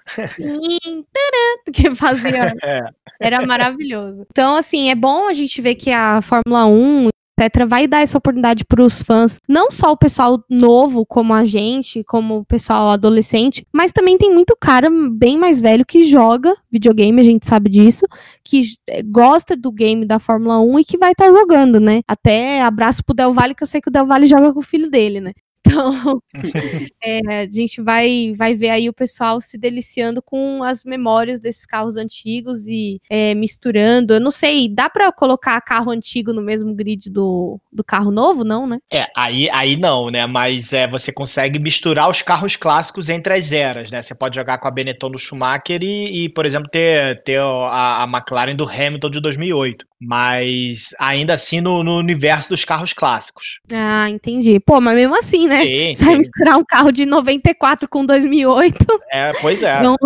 que 1.73 1.95
fazia. 1.95 2.55
É. 2.63 2.81
Era 3.21 3.47
maravilhoso. 3.47 4.27
Então, 4.31 4.57
assim, 4.57 4.91
é 4.91 4.95
bom 4.95 5.29
a 5.29 5.33
gente 5.33 5.61
ver 5.61 5.75
que 5.75 5.91
a 5.91 6.21
Fórmula 6.21 6.67
1 6.67 7.09
etc., 7.39 7.67
vai 7.67 7.87
dar 7.87 8.01
essa 8.01 8.19
oportunidade 8.19 8.65
para 8.65 8.83
os 8.83 9.03
fãs, 9.03 9.39
não 9.49 9.71
só 9.71 9.93
o 9.93 9.97
pessoal 9.97 10.43
novo, 10.49 11.05
como 11.05 11.35
a 11.35 11.45
gente, 11.45 12.03
como 12.05 12.39
o 12.39 12.45
pessoal 12.45 12.91
adolescente, 12.91 13.67
mas 13.73 13.93
também 13.93 14.17
tem 14.17 14.33
muito 14.33 14.57
cara 14.61 14.89
bem 15.11 15.39
mais 15.39 15.61
velho 15.61 15.85
que 15.85 16.05
joga 16.05 16.55
videogame, 16.71 17.21
a 17.21 17.25
gente 17.25 17.47
sabe 17.47 17.71
disso, 17.71 18.07
que 18.45 18.63
eh, 18.89 19.03
gosta 19.03 19.57
do 19.57 19.71
game 19.71 20.05
da 20.05 20.19
Fórmula 20.19 20.61
1 20.61 20.81
e 20.81 20.85
que 20.85 20.99
vai 20.99 21.13
estar 21.13 21.27
tá 21.27 21.33
jogando, 21.33 21.81
né? 21.81 22.01
Até 22.07 22.63
abraço 22.63 23.05
pro 23.05 23.15
Del 23.15 23.33
Valle, 23.33 23.55
que 23.55 23.63
eu 23.63 23.67
sei 23.67 23.81
que 23.81 23.89
o 23.89 23.93
Del 23.93 24.07
Valle 24.07 24.27
joga 24.27 24.53
com 24.53 24.61
o 24.61 24.63
filho 24.63 24.91
dele, 24.91 25.21
né? 25.21 25.33
Então, 25.67 26.23
é, 27.03 27.43
a 27.43 27.51
gente 27.51 27.83
vai, 27.83 28.33
vai 28.37 28.55
ver 28.55 28.71
aí 28.71 28.89
o 28.89 28.93
pessoal 28.93 29.41
se 29.41 29.59
deliciando 29.59 30.23
com 30.23 30.63
as 30.63 30.85
memórias 30.85 31.41
desses 31.41 31.67
carros 31.67 31.97
antigos 31.97 32.67
e 32.67 33.01
é, 33.11 33.35
misturando. 33.35 34.15
Eu 34.15 34.21
não 34.21 34.31
sei, 34.31 34.69
dá 34.69 34.89
para 34.89 35.11
colocar 35.11 35.61
carro 35.61 35.91
antigo 35.91 36.33
no 36.33 36.43
mesmo 36.43 36.75
grid 36.75 37.11
do, 37.11 37.61
do 37.73 37.83
carro 37.83 38.11
novo, 38.11 38.45
não, 38.45 38.67
né? 38.67 38.79
É, 38.93 39.07
aí, 39.17 39.49
aí 39.51 39.77
não, 39.77 40.11
né? 40.11 40.27
Mas 40.27 40.73
é, 40.73 40.89
você 40.89 41.13
consegue 41.13 41.59
misturar 41.59 42.09
os 42.09 42.23
carros 42.23 42.57
clássicos 42.57 43.09
entre 43.09 43.35
as 43.35 43.53
eras, 43.53 43.91
né? 43.91 44.01
Você 44.01 44.15
pode 44.15 44.37
jogar 44.37 44.59
com 44.59 44.69
a 44.69 44.71
Benetton 44.71 45.11
do 45.11 45.19
Schumacher 45.19 45.83
e, 45.83 46.25
e 46.25 46.29
por 46.29 46.47
exemplo, 46.47 46.69
ter, 46.71 47.23
ter 47.23 47.41
a, 47.41 48.05
a 48.05 48.05
McLaren 48.05 48.55
do 48.55 48.69
Hamilton 48.69 49.11
de 49.11 49.21
2008 49.21 49.85
mas 50.01 50.95
ainda 51.01 51.33
assim 51.33 51.61
no, 51.61 51.83
no, 51.83 51.97
universo 51.97 52.51
dos 52.51 52.65
carros 52.65 52.93
clássicos. 52.93 53.61
Ah, 53.73 54.09
entendi. 54.11 54.61
Pô, 54.61 54.81
mas 54.81 54.95
mesmo 54.95 55.17
assim, 55.17 55.49
né? 55.49 55.56
Sim, 55.63 55.95
Você 55.95 56.05
sim. 56.05 56.05
vai 56.05 56.19
misturar 56.19 56.59
um 56.59 56.65
carro 56.65 56.91
de 56.91 57.07
94 57.07 57.89
com 57.89 58.05
2008. 58.05 58.77
É, 59.11 59.33
pois 59.41 59.63
é. 59.63 59.83
Não, 59.83 59.97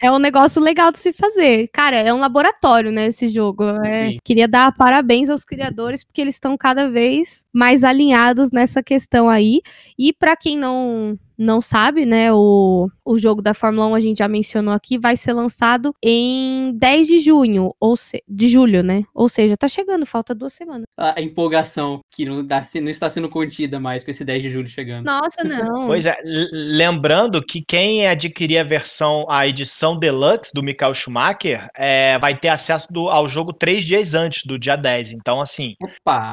é 0.00 0.10
um 0.10 0.18
negócio 0.18 0.62
legal 0.62 0.92
de 0.92 0.98
se 0.98 1.12
fazer. 1.12 1.68
Cara, 1.72 1.96
é 1.96 2.12
um 2.12 2.18
laboratório, 2.18 2.92
né, 2.92 3.06
esse 3.06 3.28
jogo. 3.28 3.64
É, 3.84 4.16
queria 4.22 4.46
dar 4.46 4.72
parabéns 4.76 5.28
aos 5.28 5.44
criadores, 5.44 6.04
porque 6.04 6.20
eles 6.20 6.34
estão 6.36 6.56
cada 6.56 6.88
vez 6.88 7.44
mais 7.52 7.82
alinhados 7.82 8.52
nessa 8.52 8.82
questão 8.82 9.28
aí. 9.28 9.60
E 9.98 10.12
para 10.12 10.36
quem 10.36 10.56
não 10.56 11.18
não 11.38 11.60
sabe, 11.60 12.04
né, 12.04 12.32
o, 12.32 12.90
o 13.04 13.18
jogo 13.18 13.40
da 13.40 13.54
Fórmula 13.54 13.86
1 13.86 13.94
a 13.94 14.00
gente 14.00 14.18
já 14.18 14.28
mencionou 14.28 14.74
aqui, 14.74 14.98
vai 14.98 15.16
ser 15.16 15.32
lançado 15.32 15.94
em 16.02 16.72
10 16.76 17.06
de 17.06 17.20
junho, 17.20 17.72
ou 17.80 17.96
se, 17.96 18.22
de 18.28 18.48
julho, 18.48 18.82
né? 18.82 19.04
Ou 19.14 19.28
seja, 19.28 19.56
tá 19.56 19.68
chegando, 19.68 20.04
falta 20.04 20.34
duas 20.34 20.52
semanas. 20.52 20.84
A 20.96 21.20
empolgação 21.20 22.00
que 22.10 22.24
não, 22.24 22.44
dá, 22.44 22.66
não 22.82 22.88
está 22.88 23.08
sendo 23.08 23.28
contida 23.28 23.78
mais 23.78 24.02
com 24.02 24.10
esse 24.10 24.24
10 24.24 24.42
de 24.42 24.50
julho 24.50 24.68
chegando. 24.68 25.06
Nossa, 25.06 25.44
não. 25.44 25.86
pois 25.86 26.06
é, 26.06 26.16
lembrando 26.24 27.40
que 27.42 27.62
quem 27.66 28.06
adquirir 28.06 28.58
a 28.58 28.64
versão, 28.64 29.24
a 29.28 29.46
edição 29.46 29.96
deluxe 29.96 30.52
do 30.52 30.62
Michael 30.62 30.94
Schumacher, 30.94 31.68
é, 31.76 32.18
vai 32.18 32.36
ter 32.36 32.48
acesso 32.48 32.92
do, 32.92 33.08
ao 33.08 33.28
jogo 33.28 33.52
três 33.52 33.84
dias 33.84 34.14
antes 34.14 34.44
do 34.44 34.58
dia 34.58 34.76
10. 34.76 35.12
Então, 35.12 35.40
assim, 35.40 35.74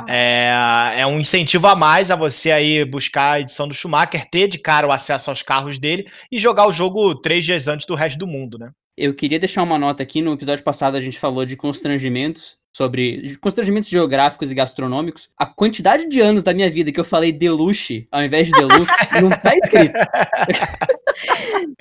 é, 0.09 0.95
é 0.97 1.05
um 1.05 1.19
incentivo 1.19 1.67
a 1.67 1.75
mais 1.75 2.09
a 2.09 2.15
você 2.15 2.51
aí 2.51 2.83
buscar 2.85 3.33
a 3.33 3.39
edição 3.41 3.67
do 3.67 3.73
Schumacher, 3.73 4.27
ter 4.29 4.47
de 4.47 4.57
cara 4.57 4.87
o 4.87 4.91
acesso 4.95 5.29
aos 5.29 5.41
carros 5.41 5.77
dele 5.77 6.07
e 6.31 6.39
jogar 6.39 6.67
o 6.67 6.71
jogo 6.71 7.15
três 7.15 7.45
dias 7.45 7.67
antes 7.67 7.85
do 7.85 7.95
resto 7.95 8.17
do 8.17 8.27
mundo, 8.27 8.57
né? 8.57 8.71
Eu 8.97 9.13
queria 9.13 9.39
deixar 9.39 9.63
uma 9.63 9.77
nota 9.77 10.01
aqui. 10.03 10.21
No 10.21 10.33
episódio 10.33 10.63
passado 10.63 10.95
a 10.95 11.01
gente 11.01 11.19
falou 11.19 11.45
de 11.45 11.57
constrangimentos 11.57 12.57
sobre 12.75 13.37
constrangimentos 13.39 13.89
geográficos 13.89 14.51
e 14.51 14.55
gastronômicos. 14.55 15.29
A 15.37 15.45
quantidade 15.45 16.09
de 16.09 16.19
anos 16.19 16.43
da 16.43 16.53
minha 16.53 16.69
vida 16.69 16.91
que 16.91 16.99
eu 16.99 17.05
falei 17.05 17.31
deluxe 17.31 18.05
ao 18.11 18.21
invés 18.21 18.47
de 18.47 18.53
deluxe 18.53 18.91
não 19.21 19.29
tá 19.29 19.55
escrito. 19.55 19.93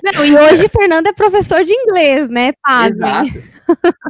Não, 0.01 0.25
e 0.25 0.35
hoje 0.37 0.69
Fernando 0.69 1.07
é 1.07 1.13
professor 1.13 1.65
de 1.65 1.73
inglês, 1.73 2.29
né? 2.29 2.53
Exato. 2.87 3.43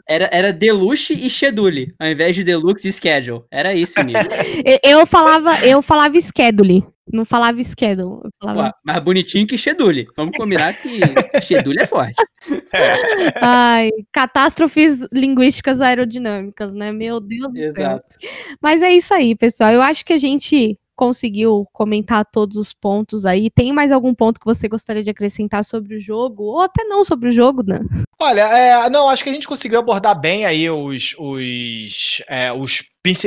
Era, 0.08 0.30
era 0.32 0.53
deluxe 0.53 1.14
e 1.14 1.28
schedule, 1.28 1.95
ao 1.99 2.08
invés 2.08 2.36
de 2.36 2.43
deluxe 2.43 2.88
e 2.88 2.93
schedule. 2.93 3.43
Era 3.49 3.74
isso, 3.74 4.03
mesmo. 4.03 4.30
eu 4.84 5.08
falava, 5.08 5.66
eu 5.66 5.82
falava 5.82 6.22
schedule. 6.22 6.86
Não 7.12 7.24
falava 7.24 7.62
schedule. 7.64 8.30
Falava... 8.41 8.62
Ué, 8.62 8.72
mais 8.84 9.03
bonitinho 9.03 9.45
que 9.45 9.58
schedule. 9.58 10.08
Vamos 10.18 10.36
combinar 10.36 10.74
que 10.74 10.99
schedule 11.41 11.80
é 11.80 11.86
forte. 11.86 12.16
Ai, 13.41 13.91
catástrofes 14.12 15.08
linguísticas 15.12 15.82
aerodinâmicas, 15.82 16.74
né? 16.74 16.91
Meu 16.91 17.20
Deus 17.20 17.53
do 17.53 17.60
Exato. 17.60 18.16
céu. 18.20 18.30
Mas 18.62 18.82
é 18.82 18.91
isso 18.91 19.14
aí, 19.14 19.36
pessoal. 19.36 19.72
Eu 19.72 19.82
acho 19.82 20.03
que 20.03 20.14
a 20.14 20.18
gente 20.18 20.78
conseguiu 20.96 21.68
comentar 21.74 22.26
todos 22.26 22.58
os 22.58 22.74
pontos 22.74 23.26
aí. 23.26 23.50
Tem 23.50 23.74
mais 23.74 23.91
algum 23.91 24.14
ponto 24.14 24.39
que 24.39 24.46
você 24.46 24.68
gostaria 24.68 25.04
de 25.04 25.10
acrescentar 25.10 25.64
sobre 25.64 25.96
o 25.96 26.00
jogo? 26.00 26.43
Ou 26.43 26.62
até 26.62 26.84
não 26.84 27.04
sobre 27.04 27.30
o 27.30 27.32
jogo, 27.32 27.64
né? 27.64 27.80
Olha, 28.20 28.41
é, 28.41 28.89
não, 28.89 29.10
acho 29.10 29.24
que 29.24 29.30
a 29.30 29.34
gente 29.34 29.48
conseguiu 29.48 29.80
abordar 29.80 30.20
bem 30.20 30.46
aí 30.46 30.70
os, 30.70 31.14
os, 31.20 32.24
é, 32.28 32.52
os, 32.54 32.82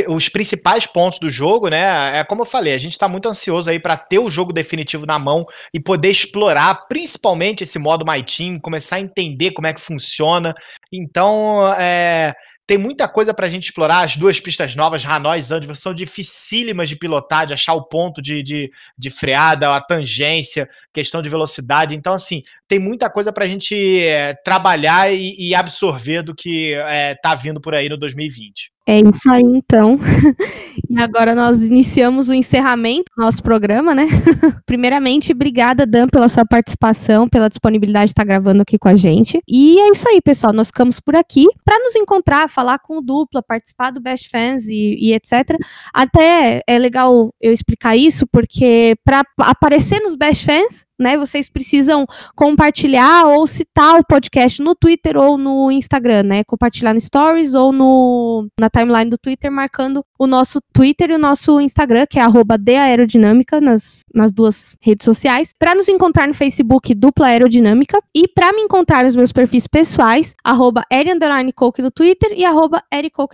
os 0.09 0.29
principais 0.29 0.87
pontos 0.87 1.19
do 1.19 1.31
jogo, 1.31 1.69
né? 1.69 2.19
É 2.19 2.25
como 2.25 2.43
eu 2.43 2.47
falei, 2.47 2.75
a 2.75 2.79
gente 2.79 2.93
está 2.93 3.07
muito 3.07 3.29
ansioso 3.29 3.69
aí 3.69 3.79
para 3.79 3.97
ter 3.97 4.19
o 4.19 4.31
jogo 4.31 4.53
definitivo 4.53 5.05
na 5.05 5.19
mão 5.19 5.45
e 5.73 5.79
poder 5.79 6.11
explorar 6.11 6.87
principalmente 6.89 7.65
esse 7.65 7.79
modo 7.79 8.05
My 8.05 8.25
Team, 8.25 8.59
começar 8.59 8.97
a 8.97 9.01
entender 9.01 9.53
como 9.53 9.67
é 9.67 9.75
que 9.75 9.81
funciona. 9.81 10.55
Então, 10.93 11.73
é, 11.75 12.35
tem 12.69 12.77
muita 12.77 13.09
coisa 13.09 13.33
para 13.33 13.47
a 13.47 13.49
gente 13.49 13.65
explorar. 13.65 14.05
As 14.05 14.15
duas 14.15 14.39
pistas 14.39 14.77
novas, 14.77 15.03
Hanoi 15.03 15.39
e 15.39 15.41
Zandvoort, 15.41 15.81
são 15.81 15.95
dificílimas 15.95 16.87
de 16.87 16.97
pilotar, 16.97 17.47
de 17.47 17.55
achar 17.55 17.73
o 17.73 17.83
ponto 17.83 18.21
de, 18.21 18.43
de, 18.43 18.71
de 18.97 19.09
freada, 19.09 19.75
a 19.75 19.81
tangência, 19.81 20.69
questão 20.93 21.23
de 21.23 21.31
velocidade. 21.31 21.97
Então, 21.97 22.13
assim, 22.13 22.43
tem 22.69 22.79
muita 22.79 23.09
coisa 23.09 23.33
para 23.33 23.45
a 23.45 23.49
gente 23.49 23.75
é, 24.03 24.35
trabalhar 24.35 25.11
e, 25.11 25.35
e, 25.39 25.55
absorver 25.55 26.23
do 26.23 26.35
que 26.35 26.75
é, 26.75 27.15
tá 27.15 27.35
vindo 27.35 27.59
por 27.59 27.75
aí 27.75 27.89
no 27.89 27.97
2020. 27.97 28.71
É 28.91 29.01
isso 29.01 29.31
aí, 29.31 29.43
então. 29.43 29.99
e 30.89 30.99
agora 30.99 31.35
nós 31.35 31.61
iniciamos 31.61 32.31
o 32.31 32.33
encerramento 32.33 33.13
do 33.15 33.23
nosso 33.23 33.43
programa, 33.43 33.95
né? 33.95 34.07
Primeiramente, 34.65 35.31
obrigada, 35.31 35.85
Dan, 35.85 36.09
pela 36.09 36.27
sua 36.27 36.47
participação, 36.47 37.29
pela 37.29 37.51
disponibilidade 37.51 38.07
de 38.07 38.11
estar 38.13 38.25
gravando 38.25 38.63
aqui 38.63 38.79
com 38.79 38.89
a 38.89 38.97
gente. 38.97 39.43
E 39.47 39.79
é 39.79 39.91
isso 39.91 40.09
aí, 40.09 40.23
pessoal. 40.23 40.55
Nós 40.55 40.69
ficamos 40.69 41.01
por 41.01 41.15
aqui 41.15 41.47
para 41.67 41.79
nos 41.81 41.95
encontrar, 41.97 42.49
falar 42.49 42.79
com 42.79 42.97
o 42.97 43.03
dupla, 43.03 43.43
participar 43.43 43.91
do 43.91 44.01
Best 44.01 44.31
Fans 44.31 44.67
e, 44.69 44.97
e 44.99 45.13
etc. 45.13 45.59
Até 45.93 46.63
é 46.67 46.79
legal 46.79 47.35
eu 47.43 47.53
explicar 47.53 47.95
isso, 47.95 48.27
porque 48.27 48.97
para 49.05 49.23
aparecer 49.41 50.01
nos 50.01 50.17
Best 50.17 50.47
Fans, 50.47 50.88
né? 50.99 51.17
Vocês 51.17 51.49
precisam 51.49 52.07
compartilhar 52.35 53.27
ou 53.27 53.47
citar 53.47 53.99
o 53.99 54.05
podcast 54.05 54.63
no 54.63 54.75
Twitter 54.75 55.17
ou 55.17 55.39
no 55.39 55.71
Instagram, 55.71 56.23
né? 56.25 56.45
Compartilhar 56.45 56.95
no 56.95 57.01
Stories 57.01 57.55
ou 57.55 57.73
no, 57.73 58.49
na 58.59 58.69
timeline 58.69 59.11
do 59.11 59.19
Twitter, 59.19 59.51
marcando 59.51 60.05
o 60.19 60.27
nosso 60.27 60.61
Twitter 60.73 61.11
e 61.11 61.15
o 61.15 61.19
nosso 61.19 61.61
Instagram, 61.61 62.07
que 62.09 62.19
é 62.19 62.23
arroba 62.23 62.57
nas, 63.61 64.01
nas 64.15 64.33
duas 64.33 64.77
redes 64.83 65.05
sociais. 65.05 65.53
Para 65.59 65.75
nos 65.75 65.89
encontrar 65.89 66.27
no 66.27 66.35
Facebook, 66.35 66.95
Dupla 66.95 67.29
Aerodinâmica. 67.29 67.99
E 68.15 68.27
para 68.29 68.53
me 68.53 68.63
encontrar 68.63 69.05
nos 69.05 69.17
meus 69.17 69.33
perfis 69.33 69.67
pessoais, 69.67 70.35
arroba 70.45 70.83
no 71.79 71.91
Twitter 71.91 72.33
e 72.37 72.45
arroba 72.45 72.83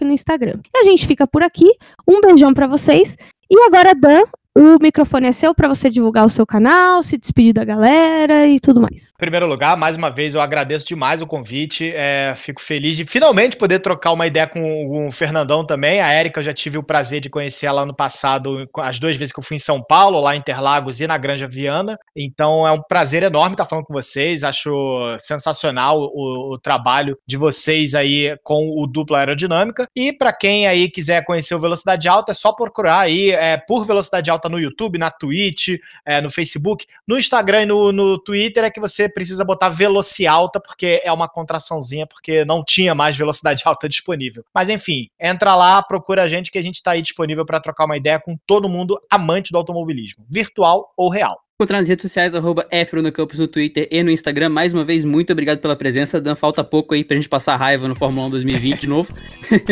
no 0.05 0.13
Instagram. 0.13 0.61
E 0.75 0.79
a 0.79 0.85
gente 0.85 1.07
fica 1.07 1.27
por 1.27 1.43
aqui. 1.43 1.71
Um 2.07 2.21
beijão 2.21 2.53
para 2.53 2.67
vocês. 2.67 3.17
E 3.51 3.57
agora, 3.67 3.95
Dan, 3.95 4.23
o 4.57 4.79
microfone 4.81 5.27
é 5.27 5.33
seu 5.33 5.53
para 5.53 5.67
você 5.67 5.91
divulgar 5.91 6.25
o 6.25 6.31
seu 6.31 6.47
canal, 6.47 7.03
se 7.03 7.19
despedir 7.19 7.53
da 7.53 7.65
galera 7.65 8.47
e 8.47 8.61
tudo 8.61 8.81
mais. 8.81 9.09
Em 9.09 9.19
primeiro 9.19 9.47
lugar, 9.49 9.77
mais 9.77 9.97
uma 9.97 10.11
vez, 10.11 10.35
eu 10.35 10.41
agradeço 10.41 10.87
demais 10.87 11.21
o 11.21 11.27
convite. 11.27 11.93
É, 11.93 12.33
fico 12.37 12.61
feliz 12.61 12.97
de 12.97 13.05
finalmente 13.05 13.57
poder 13.57 13.81
trocar 13.81 14.13
uma 14.13 14.29
ideia 14.29 14.47
com, 14.47 15.09
o 15.09 15.11
Fernandão 15.11 15.67
também. 15.67 16.01
A 16.01 16.13
Érica, 16.13 16.39
eu 16.39 16.45
já 16.45 16.55
tive 16.55 16.79
o 16.79 16.85
prazer 16.85 17.21
de 17.21 17.29
conhecer 17.29 17.67
ela 17.67 17.85
no 17.85 17.93
passado, 17.93 18.69
as 18.79 19.01
duas 19.01 19.17
vezes 19.17 19.33
que 19.33 19.41
eu 19.41 19.45
fui 19.45 19.57
em 19.57 19.59
São 19.59 19.83
Paulo, 19.83 20.21
lá 20.21 20.37
em 20.37 20.39
Interlagos 20.39 21.01
e 21.01 21.07
na 21.07 21.19
Granja 21.19 21.49
Viana. 21.49 21.99
Então 22.15 22.65
é 22.67 22.71
um 22.71 22.81
prazer 22.81 23.25
enorme 23.25 23.55
estar 23.55 23.67
falando 23.67 23.87
com 23.87 23.93
vocês. 23.93 24.45
Acho 24.45 24.73
sensacional 25.19 25.99
o, 25.99 26.55
o 26.55 26.59
trabalho 26.59 27.19
de 27.27 27.37
vocês 27.37 27.93
aí 27.93 28.37
com 28.45 28.69
o 28.81 28.87
Dupla 28.87 29.19
Aerodinâmica. 29.19 29.89
E 29.97 30.13
para 30.13 30.33
quem 30.33 30.69
aí 30.69 30.89
quiser 30.89 31.25
conhecer 31.25 31.57
o 31.57 31.61
Velocidade 31.61 32.09
Alta, 32.09 32.31
é 32.31 32.35
só 32.35 32.53
procurar 32.53 33.01
aí 33.01 33.31
é, 33.31 33.57
por 33.57 33.85
Velocidade 33.85 34.31
Alta 34.31 34.44
no 34.49 34.59
YouTube, 34.59 34.99
na 34.99 35.11
Twitch, 35.11 35.79
é, 36.05 36.21
no 36.21 36.31
Facebook, 36.31 36.87
no 37.07 37.19
Instagram 37.19 37.63
e 37.63 37.67
no, 37.67 37.93
no 37.93 38.19
Twitter 38.19 38.65
é 38.65 38.71
que 38.71 38.81
você 38.81 39.09
precisa 39.09 39.45
botar 39.45 39.69
velocidade 39.69 40.05
alta, 40.27 40.61
porque 40.61 41.01
é 41.05 41.13
uma 41.13 41.29
contraçãozinha, 41.29 42.07
porque 42.07 42.45
não 42.45 42.65
tinha 42.65 42.95
mais 42.95 43.17
velocidade 43.17 43.63
alta 43.67 43.89
disponível. 43.89 44.45
Mas 44.55 44.69
enfim, 44.69 45.09
entra 45.19 45.55
lá, 45.55 45.83
procura 45.83 46.23
a 46.23 46.29
gente 46.29 46.51
que 46.51 46.59
a 46.59 46.63
gente 46.63 46.77
está 46.77 46.93
aí 46.93 47.03
disponível 47.03 47.45
para 47.45 47.61
trocar 47.61 47.85
uma 47.85 47.97
ideia 47.97 48.21
com 48.21 48.37
todo 48.47 48.69
mundo 48.69 49.01
amante 49.11 49.51
do 49.51 49.59
automobilismo, 49.59 50.25
virtual 50.29 50.93
ou 50.97 51.09
real 51.09 51.44
encontrar 51.57 51.79
nas 51.79 51.89
redes 51.89 52.03
sociais, 52.03 52.35
arroba 52.35 52.67
Campos 53.13 53.39
no 53.39 53.47
Twitter 53.47 53.87
e 53.89 54.03
no 54.03 54.11
Instagram. 54.11 54.49
Mais 54.49 54.75
uma 54.75 54.85
vez, 54.85 55.05
muito 55.05 55.33
obrigado 55.33 55.61
pela 55.61 55.77
presença. 55.77 56.21
Dan, 56.21 56.35
falta 56.35 56.65
pouco 56.65 56.95
aí 56.95 57.05
pra 57.05 57.15
gente 57.15 57.29
passar 57.29 57.55
raiva 57.55 57.87
no 57.87 57.95
Fórmula 57.95 58.27
1 58.27 58.31
2020 58.31 58.81
de 58.81 58.87
novo. 58.89 59.15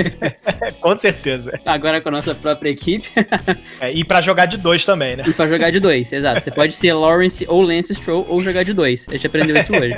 com 0.80 0.96
certeza. 0.96 1.58
Agora 1.66 2.00
com 2.00 2.08
a 2.10 2.12
nossa 2.12 2.36
própria 2.36 2.70
equipe. 2.70 3.08
é, 3.80 3.92
e 3.92 4.04
pra 4.04 4.20
jogar 4.20 4.46
de 4.46 4.58
dois 4.58 4.84
também, 4.84 5.16
né? 5.16 5.24
E 5.26 5.32
pra 5.32 5.48
jogar 5.48 5.70
de 5.70 5.80
dois, 5.80 6.12
exato. 6.12 6.44
Você 6.44 6.52
pode 6.52 6.72
ser 6.72 6.92
Lawrence 6.92 7.44
ou 7.48 7.60
Lance 7.60 7.92
Stroll 7.96 8.26
ou 8.28 8.40
jogar 8.40 8.62
de 8.62 8.72
dois. 8.72 9.08
A 9.08 9.14
gente 9.14 9.26
aprendeu 9.26 9.56
isso 9.56 9.72
hoje. 9.74 9.96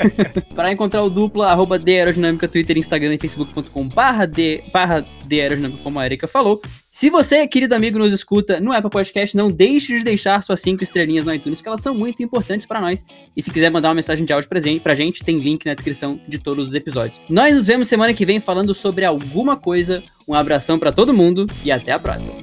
para 0.56 0.72
encontrar 0.72 1.02
o 1.02 1.10
dupla, 1.10 1.48
arroba 1.48 1.78
de 1.78 1.92
Aerodinâmica, 1.92 2.48
Twitter, 2.48 2.78
Instagram 2.78 3.14
e 3.14 3.18
facebook.com 3.18 3.86
barra 3.86 4.24
de, 4.24 4.62
barra 4.72 5.04
de 5.26 5.38
Aerodinâmica, 5.38 5.82
como 5.82 6.00
a 6.00 6.06
Erika 6.06 6.26
falou. 6.26 6.62
Se 6.96 7.10
você, 7.10 7.46
querido 7.46 7.74
amigo, 7.74 7.98
nos 7.98 8.10
escuta 8.10 8.58
no 8.58 8.72
Apple 8.72 8.88
Podcast, 8.88 9.36
não 9.36 9.50
deixe 9.50 9.98
de 9.98 10.02
deixar 10.02 10.42
suas 10.42 10.62
cinco 10.62 10.82
estrelinhas 10.82 11.26
no 11.26 11.34
iTunes, 11.34 11.60
que 11.60 11.68
elas 11.68 11.82
são 11.82 11.94
muito 11.94 12.22
importantes 12.22 12.64
para 12.64 12.80
nós. 12.80 13.04
E 13.36 13.42
se 13.42 13.50
quiser 13.50 13.70
mandar 13.70 13.88
uma 13.88 13.96
mensagem 13.96 14.24
de 14.24 14.32
áudio 14.32 14.48
pra 14.48 14.94
gente, 14.94 15.22
tem 15.22 15.38
link 15.38 15.66
na 15.66 15.74
descrição 15.74 16.18
de 16.26 16.38
todos 16.38 16.68
os 16.68 16.74
episódios. 16.74 17.20
Nós 17.28 17.54
nos 17.54 17.66
vemos 17.66 17.86
semana 17.86 18.14
que 18.14 18.24
vem 18.24 18.40
falando 18.40 18.72
sobre 18.72 19.04
alguma 19.04 19.58
coisa. 19.58 20.02
Um 20.26 20.32
abração 20.32 20.78
para 20.78 20.90
todo 20.90 21.12
mundo 21.12 21.46
e 21.62 21.70
até 21.70 21.92
a 21.92 21.98
próxima. 21.98 22.36